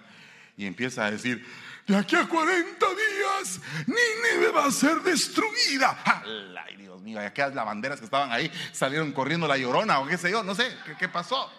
Y 0.57 0.67
empieza 0.67 1.05
a 1.05 1.11
decir, 1.11 1.45
de 1.87 1.97
aquí 1.97 2.17
a 2.17 2.27
40 2.27 2.87
días 2.87 3.61
Nínive 3.87 4.51
va 4.53 4.67
a 4.67 4.71
ser 4.71 5.01
destruida. 5.03 5.99
Ay, 6.65 6.77
Dios 6.77 7.01
mío, 7.03 7.21
y 7.21 7.25
aquellas 7.25 7.55
lavanderas 7.55 7.99
que 7.99 8.07
estaban 8.07 8.33
ahí 8.33 8.51
salieron 8.73 9.13
corriendo 9.13 9.47
la 9.47 9.59
llorona 9.59 10.01
o 10.01 10.07
qué 10.07 10.17
sé 10.17 10.31
yo, 10.31 10.43
no 10.43 10.55
sé, 10.55 10.75
¿qué, 10.99 11.09
pasó? 11.09 11.53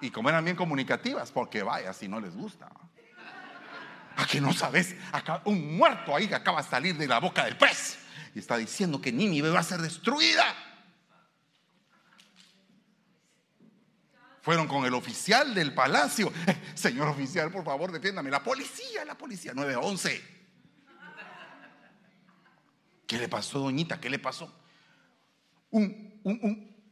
Y 0.00 0.10
como 0.10 0.28
eran 0.28 0.44
bien 0.44 0.56
comunicativas, 0.56 1.30
porque 1.30 1.62
vaya, 1.62 1.92
si 1.92 2.08
no 2.08 2.20
les 2.20 2.34
gusta. 2.34 2.68
que 4.30 4.40
no 4.40 4.52
sabes, 4.52 4.94
un 5.44 5.76
muerto 5.76 6.14
ahí 6.14 6.28
que 6.28 6.34
acaba 6.34 6.62
de 6.62 6.68
salir 6.68 6.96
de 6.96 7.06
la 7.06 7.20
boca 7.20 7.44
del 7.44 7.56
pez 7.56 7.98
y 8.34 8.38
está 8.38 8.56
diciendo 8.56 9.00
que 9.00 9.12
Nínive 9.12 9.50
va 9.50 9.60
a 9.60 9.64
ser 9.64 9.80
destruida. 9.80 10.44
Fueron 14.42 14.66
con 14.66 14.84
el 14.84 14.92
oficial 14.92 15.54
del 15.54 15.72
palacio. 15.72 16.32
señor 16.74 17.08
oficial, 17.08 17.50
por 17.50 17.64
favor, 17.64 17.92
defiéndame. 17.92 18.28
La 18.28 18.42
policía, 18.42 19.04
la 19.04 19.16
policía, 19.16 19.54
911. 19.54 20.42
¿Qué 23.06 23.18
le 23.18 23.28
pasó, 23.28 23.60
doñita? 23.60 24.00
¿Qué 24.00 24.10
le 24.10 24.18
pasó? 24.18 24.52
Un, 25.70 26.20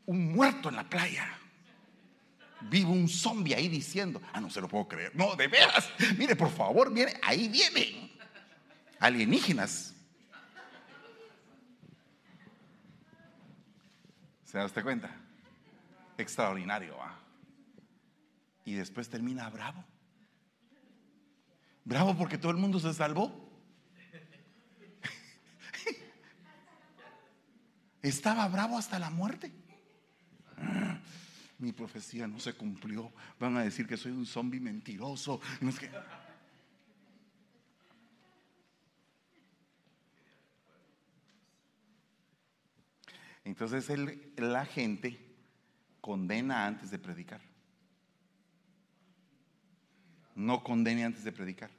un 0.06 0.32
muerto 0.32 0.68
en 0.68 0.76
la 0.76 0.88
playa. 0.88 1.36
Vive 2.62 2.90
un 2.90 3.08
zombie 3.08 3.54
ahí 3.54 3.68
diciendo, 3.68 4.20
ah, 4.32 4.40
no 4.40 4.48
se 4.48 4.60
lo 4.60 4.68
puedo 4.68 4.86
creer. 4.86 5.16
No, 5.16 5.34
de 5.34 5.48
veras. 5.48 5.90
Mire, 6.18 6.36
por 6.36 6.50
favor, 6.50 6.90
mire, 6.90 7.18
ahí 7.22 7.48
vienen 7.48 8.12
alienígenas. 9.00 9.94
¿Se 14.44 14.58
da 14.58 14.66
usted 14.66 14.82
cuenta? 14.82 15.10
Extraordinario, 16.18 16.96
¿va? 16.96 17.18
Y 18.70 18.74
después 18.74 19.08
termina 19.08 19.50
bravo. 19.50 19.84
Bravo 21.84 22.16
porque 22.16 22.38
todo 22.38 22.52
el 22.52 22.58
mundo 22.58 22.78
se 22.78 22.94
salvó. 22.94 23.50
Estaba 28.02 28.46
bravo 28.48 28.78
hasta 28.78 28.98
la 28.98 29.10
muerte 29.10 29.52
mi 31.60 31.72
profecía 31.72 32.26
no 32.26 32.40
se 32.40 32.54
cumplió. 32.54 33.12
Van 33.38 33.56
a 33.56 33.62
decir 33.62 33.86
que 33.86 33.96
soy 33.96 34.12
un 34.12 34.24
zombie 34.26 34.60
mentiroso. 34.60 35.40
Entonces 43.44 43.86
la 44.36 44.64
gente 44.64 45.18
condena 46.00 46.66
antes 46.66 46.90
de 46.90 46.98
predicar. 46.98 47.49
No 50.34 50.62
condene 50.62 51.04
antes 51.04 51.24
de 51.24 51.32
predicar. 51.32 51.70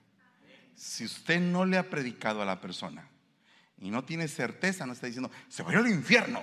Si 0.76 1.06
usted 1.06 1.40
no 1.40 1.66
le 1.66 1.78
ha 1.78 1.90
predicado 1.90 2.42
a 2.42 2.46
la 2.46 2.60
persona 2.60 3.08
y 3.78 3.90
no 3.90 4.04
tiene 4.04 4.28
certeza, 4.28 4.86
no 4.86 4.94
está 4.94 5.08
diciendo, 5.08 5.32
se 5.48 5.64
va 5.64 5.72
al 5.72 5.88
infierno. 5.88 6.42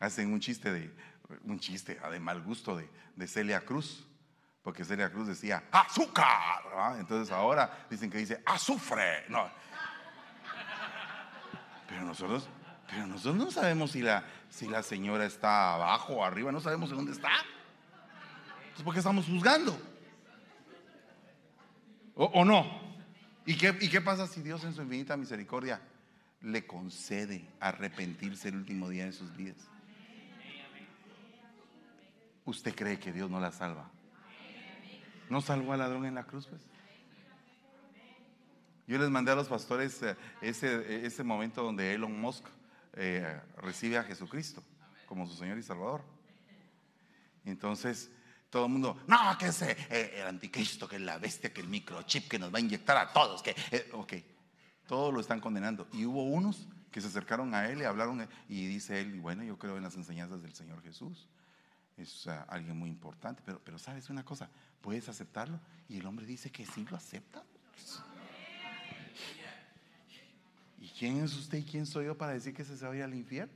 hacen 0.00 0.32
un 0.32 0.40
chiste 0.40 0.72
de, 0.72 0.94
un 1.44 1.58
chiste 1.58 1.98
de 1.98 2.20
mal 2.20 2.42
gusto 2.42 2.76
de, 2.76 2.88
Celia 3.26 3.60
Cruz, 3.60 4.06
porque 4.62 4.84
Celia 4.84 5.10
Cruz 5.10 5.26
decía 5.28 5.64
azúcar, 5.72 6.62
entonces 6.98 7.32
ahora 7.32 7.86
dicen 7.90 8.10
que 8.10 8.18
dice 8.18 8.42
azufre, 8.46 9.24
no. 9.28 9.50
Pero 11.88 12.02
nosotros, 12.02 12.48
pero 12.88 13.06
nosotros 13.06 13.36
no 13.36 13.50
sabemos 13.50 13.92
si 13.92 14.02
la, 14.02 14.24
si 14.50 14.68
la 14.68 14.82
señora 14.82 15.24
está 15.24 15.74
abajo 15.74 16.14
o 16.14 16.24
arriba, 16.24 16.52
no 16.52 16.60
sabemos 16.60 16.90
en 16.90 16.96
dónde 16.96 17.12
está. 17.12 17.30
Entonces, 18.78 18.84
¿por 18.84 18.94
qué 18.94 19.00
estamos 19.00 19.26
juzgando? 19.26 19.76
¿O, 22.14 22.44
no? 22.44 22.64
¿Y 23.44 23.56
qué, 23.56 23.76
¿Y 23.80 23.88
qué 23.88 24.00
pasa 24.00 24.28
si 24.28 24.40
Dios 24.40 24.62
en 24.62 24.72
su 24.72 24.82
infinita 24.82 25.16
misericordia 25.16 25.80
le 26.42 26.64
concede 26.64 27.44
arrepentirse 27.58 28.50
el 28.50 28.54
último 28.54 28.88
día 28.88 29.06
de 29.06 29.12
sus 29.12 29.36
vidas? 29.36 29.56
¿Usted 32.44 32.72
cree 32.72 33.00
que 33.00 33.12
Dios 33.12 33.28
no 33.28 33.40
la 33.40 33.50
salva? 33.50 33.90
¿No 35.28 35.40
salvó 35.40 35.72
al 35.72 35.80
ladrón 35.80 36.06
en 36.06 36.14
la 36.14 36.22
cruz? 36.22 36.46
Pues? 36.46 36.62
Yo 38.86 38.96
les 38.96 39.10
mandé 39.10 39.32
a 39.32 39.34
los 39.34 39.48
pastores 39.48 40.00
eh, 40.04 40.16
ese, 40.40 41.04
ese 41.04 41.24
momento 41.24 41.64
donde 41.64 41.94
Elon 41.94 42.20
Musk 42.20 42.44
eh, 42.92 43.40
recibe 43.56 43.98
a 43.98 44.04
Jesucristo 44.04 44.62
como 45.06 45.26
su 45.26 45.34
Señor 45.34 45.58
y 45.58 45.64
Salvador. 45.64 46.02
Entonces, 47.44 48.12
todo 48.50 48.66
el 48.66 48.72
mundo, 48.72 49.02
no, 49.06 49.36
que 49.38 49.46
es 49.46 49.62
eh, 49.62 50.20
el 50.20 50.26
anticristo, 50.26 50.88
que 50.88 50.96
es 50.96 51.02
la 51.02 51.18
bestia, 51.18 51.52
que 51.52 51.60
el 51.60 51.68
microchip, 51.68 52.28
que 52.28 52.38
nos 52.38 52.52
va 52.52 52.58
a 52.58 52.60
inyectar 52.60 52.96
a 52.96 53.12
todos, 53.12 53.42
que, 53.42 53.54
ok, 53.92 54.14
todos 54.86 55.12
lo 55.12 55.20
están 55.20 55.40
condenando. 55.40 55.86
Y 55.92 56.06
hubo 56.06 56.24
unos 56.24 56.66
que 56.90 57.00
se 57.00 57.08
acercaron 57.08 57.54
a 57.54 57.68
él 57.68 57.80
y 57.80 57.84
hablaron, 57.84 58.26
y 58.48 58.66
dice 58.66 59.00
él, 59.00 59.20
bueno, 59.20 59.42
yo 59.44 59.58
creo 59.58 59.76
en 59.76 59.82
las 59.82 59.96
enseñanzas 59.96 60.42
del 60.42 60.54
Señor 60.54 60.82
Jesús 60.82 61.28
es 62.02 62.26
alguien 62.48 62.76
muy 62.76 62.90
importante, 62.90 63.42
pero, 63.44 63.60
pero 63.64 63.78
sabes 63.78 64.08
una 64.08 64.24
cosa, 64.24 64.48
puedes 64.80 65.08
aceptarlo 65.08 65.60
y 65.88 65.98
el 65.98 66.06
hombre 66.06 66.26
dice 66.26 66.50
que 66.50 66.64
sí 66.64 66.86
lo 66.88 66.96
acepta. 66.96 67.42
¿Y 70.80 70.88
quién 70.90 71.24
es 71.24 71.34
usted 71.34 71.58
y 71.58 71.64
quién 71.64 71.86
soy 71.86 72.06
yo 72.06 72.16
para 72.16 72.32
decir 72.32 72.54
que 72.54 72.64
se 72.64 72.86
va 72.86 72.92
a 72.92 72.96
ir 72.96 73.02
al 73.02 73.14
infierno? 73.14 73.52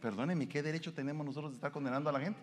Perdóneme, 0.00 0.48
¿qué 0.48 0.62
derecho 0.62 0.94
tenemos 0.94 1.26
nosotros 1.26 1.52
de 1.52 1.56
estar 1.56 1.72
condenando 1.72 2.08
a 2.08 2.12
la 2.12 2.20
gente? 2.20 2.40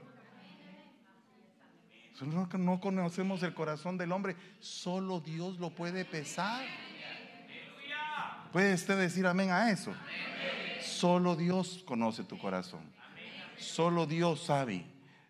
No, 2.21 2.47
no 2.57 2.79
conocemos 2.79 3.43
el 3.43 3.53
corazón 3.53 3.97
del 3.97 4.11
hombre, 4.11 4.35
solo 4.59 5.19
Dios 5.19 5.59
lo 5.59 5.69
puede 5.69 6.05
pesar. 6.05 6.65
¿Puede 8.51 8.73
usted 8.73 8.97
decir 8.97 9.27
amén 9.27 9.51
a 9.51 9.69
eso? 9.71 9.93
Solo 10.81 11.35
Dios 11.35 11.83
conoce 11.85 12.23
tu 12.23 12.37
corazón. 12.37 12.81
Solo 13.57 14.05
Dios 14.05 14.45
sabe 14.45 14.85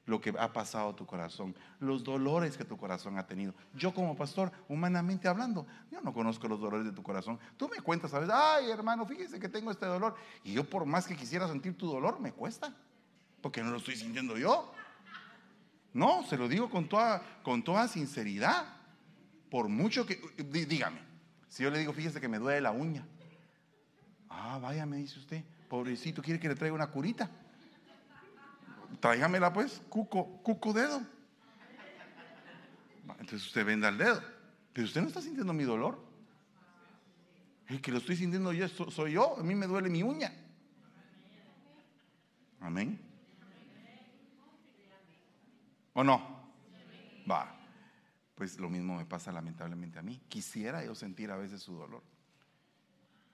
lo 0.06 0.22
que 0.22 0.34
ha 0.40 0.54
pasado 0.54 0.90
a 0.90 0.96
tu 0.96 1.06
corazón, 1.06 1.54
los 1.80 2.04
dolores 2.04 2.58
que 2.58 2.64
tu 2.64 2.78
corazón 2.78 3.18
ha 3.18 3.28
tenido. 3.28 3.54
Yo 3.74 3.94
como 3.94 4.16
pastor, 4.16 4.52
humanamente 4.70 5.28
hablando, 5.28 5.68
yo 5.92 6.00
no 6.02 6.14
conozco 6.14 6.48
los 6.48 6.62
dolores 6.62 6.86
de 6.86 6.94
tu 6.94 7.04
corazón. 7.04 7.38
Tú 7.58 7.70
me 7.70 7.82
cuentas 7.82 8.14
veces, 8.14 8.30
ay 8.34 8.72
hermano, 8.72 9.06
fíjese 9.06 9.40
que 9.40 9.50
tengo 9.50 9.70
este 9.70 9.86
dolor. 9.86 10.16
Y 10.46 10.54
yo 10.54 10.64
por 10.64 10.86
más 10.86 11.06
que 11.06 11.16
quisiera 11.16 11.48
sentir 11.48 11.78
tu 11.78 11.92
dolor, 11.92 12.22
me 12.22 12.32
cuesta, 12.32 12.74
porque 13.42 13.62
no 13.62 13.72
lo 13.72 13.78
estoy 13.78 13.98
sintiendo 13.98 14.38
yo. 14.38 14.72
No, 15.98 16.24
se 16.24 16.38
lo 16.38 16.48
digo 16.48 16.70
con 16.70 16.88
toda, 16.88 17.22
con 17.44 17.64
toda 17.64 17.88
sinceridad. 17.88 18.66
Por 19.50 19.68
mucho 19.68 20.06
que, 20.06 20.22
dígame, 20.38 21.00
si 21.48 21.64
yo 21.64 21.72
le 21.72 21.80
digo, 21.80 21.94
fíjese 21.94 22.22
que 22.22 22.28
me 22.28 22.40
duele 22.40 22.62
la 22.62 22.72
uña. 22.72 23.06
Ah, 24.30 24.60
vaya, 24.62 24.86
me 24.86 24.98
dice 24.98 25.20
usted, 25.20 25.44
pobrecito, 25.68 26.22
quiere 26.22 26.40
que 26.40 26.50
le 26.50 26.56
traiga 26.56 26.76
una 26.76 26.88
curita 26.88 27.30
tráigamela 29.00 29.54
pues, 29.54 29.82
cuco, 29.90 30.42
cuco 30.42 30.74
dedo. 30.74 31.02
Entonces 33.20 33.46
usted 33.46 33.66
venda 33.66 33.90
el 33.90 33.98
dedo. 33.98 34.22
Pero 34.74 34.86
usted 34.86 35.02
no 35.02 35.08
está 35.08 35.22
sintiendo 35.22 35.54
mi 35.54 35.64
dolor. 35.64 36.06
El 37.68 37.82
que 37.82 37.92
lo 37.92 37.98
estoy 37.98 38.16
sintiendo 38.16 38.54
yo 38.54 38.68
soy 38.70 39.14
yo. 39.14 39.38
A 39.38 39.44
mí 39.44 39.56
me 39.56 39.68
duele 39.68 39.90
mi 39.90 40.04
uña. 40.04 40.34
Amén. 42.60 43.07
¿O 45.98 46.04
no? 46.04 46.22
Va. 47.30 47.56
Pues 48.36 48.60
lo 48.60 48.70
mismo 48.70 48.96
me 48.96 49.06
pasa 49.06 49.32
lamentablemente 49.32 49.98
a 49.98 50.04
mí. 50.04 50.22
Quisiera 50.30 50.86
yo 50.86 50.94
sentir 50.94 51.32
a 51.32 51.38
veces 51.38 51.64
su 51.64 51.74
dolor. 51.74 52.04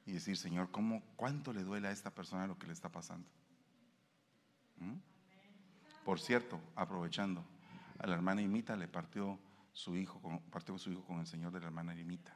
Y 0.05 0.13
decir, 0.13 0.37
Señor, 0.37 0.71
¿cómo, 0.71 1.03
¿cuánto 1.17 1.51
le 1.51 1.65
duele 1.65 1.89
a 1.89 1.91
esta 1.91 2.09
persona 2.09 2.47
lo 2.47 2.57
que 2.57 2.67
le 2.67 2.71
está 2.71 2.87
pasando? 2.87 3.27
¿Mm? 4.77 4.95
Por 6.05 6.21
cierto, 6.21 6.57
aprovechando, 6.73 7.43
a 7.99 8.07
la 8.07 8.15
hermana 8.15 8.41
Imita 8.41 8.77
le 8.77 8.87
partió 8.87 9.37
su 9.73 9.97
hijo, 9.97 10.21
partió 10.49 10.77
su 10.77 10.89
hijo 10.89 11.03
con 11.03 11.19
el 11.19 11.27
Señor 11.27 11.51
de 11.51 11.59
la 11.59 11.65
hermana 11.65 11.93
Imita. 11.99 12.33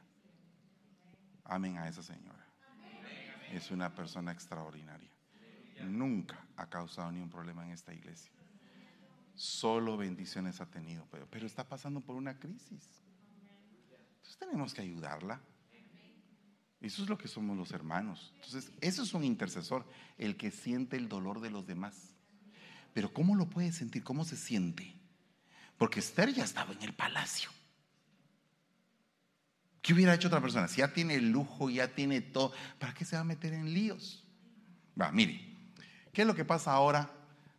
Amén 1.44 1.78
a 1.78 1.88
esa 1.88 2.02
señora. 2.02 2.44
Es 3.50 3.70
una 3.70 3.94
persona 3.94 4.32
extraordinaria. 4.32 5.10
Nunca 5.84 6.46
ha 6.56 6.66
causado 6.66 7.10
ni 7.12 7.20
un 7.22 7.30
problema 7.30 7.64
en 7.64 7.70
esta 7.70 7.94
iglesia. 7.94 8.37
Solo 9.38 9.96
bendiciones 9.96 10.60
ha 10.60 10.66
tenido, 10.66 11.06
pero, 11.30 11.46
está 11.46 11.62
pasando 11.62 12.00
por 12.00 12.16
una 12.16 12.40
crisis. 12.40 12.82
Entonces 14.16 14.36
tenemos 14.36 14.74
que 14.74 14.82
ayudarla. 14.82 15.40
Eso 16.80 17.04
es 17.04 17.08
lo 17.08 17.16
que 17.16 17.28
somos 17.28 17.56
los 17.56 17.70
hermanos. 17.70 18.32
Entonces, 18.34 18.72
eso 18.80 19.04
es 19.04 19.14
un 19.14 19.22
intercesor, 19.22 19.86
el 20.16 20.36
que 20.36 20.50
siente 20.50 20.96
el 20.96 21.08
dolor 21.08 21.40
de 21.40 21.50
los 21.50 21.68
demás. 21.68 22.16
Pero 22.92 23.12
¿cómo 23.12 23.36
lo 23.36 23.48
puede 23.48 23.70
sentir? 23.70 24.02
¿Cómo 24.02 24.24
se 24.24 24.36
siente? 24.36 24.92
Porque 25.76 26.00
Esther 26.00 26.34
ya 26.34 26.42
estaba 26.42 26.72
en 26.72 26.82
el 26.82 26.92
palacio. 26.92 27.48
¿Qué 29.80 29.94
hubiera 29.94 30.14
hecho 30.14 30.26
otra 30.26 30.40
persona? 30.40 30.66
Si 30.66 30.78
ya 30.78 30.92
tiene 30.92 31.14
el 31.14 31.30
lujo, 31.30 31.70
ya 31.70 31.94
tiene 31.94 32.20
todo, 32.22 32.52
¿para 32.80 32.92
qué 32.92 33.04
se 33.04 33.14
va 33.14 33.20
a 33.20 33.24
meter 33.24 33.54
en 33.54 33.72
líos? 33.72 34.24
Va, 35.00 35.12
mire, 35.12 35.40
¿qué 36.12 36.22
es 36.22 36.26
lo 36.26 36.34
que 36.34 36.44
pasa 36.44 36.72
ahora 36.72 37.08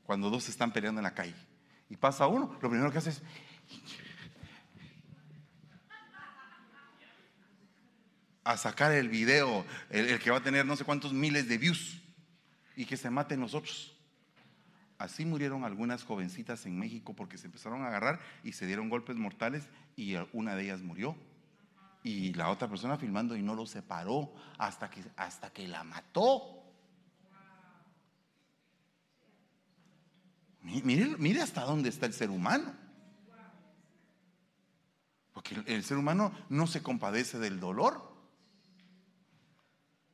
cuando 0.04 0.30
dos 0.30 0.50
están 0.50 0.74
peleando 0.74 1.00
en 1.00 1.04
la 1.04 1.14
calle? 1.14 1.49
Y 1.90 1.98
pasa 1.98 2.28
uno, 2.28 2.58
lo 2.62 2.70
primero 2.70 2.92
que 2.92 3.00
hace 3.00 3.10
es... 3.10 3.24
a 8.50 8.58
sacar 8.58 8.92
el 8.92 9.10
video, 9.10 9.64
el, 9.92 10.18
que 10.20 10.32
va 10.32 10.38
a 10.38 10.44
tener 10.44 10.66
no 10.66 10.76
sé 10.76 10.84
cuántos 10.84 11.14
miles 11.14 11.48
de 11.48 11.60
views 11.60 12.02
y 12.76 12.86
que 12.86 12.98
se 12.98 13.12
maten 13.12 13.40
los 13.42 13.54
otros. 13.54 13.96
Así 14.98 15.24
murieron 15.24 15.64
algunas 15.64 16.04
jovencitas 16.04 16.66
en 16.66 16.78
México 16.78 17.16
porque 17.16 17.38
se 17.38 17.46
empezaron 17.46 17.84
a 17.84 17.88
agarrar 17.88 18.20
y 18.44 18.54
se 18.54 18.66
dieron 18.66 18.90
golpes 18.90 19.18
mortales 19.18 19.70
y 19.96 20.16
una 20.34 20.56
de 20.56 20.64
ellas 20.64 20.82
murió. 20.82 21.16
Y 22.02 22.34
la 22.34 22.50
otra 22.50 22.68
persona 22.68 22.98
filmando 22.98 23.36
y 23.36 23.44
no 23.44 23.54
lo 23.54 23.68
separó 23.68 24.34
hasta 24.58 24.90
que, 24.90 25.04
hasta 25.16 25.52
que 25.52 25.68
la 25.68 25.84
mató. 25.84 26.59
Mire, 30.62 31.16
mire 31.18 31.42
hasta 31.42 31.62
dónde 31.62 31.90
está 31.90 32.06
el 32.06 32.14
ser 32.14 32.30
humano. 32.30 32.74
Porque 35.34 35.56
el, 35.68 35.84
ser 35.84 35.98
humano 35.98 36.34
no 36.50 36.68
se 36.68 36.84
compadece 36.84 37.40
del 37.40 37.60
dolor. 37.60 38.10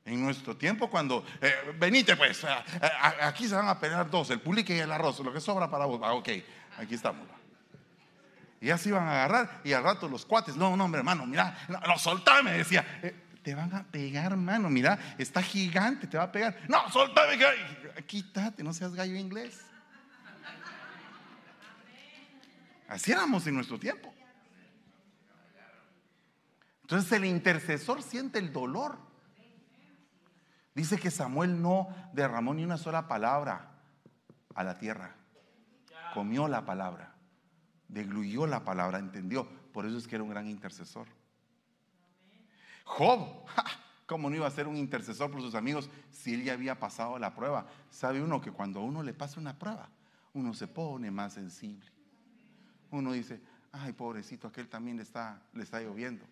En 0.06 0.24
nuestro 0.24 0.56
tiempo, 0.56 0.88
cuando 0.88 1.26
eh, 1.42 1.76
venite, 1.80 2.16
pues, 2.16 2.46
aquí 3.22 3.48
se 3.48 3.56
van 3.56 3.68
a 3.68 3.80
pelear 3.80 4.08
dos: 4.08 4.30
el 4.30 4.40
pulique 4.40 4.76
y 4.76 4.80
el 4.80 4.92
arroz, 4.92 5.20
lo 5.22 5.34
que 5.34 5.42
sobra 5.42 5.70
para 5.70 5.86
vos. 5.86 6.00
Ah, 6.04 6.14
ok, 6.14 6.30
aquí 6.78 6.94
estamos. 6.94 7.28
Y 8.62 8.70
así 8.70 8.90
iban 8.90 9.08
a 9.08 9.12
agarrar, 9.12 9.62
y 9.64 9.74
al 9.74 9.84
rato 9.84 10.08
los 10.08 10.26
cuates, 10.26 10.56
no, 10.56 10.78
no, 10.78 10.86
hombre, 10.86 11.00
hermano, 11.00 11.26
mira, 11.26 11.58
no, 11.70 11.80
no 11.80 11.98
soltame, 11.98 12.52
decía. 12.54 13.00
Eh, 13.02 13.16
te 13.42 13.54
van 13.54 13.74
a 13.76 13.84
pegar, 13.84 14.32
hermano, 14.32 14.72
mira, 14.72 15.16
está 15.20 15.42
gigante, 15.42 16.08
te 16.08 16.18
va 16.18 16.24
a 16.24 16.32
pegar. 16.32 16.62
No, 16.68 16.90
soltame, 16.90 17.38
quítate, 18.08 18.64
no 18.64 18.74
seas 18.74 18.96
gallo 18.96 19.16
inglés. 19.16 19.60
Así 22.88 23.12
éramos 23.12 23.46
en 23.48 23.56
nuestro 23.56 23.80
tiempo. 23.80 24.14
Entonces 26.82 27.12
el 27.14 27.26
intercesor 27.26 28.04
siente 28.04 28.38
el 28.38 28.54
dolor. 28.54 28.98
Dice 30.76 31.00
que 31.00 31.10
Samuel 31.10 31.62
no 31.62 31.88
derramó 32.14 32.54
ni 32.54 32.64
una 32.64 32.78
sola 32.78 33.08
palabra 33.08 33.72
a 34.54 34.64
la 34.64 34.78
tierra. 34.78 35.16
Comió 36.14 36.48
la 36.48 36.66
palabra, 36.66 37.16
degluyó 37.88 38.46
la 38.46 38.64
palabra, 38.64 39.00
entendió. 39.00 39.48
Por 39.74 39.86
eso 39.86 39.98
es 39.98 40.08
que 40.08 40.16
era 40.16 40.24
un 40.24 40.30
gran 40.30 40.48
intercesor. 40.48 41.08
Job, 42.84 43.46
¿cómo 44.06 44.30
no 44.30 44.36
iba 44.36 44.48
a 44.48 44.52
ser 44.52 44.68
un 44.68 44.78
intercesor 44.78 45.32
por 45.32 45.42
sus 45.42 45.56
amigos 45.56 45.90
si 46.12 46.36
él 46.36 46.44
ya 46.44 46.54
había 46.54 46.80
pasado 46.80 47.18
la 47.18 47.34
prueba? 47.34 47.66
Sabe 47.90 48.22
uno 48.22 48.40
que 48.40 48.52
cuando 48.52 48.80
a 48.80 48.84
uno 48.84 49.02
le 49.02 49.14
pasa 49.14 49.40
una 49.40 49.58
prueba, 49.58 49.90
uno 50.34 50.54
se 50.54 50.68
pone 50.68 51.10
más 51.10 51.34
sensible. 51.34 51.95
Uno 52.92 53.12
dice, 53.12 53.40
ay, 53.72 53.94
pobrecito, 53.94 54.48
aquel 54.48 54.68
también 54.68 54.98
le 54.98 55.04
está, 55.04 55.42
le 55.54 55.64
está 55.64 55.82
lloviendo. 55.82 56.26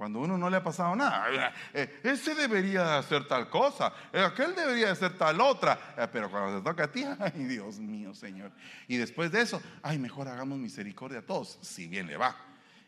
Cuando 0.00 0.20
uno 0.20 0.38
no 0.38 0.48
le 0.48 0.56
ha 0.56 0.62
pasado 0.62 0.96
nada, 0.96 1.52
eh, 1.74 2.00
ese 2.02 2.34
debería 2.34 2.96
hacer 2.96 3.28
tal 3.28 3.50
cosa, 3.50 3.92
eh, 4.10 4.24
aquel 4.24 4.54
debería 4.54 4.92
hacer 4.92 5.18
tal 5.18 5.38
otra, 5.42 5.94
eh, 5.94 6.08
pero 6.10 6.30
cuando 6.30 6.56
se 6.56 6.64
toca 6.64 6.84
a 6.84 6.90
ti, 6.90 7.04
ay 7.20 7.44
Dios 7.44 7.78
mío, 7.78 8.14
Señor. 8.14 8.50
Y 8.88 8.96
después 8.96 9.30
de 9.30 9.42
eso, 9.42 9.60
ay, 9.82 9.98
mejor 9.98 10.26
hagamos 10.28 10.58
misericordia 10.58 11.18
a 11.18 11.22
todos, 11.22 11.58
si 11.60 11.86
bien 11.86 12.06
le 12.06 12.16
va. 12.16 12.34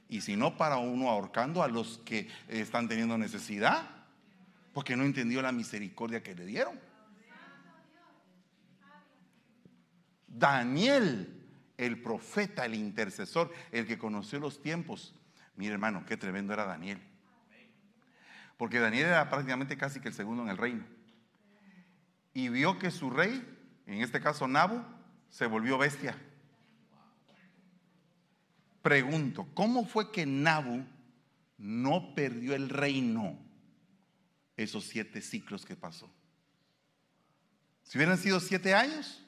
Y 0.08 0.22
si 0.22 0.36
no, 0.36 0.56
para 0.56 0.78
uno 0.78 1.10
ahorcando 1.10 1.62
a 1.62 1.68
los 1.68 1.98
que 1.98 2.30
están 2.48 2.88
teniendo 2.88 3.18
necesidad, 3.18 3.90
porque 4.72 4.96
no 4.96 5.04
entendió 5.04 5.42
la 5.42 5.52
misericordia 5.52 6.22
que 6.22 6.34
le 6.34 6.46
dieron. 6.46 6.80
Daniel, 10.26 11.41
el 11.86 12.00
profeta, 12.02 12.64
el 12.64 12.74
intercesor, 12.74 13.52
el 13.70 13.86
que 13.86 13.98
conoció 13.98 14.38
los 14.38 14.62
tiempos, 14.62 15.14
Mire 15.56 15.74
hermano, 15.74 16.04
qué 16.06 16.16
tremendo 16.16 16.52
era 16.52 16.64
Daniel. 16.64 17.00
Porque 18.56 18.78
Daniel 18.78 19.06
era 19.06 19.28
prácticamente 19.28 19.76
casi 19.76 20.00
que 20.00 20.08
el 20.08 20.14
segundo 20.14 20.42
en 20.42 20.48
el 20.48 20.56
reino. 20.56 20.84
Y 22.32 22.48
vio 22.48 22.78
que 22.78 22.90
su 22.90 23.10
rey, 23.10 23.44
en 23.86 24.00
este 24.00 24.20
caso 24.20 24.48
Nabu, 24.48 24.82
se 25.28 25.46
volvió 25.46 25.78
bestia. 25.78 26.16
Pregunto, 28.82 29.48
¿cómo 29.54 29.84
fue 29.84 30.10
que 30.10 30.26
Nabu 30.26 30.84
no 31.58 32.14
perdió 32.14 32.54
el 32.54 32.68
reino 32.68 33.38
esos 34.56 34.84
siete 34.84 35.20
ciclos 35.20 35.64
que 35.64 35.76
pasó? 35.76 36.10
Si 37.84 37.98
hubieran 37.98 38.18
sido 38.18 38.40
siete 38.40 38.74
años, 38.74 39.22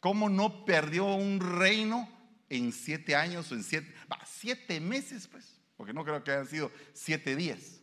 ¿cómo 0.00 0.28
no 0.28 0.64
perdió 0.64 1.14
un 1.14 1.38
reino 1.40 2.08
en 2.48 2.72
siete 2.72 3.14
años 3.14 3.50
o 3.52 3.54
en 3.54 3.62
siete, 3.62 3.94
siete 4.26 4.80
meses, 4.80 5.28
pues, 5.28 5.60
porque 5.76 5.92
no 5.92 6.04
creo 6.04 6.22
que 6.22 6.32
hayan 6.32 6.46
sido 6.46 6.70
siete 6.92 7.36
días. 7.36 7.80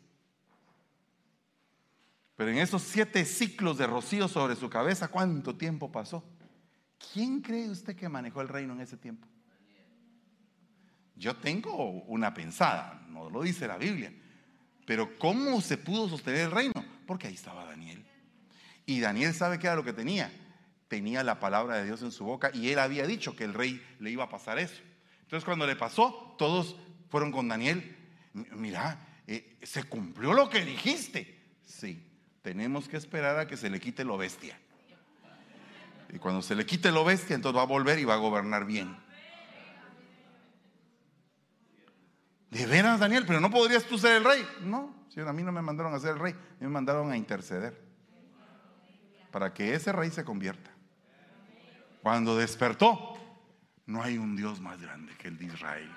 Pero 2.35 2.51
en 2.51 2.57
esos 2.57 2.83
siete 2.83 3.25
ciclos 3.25 3.77
de 3.77 3.87
rocío 3.87 4.27
sobre 4.27 4.55
su 4.55 4.69
cabeza, 4.69 5.07
¿cuánto 5.07 5.55
tiempo 5.55 5.91
pasó? 5.91 6.23
¿Quién 7.13 7.41
cree 7.41 7.69
usted 7.69 7.95
que 7.95 8.09
manejó 8.09 8.41
el 8.41 8.49
reino 8.49 8.73
en 8.73 8.81
ese 8.81 8.97
tiempo? 8.97 9.27
Yo 11.15 11.35
tengo 11.37 12.03
una 12.03 12.33
pensada, 12.33 13.03
no 13.09 13.29
lo 13.29 13.41
dice 13.41 13.67
la 13.67 13.77
Biblia, 13.77 14.13
pero 14.85 15.17
¿cómo 15.17 15.61
se 15.61 15.77
pudo 15.77 16.09
sostener 16.09 16.41
el 16.41 16.51
reino? 16.51 16.73
Porque 17.07 17.27
ahí 17.27 17.33
estaba 17.33 17.65
Daniel. 17.65 18.05
Y 18.85 18.99
Daniel 18.99 19.33
sabe 19.33 19.57
qué 19.57 19.67
era 19.67 19.75
lo 19.75 19.83
que 19.83 19.93
tenía 19.93 20.31
tenía 20.87 21.23
la 21.23 21.39
palabra 21.39 21.77
de 21.77 21.85
Dios 21.85 22.01
en 22.01 22.11
su 22.11 22.23
boca 22.25 22.51
y 22.53 22.69
él 22.69 22.79
había 22.79 23.05
dicho 23.05 23.35
que 23.35 23.43
el 23.43 23.53
rey 23.53 23.85
le 23.99 24.11
iba 24.11 24.25
a 24.25 24.29
pasar 24.29 24.59
eso. 24.59 24.81
Entonces 25.21 25.43
cuando 25.43 25.67
le 25.67 25.75
pasó, 25.75 26.35
todos 26.37 26.75
fueron 27.09 27.31
con 27.31 27.47
Daniel. 27.47 27.95
Mira, 28.33 29.21
eh, 29.27 29.57
se 29.63 29.83
cumplió 29.83 30.33
lo 30.33 30.49
que 30.49 30.63
dijiste. 30.63 31.39
Sí, 31.65 32.03
tenemos 32.41 32.87
que 32.87 32.97
esperar 32.97 33.37
a 33.37 33.47
que 33.47 33.57
se 33.57 33.69
le 33.69 33.79
quite 33.79 34.03
lo 34.03 34.17
bestia. 34.17 34.59
Y 36.13 36.19
cuando 36.19 36.41
se 36.41 36.55
le 36.55 36.65
quite 36.65 36.91
lo 36.91 37.03
bestia, 37.03 37.35
entonces 37.35 37.57
va 37.57 37.63
a 37.63 37.67
volver 37.67 37.99
y 37.99 38.05
va 38.05 38.13
a 38.13 38.17
gobernar 38.17 38.65
bien. 38.65 38.95
De 42.49 42.65
veras, 42.65 42.99
Daniel, 42.99 43.25
pero 43.27 43.41
no 43.41 43.51
podrías 43.51 43.83
tú 43.83 43.97
ser 43.97 44.15
el 44.15 44.23
rey. 44.23 44.47
No, 44.61 44.95
a 45.17 45.33
mí 45.33 45.43
no 45.43 45.51
me 45.51 45.61
mandaron 45.61 45.93
a 45.93 45.99
ser 45.99 46.11
el 46.11 46.19
rey, 46.19 46.35
me 46.59 46.69
mandaron 46.69 47.11
a 47.11 47.17
interceder 47.17 47.87
para 49.31 49.53
que 49.53 49.73
ese 49.73 49.91
rey 49.91 50.09
se 50.09 50.23
convierta. 50.23 50.71
Cuando 52.07 52.37
despertó, 52.37 53.17
no 53.85 54.01
hay 54.01 54.17
un 54.17 54.37
Dios 54.37 54.61
más 54.61 54.81
grande 54.81 55.13
que 55.17 55.27
el 55.27 55.37
de 55.37 55.47
Israel. 55.47 55.93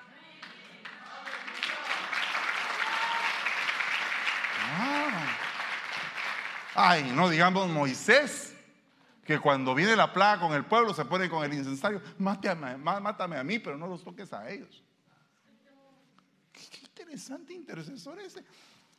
Ah. 4.77 5.37
Ay, 6.75 7.13
no 7.15 7.29
digamos 7.29 7.69
Moisés, 7.69 8.53
que 9.23 9.39
cuando 9.39 9.73
viene 9.73 9.95
la 9.95 10.11
plaga 10.11 10.41
con 10.41 10.51
el 10.51 10.65
pueblo 10.65 10.93
se 10.93 11.05
pone 11.05 11.29
con 11.29 11.45
el 11.45 11.53
incensario, 11.53 12.01
mátame, 12.17 12.75
mátame 12.75 13.37
a 13.37 13.43
mí, 13.45 13.59
pero 13.59 13.77
no 13.77 13.87
los 13.87 14.03
toques 14.03 14.33
a 14.33 14.49
ellos. 14.49 14.83
Qué, 16.51 16.67
qué 16.71 16.79
interesante 16.87 17.53
intercesor 17.53 18.19
ese. 18.19 18.43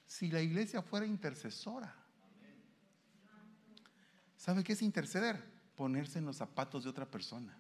Si 0.06 0.30
la 0.30 0.40
iglesia 0.40 0.80
fuera 0.80 1.04
intercesora. 1.04 1.94
¿Sabe 4.34 4.64
qué 4.64 4.72
es 4.72 4.80
interceder? 4.80 5.51
Ponerse 5.82 6.20
en 6.20 6.26
los 6.26 6.36
zapatos 6.36 6.84
de 6.84 6.90
otra 6.90 7.06
persona. 7.06 7.52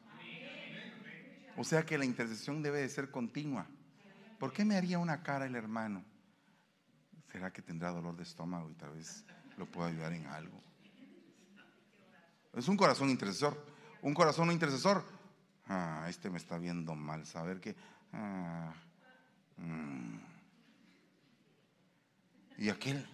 O 1.56 1.64
sea 1.64 1.84
que 1.84 1.98
la 1.98 2.04
intercesión 2.04 2.62
debe 2.62 2.80
de 2.80 2.88
ser 2.88 3.10
continua. 3.10 3.66
¿Por 4.38 4.52
qué 4.52 4.64
me 4.64 4.76
haría 4.76 5.00
una 5.00 5.24
cara 5.24 5.44
el 5.44 5.56
hermano? 5.56 6.04
¿Será 7.32 7.52
que 7.52 7.62
tendrá 7.62 7.90
dolor 7.90 8.16
de 8.16 8.22
estómago 8.22 8.70
y 8.70 8.74
tal 8.74 8.90
vez 8.92 9.24
lo 9.56 9.66
pueda 9.66 9.88
ayudar 9.88 10.12
en 10.12 10.24
algo? 10.26 10.62
Es 12.52 12.68
un 12.68 12.76
corazón 12.76 13.10
intercesor. 13.10 13.60
Un 14.02 14.14
corazón 14.14 14.52
intercesor. 14.52 15.04
Ah, 15.66 16.06
este 16.08 16.30
me 16.30 16.38
está 16.38 16.58
viendo 16.58 16.94
mal. 16.94 17.26
Saber 17.26 17.60
que. 17.60 17.74
Ah, 18.12 18.72
mm. 19.56 20.18
Y 22.58 22.68
aquel. 22.68 23.04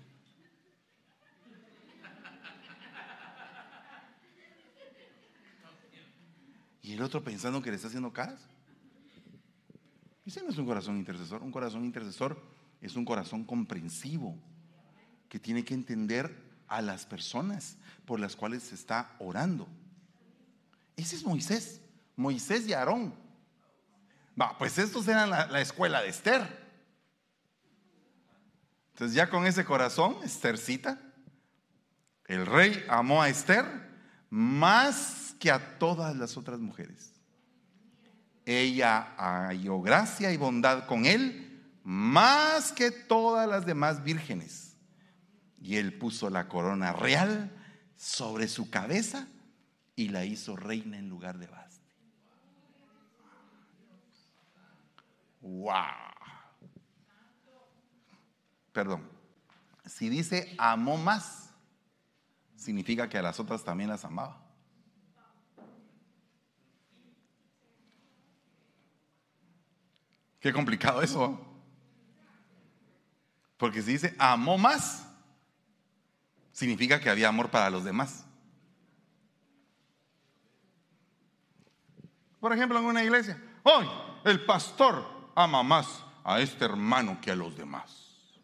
Y 6.83 6.93
el 6.93 7.03
otro 7.03 7.23
pensando 7.23 7.63
que 7.63 7.71
le 7.71 7.77
está 7.77 7.89
haciendo 7.89 8.13
caras. 8.13 8.41
Ese 10.25 10.43
no 10.43 10.51
es 10.51 10.59
un 10.59 10.67
corazón 10.67 10.97
intercesor. 10.97 11.43
Un 11.43 11.51
corazón 11.51 11.85
intercesor 11.85 12.41
es 12.81 12.97
un 12.97 13.05
corazón 13.05 13.45
comprensivo 13.45 14.37
que 15.29 15.39
tiene 15.39 15.65
que 15.65 15.75
entender 15.75 16.37
a 16.69 16.83
las 16.83 17.07
personas 17.07 17.77
por 18.05 18.21
las 18.21 18.37
cuales 18.37 18.63
se 18.63 18.75
está 18.75 19.15
orando. 19.19 19.67
Ese 20.97 21.17
es 21.17 21.25
Moisés. 21.25 21.81
Moisés 22.17 22.67
y 22.67 22.73
Aarón. 22.73 23.15
Va, 24.41 24.57
pues 24.59 24.79
estos 24.79 25.09
eran 25.09 25.31
la, 25.31 25.47
la 25.47 25.61
escuela 25.61 26.03
de 26.03 26.09
Esther. 26.09 26.69
Entonces 28.93 29.15
ya 29.15 29.31
con 29.31 29.47
ese 29.47 29.65
corazón, 29.65 30.17
Esthercita, 30.25 31.01
el 32.27 32.45
rey 32.47 32.85
amó 32.89 33.23
a 33.23 33.29
Esther 33.29 33.65
más 34.29 35.28
que 35.39 35.51
a 35.51 35.79
todas 35.79 36.17
las 36.17 36.37
otras 36.37 36.61
mujeres. 36.61 37.13
Ella 38.45 39.15
halló 39.17 39.81
gracia 39.81 40.33
y 40.33 40.37
bondad 40.37 40.87
con 40.87 41.05
él 41.05 41.45
más 41.85 42.73
que 42.73 42.91
todas 42.91 43.49
las 43.49 43.65
demás 43.65 44.03
vírgenes. 44.03 44.77
Y 45.61 45.77
él 45.77 45.99
puso 45.99 46.31
la 46.31 46.49
corona 46.49 46.93
real 46.93 47.51
sobre 47.97 48.49
su 48.49 48.71
cabeza 48.71 49.27
y 49.97 50.09
la 50.09 50.25
hizo 50.25 50.57
reina 50.57 50.99
en 50.99 51.09
lugar 51.09 51.39
de 51.39 51.47
Basti. 51.47 51.89
¡Wow! 55.41 55.75
Perdón. 58.73 59.09
Si 59.85 60.09
dice 60.09 60.55
amó 60.59 60.97
más, 60.97 61.51
significa 62.55 63.09
que 63.09 63.19
a 63.19 63.23
las 63.23 63.41
otras 63.41 63.65
también 63.65 63.91
las 63.91 64.05
amaba. 64.05 64.48
Qué 70.41 70.53
complicado 70.53 71.03
eso. 71.03 71.45
Porque 73.57 73.83
si 73.83 73.93
dice 73.93 74.15
amó 74.19 74.57
más, 74.57 75.07
significa 76.53 77.01
que 77.01 77.11
había 77.11 77.29
amor 77.29 77.51
para 77.51 77.71
los 77.71 77.85
demás. 77.85 78.25
Por 82.41 82.53
ejemplo, 82.53 82.79
en 82.79 82.85
una 82.85 83.03
iglesia, 83.03 83.43
hoy 83.65 83.87
el 84.25 84.45
pastor 84.45 85.33
ama 85.35 85.63
más 85.63 86.05
a 86.23 86.41
este 86.41 86.65
hermano 86.65 87.21
que 87.21 87.33
a 87.33 87.37
los 87.37 87.57
demás. 87.57 88.39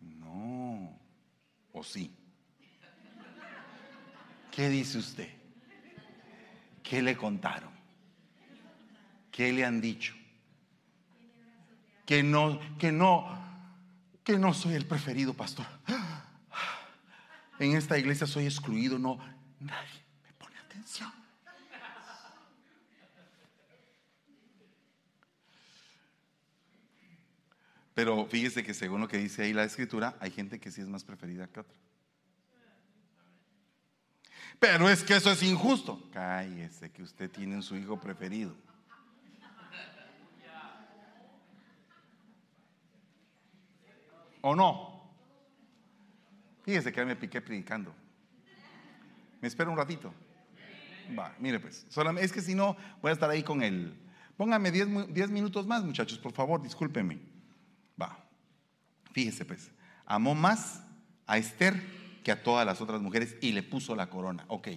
No, 0.00 0.98
o 1.72 1.84
sí. 1.84 2.12
¿Qué 4.50 4.68
dice 4.68 4.98
usted? 4.98 5.32
¿Qué 6.82 7.00
le 7.00 7.16
contaron? 7.16 7.77
¿Qué 9.38 9.52
le 9.52 9.64
han 9.64 9.80
dicho? 9.80 10.14
Que 12.04 12.24
no, 12.24 12.58
que 12.76 12.90
no, 12.90 13.24
que 14.24 14.36
no 14.36 14.52
soy 14.52 14.74
el 14.74 14.84
preferido, 14.84 15.32
pastor. 15.32 15.64
En 17.60 17.76
esta 17.76 17.96
iglesia 17.96 18.26
soy 18.26 18.46
excluido, 18.46 18.98
no, 18.98 19.16
nadie 19.60 20.02
me 20.24 20.32
pone 20.32 20.58
atención. 20.58 21.12
Pero 27.94 28.26
fíjese 28.26 28.64
que 28.64 28.74
según 28.74 29.02
lo 29.02 29.06
que 29.06 29.18
dice 29.18 29.44
ahí 29.44 29.52
la 29.52 29.62
escritura, 29.62 30.16
hay 30.18 30.32
gente 30.32 30.58
que 30.58 30.72
sí 30.72 30.80
es 30.80 30.88
más 30.88 31.04
preferida 31.04 31.46
que 31.46 31.60
otra. 31.60 31.78
Pero 34.58 34.88
es 34.88 35.04
que 35.04 35.14
eso 35.14 35.30
es 35.30 35.44
injusto. 35.44 36.10
Cállese 36.12 36.90
que 36.90 37.04
usted 37.04 37.30
tiene 37.30 37.62
su 37.62 37.76
hijo 37.76 38.00
preferido. 38.00 38.66
¿O 44.40 44.54
no? 44.54 44.98
Fíjese 46.64 46.92
que 46.92 47.04
me 47.04 47.16
piqué 47.16 47.40
predicando. 47.40 47.94
Me 49.40 49.48
espera 49.48 49.70
un 49.70 49.76
ratito. 49.76 50.12
Va, 51.18 51.34
mire 51.38 51.60
pues. 51.60 51.86
Es 52.20 52.32
que 52.32 52.42
si 52.42 52.54
no, 52.54 52.76
voy 53.00 53.10
a 53.10 53.12
estar 53.14 53.30
ahí 53.30 53.42
con 53.42 53.62
él. 53.62 53.98
Póngame 54.36 54.70
10 54.70 55.30
minutos 55.30 55.66
más, 55.66 55.82
muchachos, 55.82 56.18
por 56.18 56.32
favor, 56.32 56.62
discúlpenme. 56.62 57.18
Va. 58.00 58.24
Fíjese 59.12 59.44
pues. 59.44 59.70
Amó 60.04 60.34
más 60.34 60.82
a 61.26 61.38
Esther 61.38 61.80
que 62.22 62.32
a 62.32 62.42
todas 62.42 62.66
las 62.66 62.80
otras 62.80 63.00
mujeres 63.00 63.36
y 63.40 63.52
le 63.52 63.62
puso 63.62 63.96
la 63.96 64.10
corona. 64.10 64.44
Ok, 64.48 64.68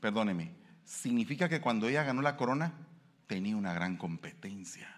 perdóneme. 0.00 0.52
Significa 0.84 1.48
que 1.48 1.60
cuando 1.60 1.88
ella 1.88 2.02
ganó 2.02 2.22
la 2.22 2.36
corona, 2.36 2.72
tenía 3.26 3.56
una 3.56 3.72
gran 3.72 3.96
competencia 3.96 4.97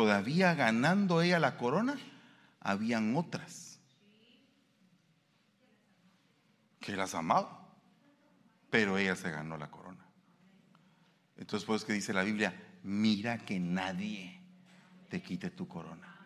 todavía 0.00 0.54
ganando 0.54 1.20
ella 1.20 1.38
la 1.38 1.58
corona, 1.58 1.94
habían 2.58 3.14
otras 3.16 3.78
que 6.80 6.96
las 6.96 7.14
amaba, 7.14 7.68
pero 8.70 8.96
ella 8.96 9.14
se 9.14 9.30
ganó 9.30 9.58
la 9.58 9.70
corona. 9.70 10.02
Entonces, 11.36 11.66
pues 11.66 11.84
que 11.84 11.92
dice 11.92 12.14
la 12.14 12.22
Biblia, 12.22 12.54
mira 12.82 13.44
que 13.44 13.60
nadie 13.60 14.40
te 15.10 15.20
quite 15.20 15.50
tu 15.50 15.68
corona. 15.68 16.16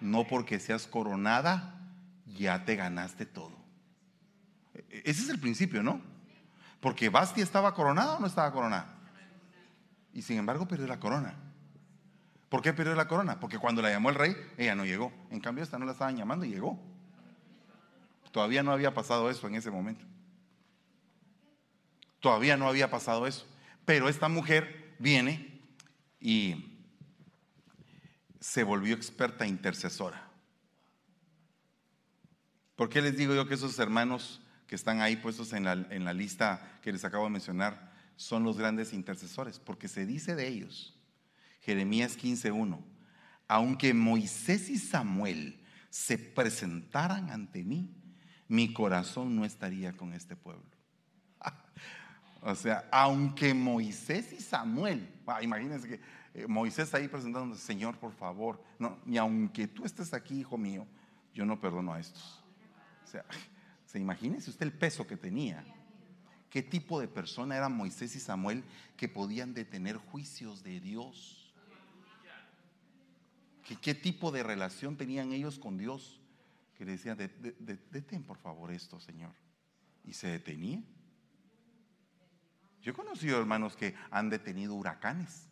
No 0.00 0.26
porque 0.26 0.58
seas 0.58 0.86
coronada, 0.86 1.78
ya 2.24 2.64
te 2.64 2.74
ganaste 2.74 3.26
todo. 3.26 3.58
Ese 4.88 5.24
es 5.24 5.28
el 5.28 5.40
principio, 5.40 5.82
¿no? 5.82 6.00
Porque 6.80 7.10
Basti 7.10 7.42
estaba 7.42 7.74
coronada 7.74 8.16
o 8.16 8.20
no 8.20 8.26
estaba 8.26 8.50
coronada. 8.50 8.96
Y 10.14 10.22
sin 10.22 10.38
embargo 10.38 10.66
perdió 10.66 10.86
la 10.86 10.98
corona. 10.98 11.43
¿Por 12.54 12.62
qué 12.62 12.72
perdió 12.72 12.94
la 12.94 13.08
corona? 13.08 13.40
Porque 13.40 13.58
cuando 13.58 13.82
la 13.82 13.90
llamó 13.90 14.10
el 14.10 14.14
rey, 14.14 14.36
ella 14.56 14.76
no 14.76 14.84
llegó. 14.84 15.12
En 15.32 15.40
cambio, 15.40 15.64
esta 15.64 15.76
no 15.76 15.86
la 15.86 15.90
estaban 15.90 16.16
llamando 16.16 16.44
y 16.44 16.50
llegó. 16.50 16.80
Todavía 18.30 18.62
no 18.62 18.70
había 18.70 18.94
pasado 18.94 19.28
eso 19.28 19.48
en 19.48 19.56
ese 19.56 19.72
momento. 19.72 20.04
Todavía 22.20 22.56
no 22.56 22.68
había 22.68 22.88
pasado 22.88 23.26
eso. 23.26 23.44
Pero 23.84 24.08
esta 24.08 24.28
mujer 24.28 24.94
viene 25.00 25.62
y 26.20 26.78
se 28.38 28.62
volvió 28.62 28.94
experta 28.94 29.48
intercesora. 29.48 30.30
¿Por 32.76 32.88
qué 32.88 33.02
les 33.02 33.16
digo 33.16 33.34
yo 33.34 33.48
que 33.48 33.54
esos 33.54 33.76
hermanos 33.80 34.40
que 34.68 34.76
están 34.76 35.00
ahí 35.00 35.16
puestos 35.16 35.52
en 35.54 35.64
la, 35.64 35.72
en 35.72 36.04
la 36.04 36.12
lista 36.12 36.78
que 36.82 36.92
les 36.92 37.04
acabo 37.04 37.24
de 37.24 37.30
mencionar 37.30 37.92
son 38.14 38.44
los 38.44 38.56
grandes 38.56 38.92
intercesores? 38.92 39.58
Porque 39.58 39.88
se 39.88 40.06
dice 40.06 40.36
de 40.36 40.46
ellos 40.46 40.94
Jeremías 41.64 42.16
15:1. 42.16 42.78
Aunque 43.48 43.94
Moisés 43.94 44.68
y 44.70 44.78
Samuel 44.78 45.60
se 45.90 46.18
presentaran 46.18 47.30
ante 47.30 47.62
mí, 47.62 47.90
mi 48.48 48.72
corazón 48.72 49.36
no 49.36 49.44
estaría 49.44 49.92
con 49.92 50.12
este 50.12 50.36
pueblo. 50.36 50.64
o 52.42 52.54
sea, 52.54 52.88
aunque 52.90 53.54
Moisés 53.54 54.32
y 54.32 54.40
Samuel, 54.40 55.08
ah, 55.26 55.42
imagínense 55.42 55.88
que 55.88 56.00
eh, 56.34 56.46
Moisés 56.46 56.92
ahí 56.94 57.08
presentándose, 57.08 57.62
Señor, 57.62 57.98
por 57.98 58.12
favor, 58.12 58.62
no, 58.78 58.98
ni 59.06 59.16
aunque 59.16 59.68
tú 59.68 59.84
estés 59.84 60.12
aquí, 60.12 60.40
hijo 60.40 60.58
mío, 60.58 60.86
yo 61.32 61.46
no 61.46 61.60
perdono 61.60 61.94
a 61.94 62.00
estos. 62.00 62.42
O 63.04 63.06
sea, 63.06 63.24
se 63.86 63.98
imagínese 63.98 64.50
usted 64.50 64.66
el 64.66 64.72
peso 64.72 65.06
que 65.06 65.16
tenía. 65.16 65.64
¿Qué 66.50 66.62
tipo 66.62 67.00
de 67.00 67.08
persona 67.08 67.56
eran 67.56 67.76
Moisés 67.76 68.14
y 68.14 68.20
Samuel 68.20 68.64
que 68.96 69.08
podían 69.08 69.54
detener 69.54 69.96
juicios 69.96 70.62
de 70.62 70.78
Dios? 70.78 71.43
¿Qué, 73.64 73.94
tipo 73.94 74.30
de 74.30 74.42
relación 74.42 74.96
tenían 74.96 75.32
ellos 75.32 75.58
con 75.58 75.78
Dios? 75.78 76.20
Que 76.74 76.84
le 76.84 76.92
decían, 76.92 77.16
detén 77.16 78.22
por 78.22 78.36
favor 78.36 78.70
esto, 78.70 79.00
Señor. 79.00 79.32
Y 80.04 80.12
se 80.12 80.28
detenía. 80.28 80.82
Yo 82.82 82.92
he 82.92 82.94
conocido 82.94 83.38
hermanos 83.38 83.74
que 83.76 83.94
han 84.10 84.28
detenido 84.28 84.74
huracanes. 84.74 85.48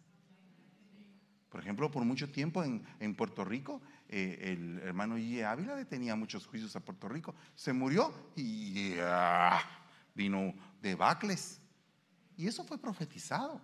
Por 1.49 1.61
ejemplo, 1.61 1.91
por 1.91 2.05
mucho 2.05 2.31
tiempo 2.31 2.63
en, 2.63 3.15
Puerto 3.15 3.45
Rico, 3.45 3.81
eh, 4.09 4.39
el 4.53 4.79
hermano 4.81 5.17
G. 5.17 5.43
Ávila 5.45 5.75
detenía 5.75 6.15
muchos 6.15 6.47
juicios 6.47 6.77
a 6.77 6.81
Puerto 6.81 7.09
Rico. 7.09 7.35
Se 7.55 7.73
murió 7.73 8.13
y 8.37 8.95
ah, 9.01 9.63
vino 10.15 10.55
debacles. 10.83 11.61
Y 12.37 12.47
eso 12.47 12.65
fue 12.65 12.77
profetizado. 12.79 13.61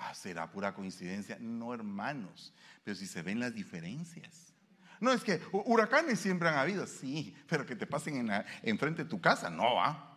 Ah, 0.00 0.14
será 0.14 0.50
pura 0.50 0.72
coincidencia. 0.72 1.36
No, 1.38 1.74
hermanos, 1.74 2.54
pero 2.82 2.96
si 2.96 3.06
se 3.06 3.20
ven 3.20 3.38
las 3.38 3.54
diferencias. 3.54 4.54
No 4.98 5.12
es 5.12 5.22
que 5.22 5.40
huracanes 5.52 6.18
siempre 6.18 6.48
han 6.48 6.56
habido, 6.56 6.86
sí, 6.86 7.36
pero 7.46 7.66
que 7.66 7.76
te 7.76 7.86
pasen 7.86 8.30
en 8.30 8.44
enfrente 8.62 9.04
de 9.04 9.10
tu 9.10 9.20
casa, 9.20 9.50
no 9.50 9.74
va. 9.74 10.16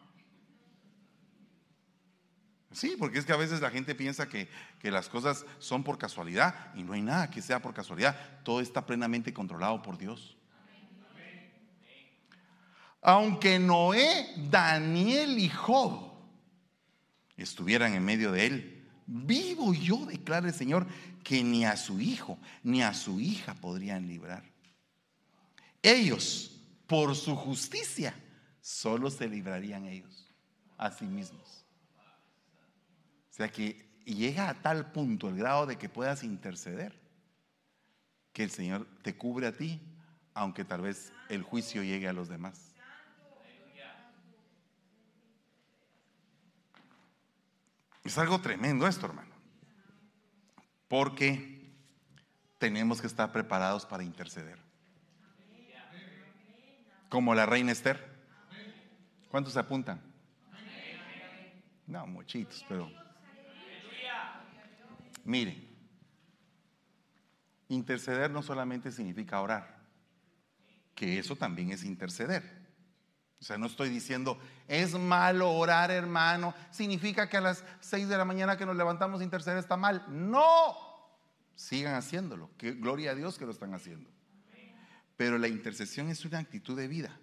Sí, 2.72 2.96
porque 2.98 3.20
es 3.20 3.26
que 3.26 3.34
a 3.34 3.38
veces 3.38 3.62
la 3.62 3.70
gente 3.70 3.94
piensa 3.94 4.28
que, 4.28 4.50
que, 4.80 4.90
las 4.90 5.08
cosas 5.08 5.46
son 5.60 5.84
por 5.84 5.98
casualidad 5.98 6.74
y 6.76 6.84
no 6.84 6.94
hay 6.94 7.02
nada 7.02 7.30
que 7.30 7.42
sea 7.42 7.62
por 7.62 7.74
casualidad. 7.74 8.18
Todo 8.44 8.62
está 8.62 8.86
plenamente 8.86 9.34
controlado 9.34 9.82
por 9.82 9.98
Dios. 9.98 10.38
Aunque 13.02 13.60
Noé, 13.60 14.34
Daniel 14.50 15.38
y 15.38 15.50
Job 15.50 16.14
estuvieran 17.36 17.94
en 17.94 18.04
medio 18.04 18.32
de 18.32 18.46
él, 18.48 18.73
Vivo 19.06 19.74
yo, 19.74 20.06
declara 20.06 20.48
el 20.48 20.54
Señor, 20.54 20.88
que 21.24 21.44
ni 21.44 21.66
a 21.66 21.78
su 21.78 22.00
hijo 22.00 22.38
ni 22.64 22.82
a 22.82 22.94
su 22.94 23.20
hija 23.20 23.54
podrían 23.56 24.08
librar. 24.08 24.44
Ellos, 25.82 26.60
por 26.88 27.16
su 27.16 27.36
justicia, 27.36 28.16
solo 28.62 29.10
se 29.10 29.28
librarían 29.28 29.86
ellos, 29.86 30.34
a 30.78 30.92
sí 30.92 31.06
mismos. 31.06 31.66
O 33.30 33.36
sea 33.36 33.52
que 33.52 33.90
llega 34.06 34.50
a 34.50 34.62
tal 34.62 34.92
punto 34.92 35.28
el 35.30 35.38
grado 35.38 35.66
de 35.66 35.78
que 35.78 35.90
puedas 35.90 36.24
interceder, 36.24 36.98
que 38.32 38.44
el 38.44 38.52
Señor 38.52 38.88
te 39.02 39.16
cubre 39.16 39.48
a 39.48 39.58
ti, 39.58 39.82
aunque 40.34 40.66
tal 40.66 40.82
vez 40.82 41.12
el 41.30 41.44
juicio 41.44 41.84
llegue 41.84 42.08
a 42.08 42.14
los 42.14 42.30
demás. 42.30 42.73
Es 48.04 48.18
algo 48.18 48.40
tremendo 48.40 48.88
esto, 48.88 49.06
hermano. 49.06 49.34
Porque 50.88 51.72
tenemos 52.58 53.02
que 53.02 53.08
estar 53.08 53.32
preparados 53.32 53.86
para 53.86 54.04
interceder. 54.04 54.60
Como 57.10 57.34
la 57.36 57.46
reina 57.46 57.72
Esther. 57.72 58.12
¿Cuántos 59.30 59.54
se 59.54 59.60
apuntan? 59.60 60.02
No, 61.88 62.06
muchitos, 62.08 62.66
pero... 62.68 62.90
Miren, 65.26 65.68
interceder 67.70 68.30
no 68.30 68.42
solamente 68.44 68.92
significa 68.92 69.40
orar, 69.40 69.78
que 70.96 71.18
eso 71.18 71.36
también 71.36 71.72
es 71.72 71.84
interceder. 71.84 72.63
O 73.44 73.46
sea, 73.46 73.58
no 73.58 73.66
estoy 73.66 73.90
diciendo, 73.90 74.40
es 74.70 74.98
malo 74.98 75.52
orar, 75.52 75.92
hermano, 75.92 76.54
significa 76.72 77.28
que 77.28 77.36
a 77.36 77.42
las 77.42 77.66
6 77.82 78.08
de 78.08 78.18
la 78.18 78.24
mañana 78.24 78.56
que 78.56 78.66
nos 78.66 78.78
levantamos 78.78 79.22
interceder 79.22 79.58
está 79.58 79.76
mal. 79.76 80.06
No, 80.08 80.78
sigan 81.54 81.96
haciéndolo, 81.96 82.52
que 82.58 82.72
gloria 82.72 83.12
a 83.12 83.16
Dios 83.16 83.38
que 83.38 83.46
lo 83.46 83.52
están 83.52 83.74
haciendo. 83.74 84.10
Pero 85.18 85.38
la 85.38 85.50
intercesión 85.50 86.08
es 86.08 86.24
una 86.24 86.40
actitud 86.40 86.78
de 86.78 86.88
vida. 86.88 87.20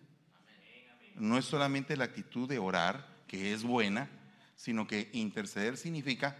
No 1.14 1.38
es 1.38 1.46
solamente 1.46 1.96
la 1.96 2.04
actitud 2.04 2.46
de 2.46 2.58
orar, 2.58 3.06
que 3.26 3.54
es 3.54 3.62
buena, 3.62 4.10
sino 4.56 4.86
que 4.86 5.08
interceder 5.14 5.78
significa 5.78 6.36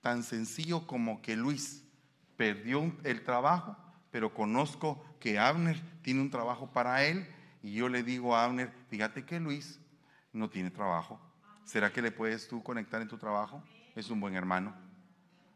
tan 0.00 0.22
sencillo 0.22 0.86
como 0.86 1.20
que 1.20 1.36
Luis 1.36 1.84
perdió 2.38 2.90
el 3.04 3.22
trabajo, 3.22 3.76
pero 4.10 4.32
conozco 4.32 5.04
que 5.20 5.38
Abner 5.38 5.78
tiene 6.00 6.22
un 6.22 6.30
trabajo 6.30 6.72
para 6.72 7.04
él 7.04 7.28
y 7.62 7.74
yo 7.74 7.88
le 7.88 8.02
digo 8.02 8.36
a 8.36 8.44
Abner, 8.44 8.72
fíjate 8.88 9.24
que 9.24 9.40
Luis 9.40 9.80
no 10.32 10.48
tiene 10.48 10.70
trabajo. 10.70 11.20
¿Será 11.64 11.92
que 11.92 12.00
le 12.00 12.12
puedes 12.12 12.48
tú 12.48 12.62
conectar 12.62 13.02
en 13.02 13.08
tu 13.08 13.18
trabajo? 13.18 13.62
Es 13.94 14.10
un 14.10 14.20
buen 14.20 14.34
hermano. 14.34 14.74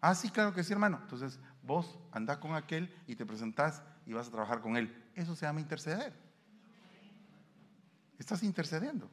Ah, 0.00 0.14
sí, 0.14 0.30
claro 0.30 0.52
que 0.52 0.64
sí, 0.64 0.72
hermano. 0.72 0.98
Entonces, 1.02 1.38
vos 1.62 1.98
andás 2.10 2.38
con 2.38 2.54
aquel 2.54 2.94
y 3.06 3.16
te 3.16 3.24
presentás 3.24 3.82
y 4.04 4.12
vas 4.12 4.28
a 4.28 4.30
trabajar 4.30 4.60
con 4.60 4.76
él. 4.76 4.92
Eso 5.14 5.36
se 5.36 5.46
llama 5.46 5.60
interceder. 5.60 6.12
Estás 8.18 8.42
intercediendo. 8.42 9.08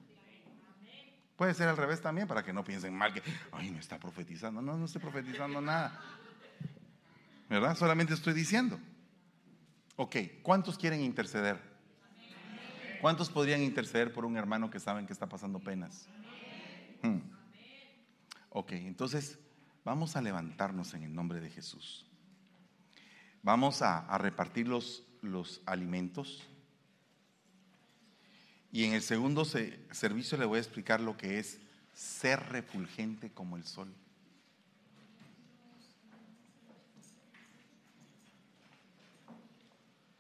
Puede 1.35 1.53
ser 1.53 1.69
al 1.69 1.77
revés 1.77 2.01
también, 2.01 2.27
para 2.27 2.43
que 2.43 2.51
no 2.51 2.63
piensen 2.63 2.93
mal 2.93 3.13
que, 3.13 3.23
ay, 3.51 3.71
me 3.71 3.79
está 3.79 3.97
profetizando. 3.97 4.61
No, 4.61 4.77
no 4.77 4.85
estoy 4.85 5.01
profetizando 5.01 5.61
nada. 5.61 5.97
¿Verdad? 7.47 7.77
Solamente 7.77 8.13
estoy 8.13 8.33
diciendo. 8.33 8.79
Ok, 9.95 10.15
¿cuántos 10.43 10.77
quieren 10.77 11.01
interceder? 11.01 11.68
¿Cuántos 13.01 13.29
podrían 13.29 13.61
interceder 13.61 14.11
por 14.11 14.25
un 14.25 14.35
hermano 14.35 14.69
que 14.69 14.79
saben 14.79 15.07
que 15.07 15.13
está 15.13 15.27
pasando 15.27 15.59
penas? 15.59 16.07
Hmm. 17.01 17.19
Ok, 18.49 18.73
entonces 18.73 19.39
vamos 19.85 20.15
a 20.15 20.21
levantarnos 20.21 20.93
en 20.93 21.03
el 21.03 21.13
nombre 21.13 21.39
de 21.39 21.49
Jesús. 21.49 22.05
Vamos 23.41 23.81
a, 23.81 24.17
repartir 24.17 24.67
los, 24.67 25.03
alimentos. 25.65 26.43
Y 28.71 28.83
en 28.83 28.93
el 28.93 29.01
segundo 29.01 29.45
servicio 29.45 30.37
le 30.37 30.45
voy 30.45 30.57
a 30.57 30.61
explicar 30.61 30.99
lo 30.99 31.15
que 31.15 31.39
es 31.39 31.59
ser 31.93 32.39
refulgente 32.49 33.31
como 33.31 33.55
el 33.55 33.63
sol. 33.63 33.93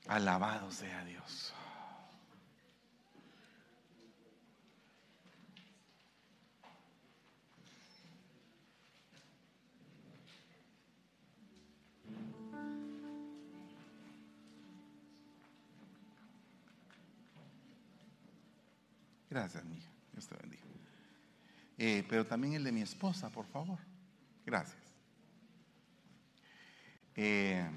Alabado 0.07 0.71
sea 0.71 1.03
Dios. 1.03 1.53
Gracias, 19.29 19.63
mija. 19.65 19.89
Dios 20.11 20.27
te 20.27 20.35
bendiga. 20.35 20.63
Eh, 21.77 22.05
pero 22.09 22.25
también 22.25 22.53
el 22.53 22.63
de 22.63 22.71
mi 22.71 22.81
esposa, 22.81 23.29
por 23.29 23.45
favor. 23.45 23.79
Gracias. 24.45 24.77
Eh, 27.15 27.69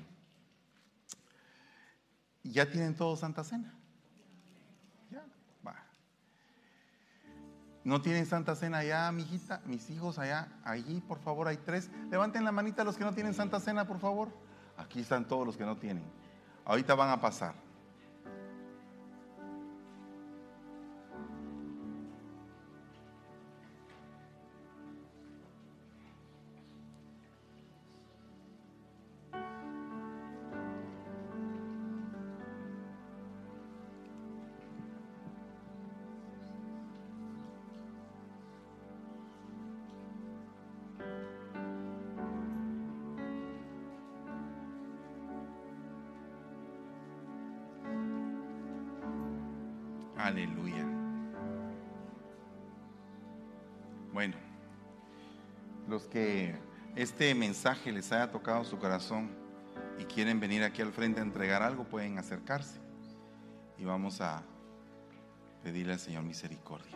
¿Ya 2.42 2.68
tienen 2.68 2.96
todos 2.96 3.20
Santa 3.20 3.44
Cena? 3.44 3.72
Ya, 5.11 5.24
va. 5.64 5.76
¿No 7.84 8.03
tienen 8.03 8.26
Santa 8.26 8.57
Cena 8.57 8.78
allá, 8.78 9.12
mijita? 9.12 9.62
Mis 9.66 9.88
hijos 9.90 10.18
allá, 10.18 10.48
allí, 10.64 11.00
por 11.00 11.20
favor, 11.20 11.46
hay 11.46 11.59
tres. 11.59 11.90
Levanten 12.11 12.44
la 12.44 12.53
manita 12.53 12.82
los 12.82 12.96
que 12.96 13.05
no 13.05 13.14
tienen 13.14 13.34
Santa 13.34 13.61
Cena, 13.61 13.86
por 13.86 14.00
favor. 14.00 14.36
Aquí 14.76 15.00
están 15.00 15.28
todos 15.28 15.46
los 15.46 15.57
que 15.57 15.64
no 15.64 15.76
tienen. 15.76 16.05
Ahorita 16.64 16.94
van 16.94 17.11
a 17.11 17.20
pasar. 17.20 17.55
Que 56.12 56.54
este 56.94 57.34
mensaje 57.34 57.90
les 57.90 58.12
haya 58.12 58.30
tocado 58.30 58.64
su 58.64 58.78
corazón 58.78 59.30
y 59.98 60.04
quieren 60.04 60.40
venir 60.40 60.62
aquí 60.62 60.82
al 60.82 60.92
frente 60.92 61.20
a 61.20 61.22
entregar 61.22 61.62
algo, 61.62 61.84
pueden 61.84 62.18
acercarse 62.18 62.78
y 63.78 63.84
vamos 63.84 64.20
a 64.20 64.42
pedirle 65.62 65.94
al 65.94 65.98
Señor 65.98 66.24
misericordia. 66.24 66.92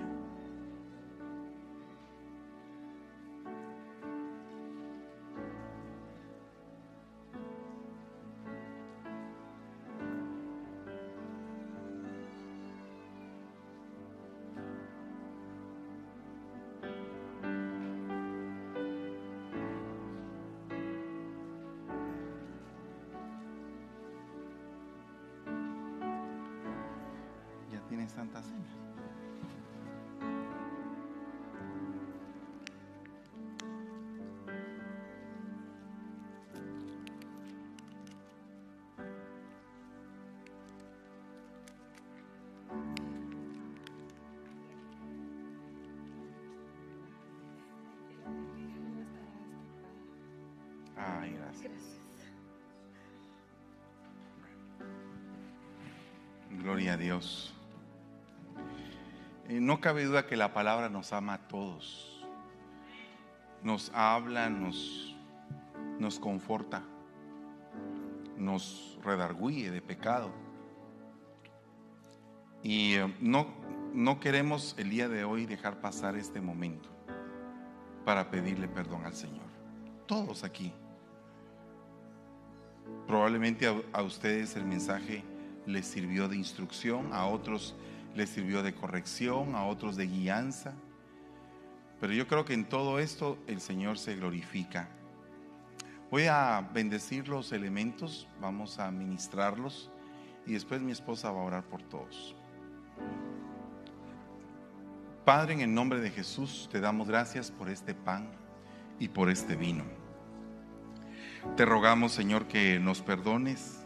Santa 28.17 28.43
Cena. 28.43 28.65
Ay, 50.97 51.33
gracias. 51.33 51.71
Gloria 56.63 56.95
a 56.95 56.97
Dios. 56.97 57.56
No 59.61 59.81
cabe 59.81 60.05
duda 60.05 60.27
que 60.27 60.37
la 60.37 60.53
palabra 60.53 60.89
nos 60.89 61.13
ama 61.13 61.35
a 61.35 61.49
todos. 61.49 62.25
Nos 63.63 63.91
habla, 63.95 64.49
nos, 64.49 65.17
nos 65.99 66.19
conforta, 66.19 66.83
nos 68.37 68.99
redarguye 69.03 69.71
de 69.71 69.81
pecado. 69.81 70.31
Y 72.63 72.95
eh, 72.95 73.15
no, 73.21 73.47
no 73.93 74.21
queremos 74.21 74.75
el 74.79 74.91
día 74.91 75.09
de 75.09 75.25
hoy 75.25 75.47
dejar 75.47 75.81
pasar 75.81 76.17
este 76.17 76.41
momento 76.41 76.89
para 78.05 78.31
pedirle 78.31 78.69
perdón 78.69 79.05
al 79.05 79.15
Señor. 79.15 79.47
Todos 80.07 80.45
aquí. 80.45 80.73
Probablemente 83.07 83.67
a, 83.67 83.75
a 83.93 84.03
ustedes 84.03 84.55
el 84.57 84.65
mensaje 84.65 85.25
les 85.67 85.87
sirvió 85.87 86.29
de 86.29 86.37
instrucción, 86.37 87.13
a 87.13 87.27
otros 87.27 87.75
les 88.17 88.31
sirvió 88.31 88.63
de 88.63 88.75
corrección, 88.75 89.55
a 89.55 89.65
otros 89.65 89.97
de 89.97 90.07
guianza. 90.07 90.75
Pero 92.01 92.13
yo 92.13 92.27
creo 92.27 92.45
que 92.45 92.55
en 92.55 92.65
todo 92.65 92.99
esto 92.99 93.39
el 93.47 93.61
Señor 93.61 93.99
se 93.99 94.17
glorifica. 94.17 94.89
Voy 96.11 96.27
a 96.27 96.69
bendecir 96.73 97.29
los 97.29 97.53
elementos, 97.53 98.29
vamos 98.41 98.79
a 98.79 98.91
ministrarlos 98.91 99.91
y 100.47 100.53
después 100.53 100.81
mi 100.81 100.93
esposa 100.93 101.31
va 101.33 101.41
a 101.41 101.45
orar 101.45 101.65
por 101.65 101.83
todos. 101.83 102.37
Padre, 105.25 105.55
en 105.55 105.61
el 105.61 105.75
nombre 105.75 106.01
de 106.01 106.11
Jesús 106.11 106.69
te 106.71 106.81
damos 106.81 107.09
gracias 107.09 107.51
por 107.51 107.69
este 107.69 107.95
pan 107.95 108.31
y 109.01 109.09
por 109.09 109.29
este 109.29 109.57
vino. 109.57 109.85
Te 111.57 111.65
rogamos, 111.65 112.13
Señor, 112.13 112.47
que 112.47 112.79
nos 112.79 113.03
perdones 113.03 113.85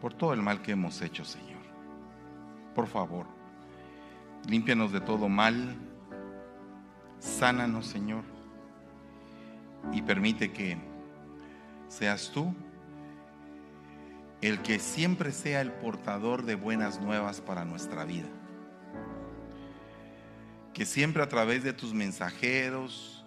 por 0.00 0.14
todo 0.14 0.32
el 0.32 0.40
mal 0.40 0.62
que 0.62 0.72
hemos 0.72 1.02
hecho, 1.02 1.24
Señor. 1.24 1.60
Por 2.74 2.86
favor, 2.86 3.35
límpianos 4.46 4.92
de 4.92 5.00
todo 5.00 5.28
mal, 5.28 5.76
sánanos, 7.18 7.86
Señor, 7.86 8.24
y 9.92 10.02
permite 10.02 10.52
que 10.52 10.76
seas 11.88 12.30
tú 12.32 12.54
el 14.42 14.60
que 14.60 14.78
siempre 14.78 15.32
sea 15.32 15.60
el 15.60 15.72
portador 15.72 16.44
de 16.44 16.54
buenas 16.54 17.00
nuevas 17.00 17.40
para 17.40 17.64
nuestra 17.64 18.04
vida. 18.04 18.28
Que 20.74 20.84
siempre 20.84 21.22
a 21.22 21.28
través 21.28 21.64
de 21.64 21.72
tus 21.72 21.94
mensajeros 21.94 23.24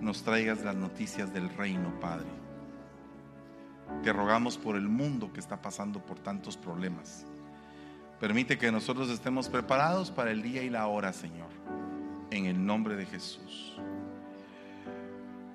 nos 0.00 0.22
traigas 0.22 0.62
las 0.62 0.76
noticias 0.76 1.32
del 1.32 1.48
reino, 1.48 1.98
Padre. 2.00 2.28
Te 4.02 4.12
rogamos 4.12 4.58
por 4.58 4.76
el 4.76 4.88
mundo 4.88 5.32
que 5.32 5.40
está 5.40 5.62
pasando 5.62 6.04
por 6.04 6.18
tantos 6.18 6.56
problemas. 6.56 7.26
Permite 8.22 8.56
que 8.56 8.70
nosotros 8.70 9.10
estemos 9.10 9.48
preparados 9.48 10.12
para 10.12 10.30
el 10.30 10.42
día 10.42 10.62
y 10.62 10.70
la 10.70 10.86
hora, 10.86 11.12
Señor, 11.12 11.48
en 12.30 12.46
el 12.46 12.64
nombre 12.64 12.94
de 12.94 13.04
Jesús. 13.04 13.76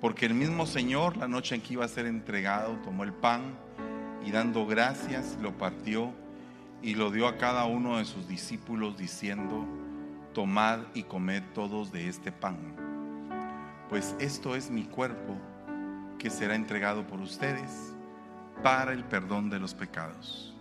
Porque 0.02 0.26
el 0.26 0.34
mismo 0.34 0.66
Señor, 0.66 1.16
la 1.16 1.28
noche 1.28 1.54
en 1.54 1.62
que 1.62 1.72
iba 1.72 1.86
a 1.86 1.88
ser 1.88 2.04
entregado, 2.04 2.76
tomó 2.84 3.04
el 3.04 3.14
pan 3.14 3.58
y 4.22 4.32
dando 4.32 4.66
gracias 4.66 5.38
lo 5.40 5.56
partió 5.56 6.12
y 6.82 6.94
lo 6.94 7.10
dio 7.10 7.26
a 7.26 7.38
cada 7.38 7.64
uno 7.64 7.96
de 7.96 8.04
sus 8.04 8.28
discípulos 8.28 8.98
diciendo, 8.98 9.64
tomad 10.34 10.80
y 10.92 11.04
comed 11.04 11.42
todos 11.54 11.90
de 11.90 12.06
este 12.06 12.32
pan, 12.32 12.58
pues 13.88 14.14
esto 14.20 14.54
es 14.54 14.70
mi 14.70 14.84
cuerpo 14.84 15.38
que 16.18 16.28
será 16.28 16.54
entregado 16.54 17.06
por 17.06 17.18
ustedes 17.20 17.94
para 18.62 18.92
el 18.92 19.04
perdón 19.04 19.48
de 19.48 19.58
los 19.58 19.72
pecados. 19.72 20.57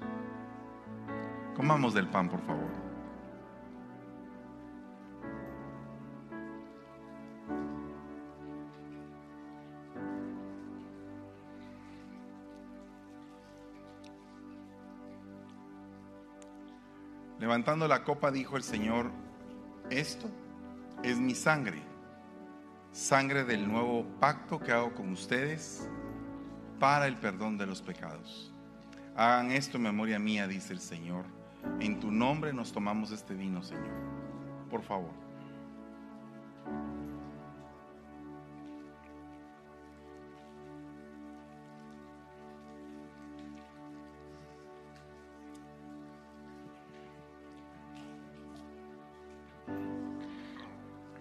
Comamos 1.58 1.96
del 1.96 2.08
pan, 2.08 2.30
por 2.30 2.40
favor. 2.42 2.70
Levantando 17.40 17.88
la 17.88 18.04
copa 18.04 18.30
dijo 18.30 18.56
el 18.56 18.62
Señor, 18.62 19.10
esto 19.90 20.30
es 21.02 21.18
mi 21.18 21.34
sangre, 21.34 21.82
sangre 22.92 23.46
del 23.46 23.68
nuevo 23.68 24.06
pacto 24.20 24.60
que 24.60 24.72
hago 24.72 24.94
con 24.94 25.12
ustedes 25.12 25.90
para 26.80 27.08
el 27.08 27.18
perdón 27.18 27.58
de 27.58 27.66
los 27.66 27.82
pecados. 27.82 28.54
Hagan 29.16 29.50
esto 29.50 29.78
en 29.78 29.84
memoria 29.84 30.20
mía, 30.20 30.48
dice 30.48 30.74
el 30.74 30.82
Señor. 30.82 31.37
En 31.80 32.00
tu 32.00 32.12
nombre 32.12 32.54
nos 32.54 32.72
tomamos 32.72 33.12
este 33.12 33.34
vino, 33.34 33.62
Señor. 33.64 33.86
Por 34.70 34.82
favor. 34.82 35.12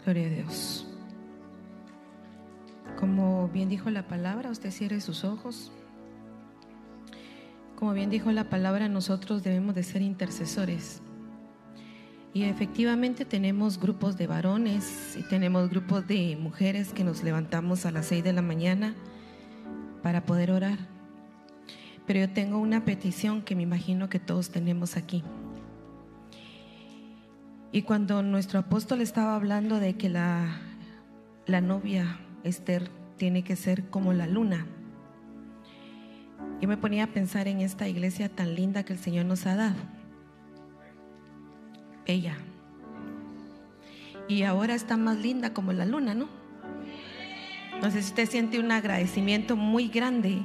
Gloria 0.05 0.27
a 0.27 0.31
Dios. 0.31 0.87
Como 2.99 3.49
bien 3.49 3.69
dijo 3.69 3.91
la 3.91 4.07
palabra, 4.07 4.51
usted 4.51 4.71
cierre 4.71 5.01
sus 5.01 5.25
ojos. 5.25 5.73
Como 7.77 7.93
bien 7.93 8.09
dijo 8.09 8.33
la 8.33 8.45
palabra, 8.45 8.89
nosotros 8.89 9.43
debemos 9.43 9.75
de 9.75 9.83
ser 9.83 10.01
intercesores. 10.01 11.03
Y 12.33 12.45
efectivamente 12.45 13.27
tenemos 13.27 13.79
grupos 13.79 14.17
de 14.17 14.27
varones 14.27 15.15
y 15.17 15.23
tenemos 15.23 15.69
grupos 15.69 16.07
de 16.07 16.39
mujeres 16.41 16.95
que 16.95 17.05
nos 17.05 17.23
levantamos 17.23 17.85
a 17.85 17.91
las 17.91 18.07
6 18.07 18.25
de 18.25 18.33
la 18.33 18.43
mañana 18.43 18.95
para 20.03 20.25
poder 20.25 20.53
orar. 20.53 20.79
Pero 22.07 22.21
yo 22.21 22.31
tengo 22.31 22.59
una 22.59 22.85
petición 22.87 23.43
que 23.43 23.55
me 23.55 23.63
imagino 23.63 24.09
que 24.09 24.21
todos 24.21 24.51
tenemos 24.51 24.97
aquí. 24.97 25.23
Y 27.73 27.83
cuando 27.83 28.23
nuestro 28.23 28.59
apóstol 28.59 29.03
estaba 29.03 29.35
hablando 29.35 29.81
de 29.81 29.97
que 29.97 30.09
la, 30.09 30.61
la 31.47 31.61
novia 31.61 32.21
Esther 32.43 32.91
tiene 33.19 33.45
que 33.45 33.57
ser 33.57 33.91
como 33.91 34.15
la 34.15 34.27
luna, 34.27 34.67
yo 36.61 36.69
me 36.69 36.77
ponía 36.77 37.05
a 37.05 37.09
pensar 37.09 37.49
en 37.49 37.61
esta 37.61 37.89
iglesia 37.89 38.29
tan 38.29 38.55
linda 38.55 38.85
que 38.85 38.93
el 38.93 38.99
Señor 38.99 39.27
nos 39.27 39.47
ha 39.47 39.57
dado. 39.57 39.77
Ella. 42.07 42.37
Y 44.29 44.43
ahora 44.43 44.75
está 44.75 44.97
más 44.97 45.19
linda 45.19 45.53
como 45.53 45.73
la 45.73 45.85
luna, 45.85 46.15
¿no? 46.15 46.29
Entonces 47.75 48.07
usted 48.07 48.29
siente 48.29 48.59
un 48.59 48.73
agradecimiento 48.73 49.57
muy 49.57 49.89
grande 49.89 50.41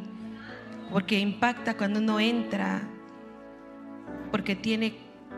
porque 0.91 1.20
impacta 1.20 1.78
cuando 1.78 1.99
uno 1.99 2.20
entra, 2.20 2.82
porque 4.32 4.55
tiene 4.55 4.95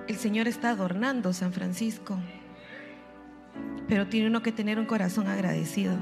el 0.08 0.18
Señor 0.18 0.48
está 0.48 0.72
adornando 0.72 1.32
San 1.34 1.54
Francisco, 1.54 2.20
pero 3.88 4.08
tiene 4.08 4.28
uno 4.28 4.42
que 4.42 4.52
tener 4.52 4.80
un 4.80 4.86
corazón 4.86 5.28
agradecido. 5.28 5.96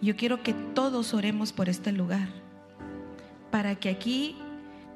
Yo 0.00 0.16
quiero 0.16 0.42
que 0.42 0.52
todos 0.52 1.14
oremos 1.14 1.52
por 1.52 1.68
este 1.68 1.92
lugar, 1.92 2.28
para 3.54 3.76
que 3.76 3.88
aquí 3.88 4.34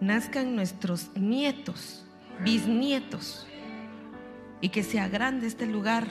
nazcan 0.01 0.57
nuestros 0.57 1.11
nietos, 1.15 2.05
bisnietos, 2.43 3.47
y 4.61 4.71
que 4.71 4.83
sea 4.83 5.07
grande 5.07 5.47
este 5.47 5.65
lugar, 5.65 6.09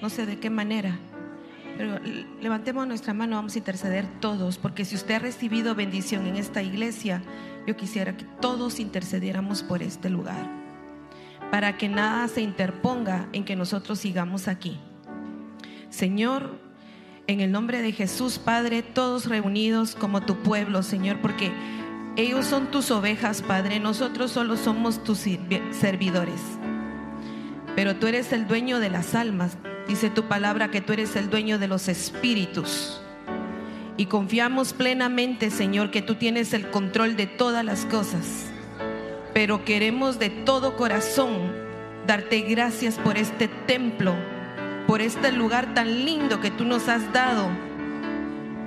no 0.00 0.08
sé 0.08 0.24
de 0.24 0.38
qué 0.38 0.48
manera. 0.48 0.98
Pero 1.76 1.98
levantemos 2.40 2.86
nuestra 2.86 3.12
mano, 3.12 3.36
vamos 3.36 3.54
a 3.54 3.58
interceder 3.58 4.06
todos, 4.18 4.56
porque 4.56 4.86
si 4.86 4.94
usted 4.94 5.16
ha 5.16 5.18
recibido 5.18 5.74
bendición 5.74 6.26
en 6.26 6.36
esta 6.36 6.62
iglesia, 6.62 7.22
yo 7.66 7.76
quisiera 7.76 8.16
que 8.16 8.24
todos 8.40 8.80
intercediéramos 8.80 9.62
por 9.62 9.82
este 9.82 10.08
lugar 10.08 10.48
para 11.50 11.76
que 11.76 11.90
nada 11.90 12.28
se 12.28 12.40
interponga 12.40 13.28
en 13.34 13.44
que 13.44 13.56
nosotros 13.56 13.98
sigamos 13.98 14.48
aquí. 14.48 14.78
Señor, 15.90 16.58
en 17.26 17.40
el 17.40 17.52
nombre 17.52 17.82
de 17.82 17.92
Jesús, 17.92 18.38
Padre, 18.38 18.82
todos 18.82 19.26
reunidos 19.26 19.94
como 19.94 20.22
tu 20.22 20.36
pueblo, 20.36 20.82
Señor, 20.82 21.20
porque 21.20 21.52
ellos 22.16 22.46
son 22.46 22.70
tus 22.70 22.90
ovejas, 22.90 23.42
Padre, 23.42 23.80
nosotros 23.80 24.30
solo 24.30 24.56
somos 24.56 25.02
tus 25.04 25.26
servidores. 25.70 26.40
Pero 27.76 27.96
tú 27.96 28.06
eres 28.06 28.32
el 28.32 28.46
dueño 28.46 28.80
de 28.80 28.90
las 28.90 29.14
almas, 29.14 29.56
dice 29.88 30.10
tu 30.10 30.24
palabra 30.24 30.70
que 30.70 30.80
tú 30.80 30.92
eres 30.92 31.16
el 31.16 31.30
dueño 31.30 31.58
de 31.58 31.68
los 31.68 31.88
espíritus. 31.88 33.00
Y 33.96 34.06
confiamos 34.06 34.72
plenamente, 34.72 35.50
Señor, 35.50 35.90
que 35.90 36.02
tú 36.02 36.14
tienes 36.14 36.52
el 36.52 36.70
control 36.70 37.16
de 37.16 37.26
todas 37.26 37.64
las 37.64 37.84
cosas 37.86 38.50
pero 39.32 39.64
queremos 39.64 40.18
de 40.18 40.30
todo 40.30 40.76
corazón 40.76 41.52
darte 42.06 42.40
gracias 42.40 42.96
por 42.98 43.16
este 43.16 43.48
templo, 43.48 44.14
por 44.86 45.00
este 45.00 45.32
lugar 45.32 45.74
tan 45.74 46.04
lindo 46.04 46.40
que 46.40 46.50
tú 46.50 46.64
nos 46.64 46.88
has 46.88 47.12
dado, 47.12 47.48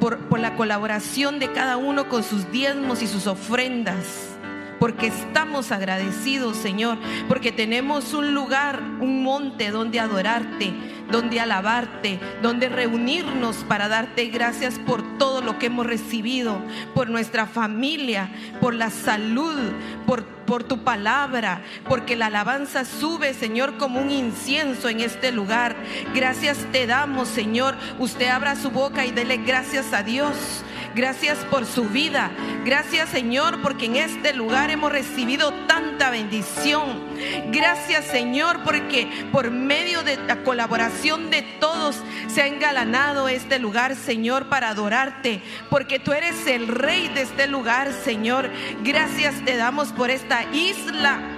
por, 0.03 0.37
la 0.37 0.57
colaboración 0.57 1.39
de 1.39 1.53
cada 1.53 1.77
uno 1.77 2.09
con 2.09 2.23
sus 2.23 2.51
diezmos 2.51 3.01
y 3.01 3.07
sus 3.07 3.25
ofrendas. 3.25 4.35
Porque 4.77 5.07
estamos 5.07 5.71
agradecidos, 5.71 6.57
Señor, 6.57 6.97
porque 7.29 7.53
tenemos 7.53 8.13
un 8.13 8.33
lugar, 8.33 8.81
un 8.99 9.23
monte 9.23 9.71
donde 9.71 10.01
adorarte, 10.01 10.73
donde 11.09 11.39
alabarte, 11.39 12.19
donde 12.41 12.67
reunirnos 12.67 13.55
para 13.69 13.87
darte 13.87 14.25
gracias 14.25 14.77
por 14.77 15.17
todo 15.17 15.39
lo 15.39 15.57
que 15.57 15.67
hemos 15.67 15.85
recibido, 15.85 16.61
por 16.93 17.09
nuestra 17.09 17.45
familia, 17.45 18.29
por 18.59 18.73
la 18.73 18.89
salud, 18.89 19.57
por 20.05 20.25
por 20.53 20.63
tu 20.63 20.83
palabra, 20.83 21.63
porque 21.89 22.15
la 22.15 22.27
alabanza 22.27 22.85
sube, 22.85 23.33
Señor, 23.33 23.79
como 23.79 23.99
un 23.99 24.11
incienso 24.11 24.87
en 24.87 24.99
este 24.99 25.31
lugar. 25.31 25.75
Gracias 26.13 26.59
te 26.71 26.85
damos, 26.85 27.27
Señor. 27.27 27.75
Usted 27.97 28.27
abra 28.27 28.55
su 28.55 28.69
boca 28.69 29.03
y 29.03 29.09
dele 29.09 29.37
gracias 29.37 29.93
a 29.93 30.03
Dios. 30.03 30.63
Gracias 30.95 31.39
por 31.49 31.65
su 31.65 31.85
vida. 31.85 32.31
Gracias 32.65 33.09
Señor 33.09 33.61
porque 33.61 33.85
en 33.85 33.95
este 33.95 34.33
lugar 34.33 34.69
hemos 34.69 34.91
recibido 34.91 35.51
tanta 35.67 36.09
bendición. 36.11 37.03
Gracias 37.51 38.05
Señor 38.05 38.63
porque 38.63 39.07
por 39.31 39.49
medio 39.49 40.03
de 40.03 40.17
la 40.17 40.43
colaboración 40.43 41.31
de 41.31 41.41
todos 41.59 41.97
se 42.27 42.43
ha 42.43 42.47
engalanado 42.47 43.27
este 43.27 43.57
lugar 43.57 43.95
Señor 43.95 44.49
para 44.49 44.69
adorarte. 44.69 45.41
Porque 45.69 45.99
tú 45.99 46.13
eres 46.13 46.45
el 46.47 46.67
rey 46.67 47.07
de 47.09 47.23
este 47.23 47.47
lugar 47.47 47.91
Señor. 47.91 48.49
Gracias 48.83 49.33
te 49.45 49.55
damos 49.55 49.91
por 49.93 50.11
esta 50.11 50.43
isla 50.53 51.32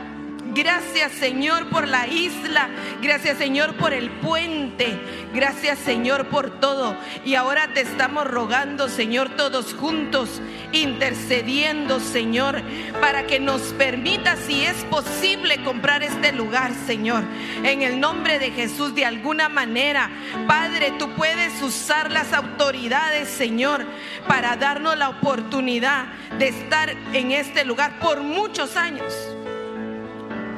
Gracias 0.56 1.12
Señor 1.12 1.68
por 1.70 1.86
la 1.86 2.08
isla. 2.08 2.70
Gracias 3.02 3.38
Señor 3.38 3.76
por 3.76 3.92
el 3.92 4.10
puente. 4.10 4.98
Gracias 5.34 5.78
Señor 5.80 6.30
por 6.30 6.62
todo. 6.62 6.96
Y 7.26 7.36
ahora 7.36 7.74
te 7.74 7.82
estamos 7.82 8.26
rogando 8.26 8.88
Señor 8.88 9.36
todos 9.36 9.74
juntos, 9.74 10.42
intercediendo 10.72 12.00
Señor, 12.00 12.62
para 13.02 13.28
que 13.28 13.38
nos 13.38 13.62
permita 13.74 14.38
si 14.38 14.64
es 14.64 14.78
posible 14.86 15.62
comprar 15.62 16.04
este 16.04 16.32
lugar 16.32 16.72
Señor. 16.88 17.26
En 17.66 17.82
el 17.82 18.00
nombre 18.00 18.40
de 18.40 18.52
Jesús 18.52 18.96
de 18.96 19.06
alguna 19.06 19.50
manera. 19.50 20.10
Padre, 20.48 20.94
tú 20.98 21.10
puedes 21.16 21.62
usar 21.62 22.14
las 22.14 22.32
autoridades 22.32 23.28
Señor 23.28 23.86
para 24.26 24.56
darnos 24.56 24.98
la 24.98 25.10
oportunidad 25.10 26.06
de 26.40 26.48
estar 26.48 26.96
en 27.12 27.34
este 27.34 27.66
lugar 27.66 28.00
por 28.00 28.22
muchos 28.22 28.78
años. 28.78 29.35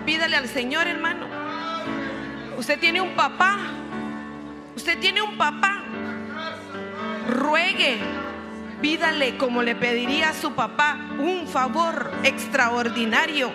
Pídale 0.08 0.38
al 0.38 0.47
Señor, 0.47 0.88
hermano. 0.88 1.28
Usted 2.58 2.80
tiene 2.80 3.01
un 3.01 3.14
papá. 3.14 3.58
Usted 4.74 4.97
tiene 4.99 5.22
un 5.22 5.38
papá. 5.38 5.84
Ruegue. 7.28 7.97
Pídale 8.82 9.36
como 9.36 9.64
le 9.64 9.76
pediría 9.76 10.30
a 10.30 10.34
su 10.34 10.53
papá 10.53 10.97
un 11.20 11.45
favor 11.45 12.10
extraordinario. 12.24 13.51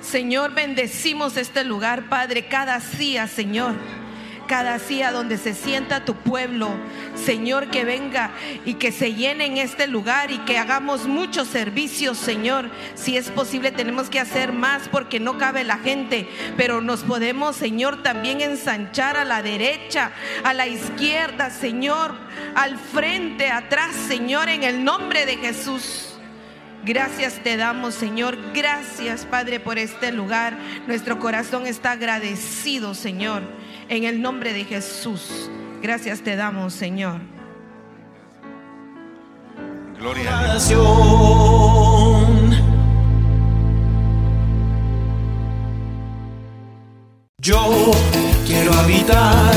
Señor, 0.00 0.54
bendecimos 0.54 1.36
este 1.36 1.62
lugar, 1.62 2.08
Padre, 2.08 2.46
cada 2.46 2.78
día, 2.78 3.26
Señor 3.26 3.74
cada 4.50 4.78
día 4.78 5.12
donde 5.12 5.38
se 5.38 5.54
sienta 5.54 6.04
tu 6.04 6.16
pueblo. 6.16 6.70
Señor, 7.14 7.70
que 7.70 7.84
venga 7.84 8.32
y 8.64 8.74
que 8.74 8.90
se 8.90 9.14
llene 9.14 9.46
en 9.46 9.58
este 9.58 9.86
lugar 9.86 10.32
y 10.32 10.38
que 10.38 10.58
hagamos 10.58 11.06
muchos 11.06 11.46
servicios, 11.46 12.18
Señor. 12.18 12.68
Si 12.96 13.16
es 13.16 13.30
posible, 13.30 13.70
tenemos 13.70 14.10
que 14.10 14.18
hacer 14.18 14.52
más 14.52 14.88
porque 14.88 15.20
no 15.20 15.38
cabe 15.38 15.62
la 15.62 15.78
gente, 15.78 16.28
pero 16.56 16.80
nos 16.80 17.04
podemos, 17.04 17.54
Señor, 17.54 18.02
también 18.02 18.40
ensanchar 18.40 19.16
a 19.16 19.24
la 19.24 19.40
derecha, 19.40 20.10
a 20.42 20.52
la 20.52 20.66
izquierda, 20.66 21.50
Señor, 21.50 22.16
al 22.56 22.76
frente, 22.76 23.52
atrás, 23.52 23.94
Señor, 24.08 24.48
en 24.48 24.64
el 24.64 24.82
nombre 24.82 25.26
de 25.26 25.36
Jesús. 25.36 26.16
Gracias 26.82 27.34
te 27.44 27.56
damos, 27.56 27.94
Señor. 27.94 28.36
Gracias, 28.52 29.26
Padre, 29.26 29.60
por 29.60 29.78
este 29.78 30.10
lugar. 30.10 30.58
Nuestro 30.88 31.20
corazón 31.20 31.68
está 31.68 31.92
agradecido, 31.92 32.94
Señor 32.94 33.42
en 33.90 34.04
el 34.04 34.22
nombre 34.22 34.54
de 34.54 34.64
Jesús. 34.64 35.50
Gracias 35.82 36.22
te 36.22 36.36
damos, 36.36 36.72
Señor. 36.72 37.20
Gloria 39.98 40.38
a 40.38 40.58
Dios. 40.58 40.70
Yo 47.38 47.90
quiero 48.46 48.72
habitar 48.74 49.54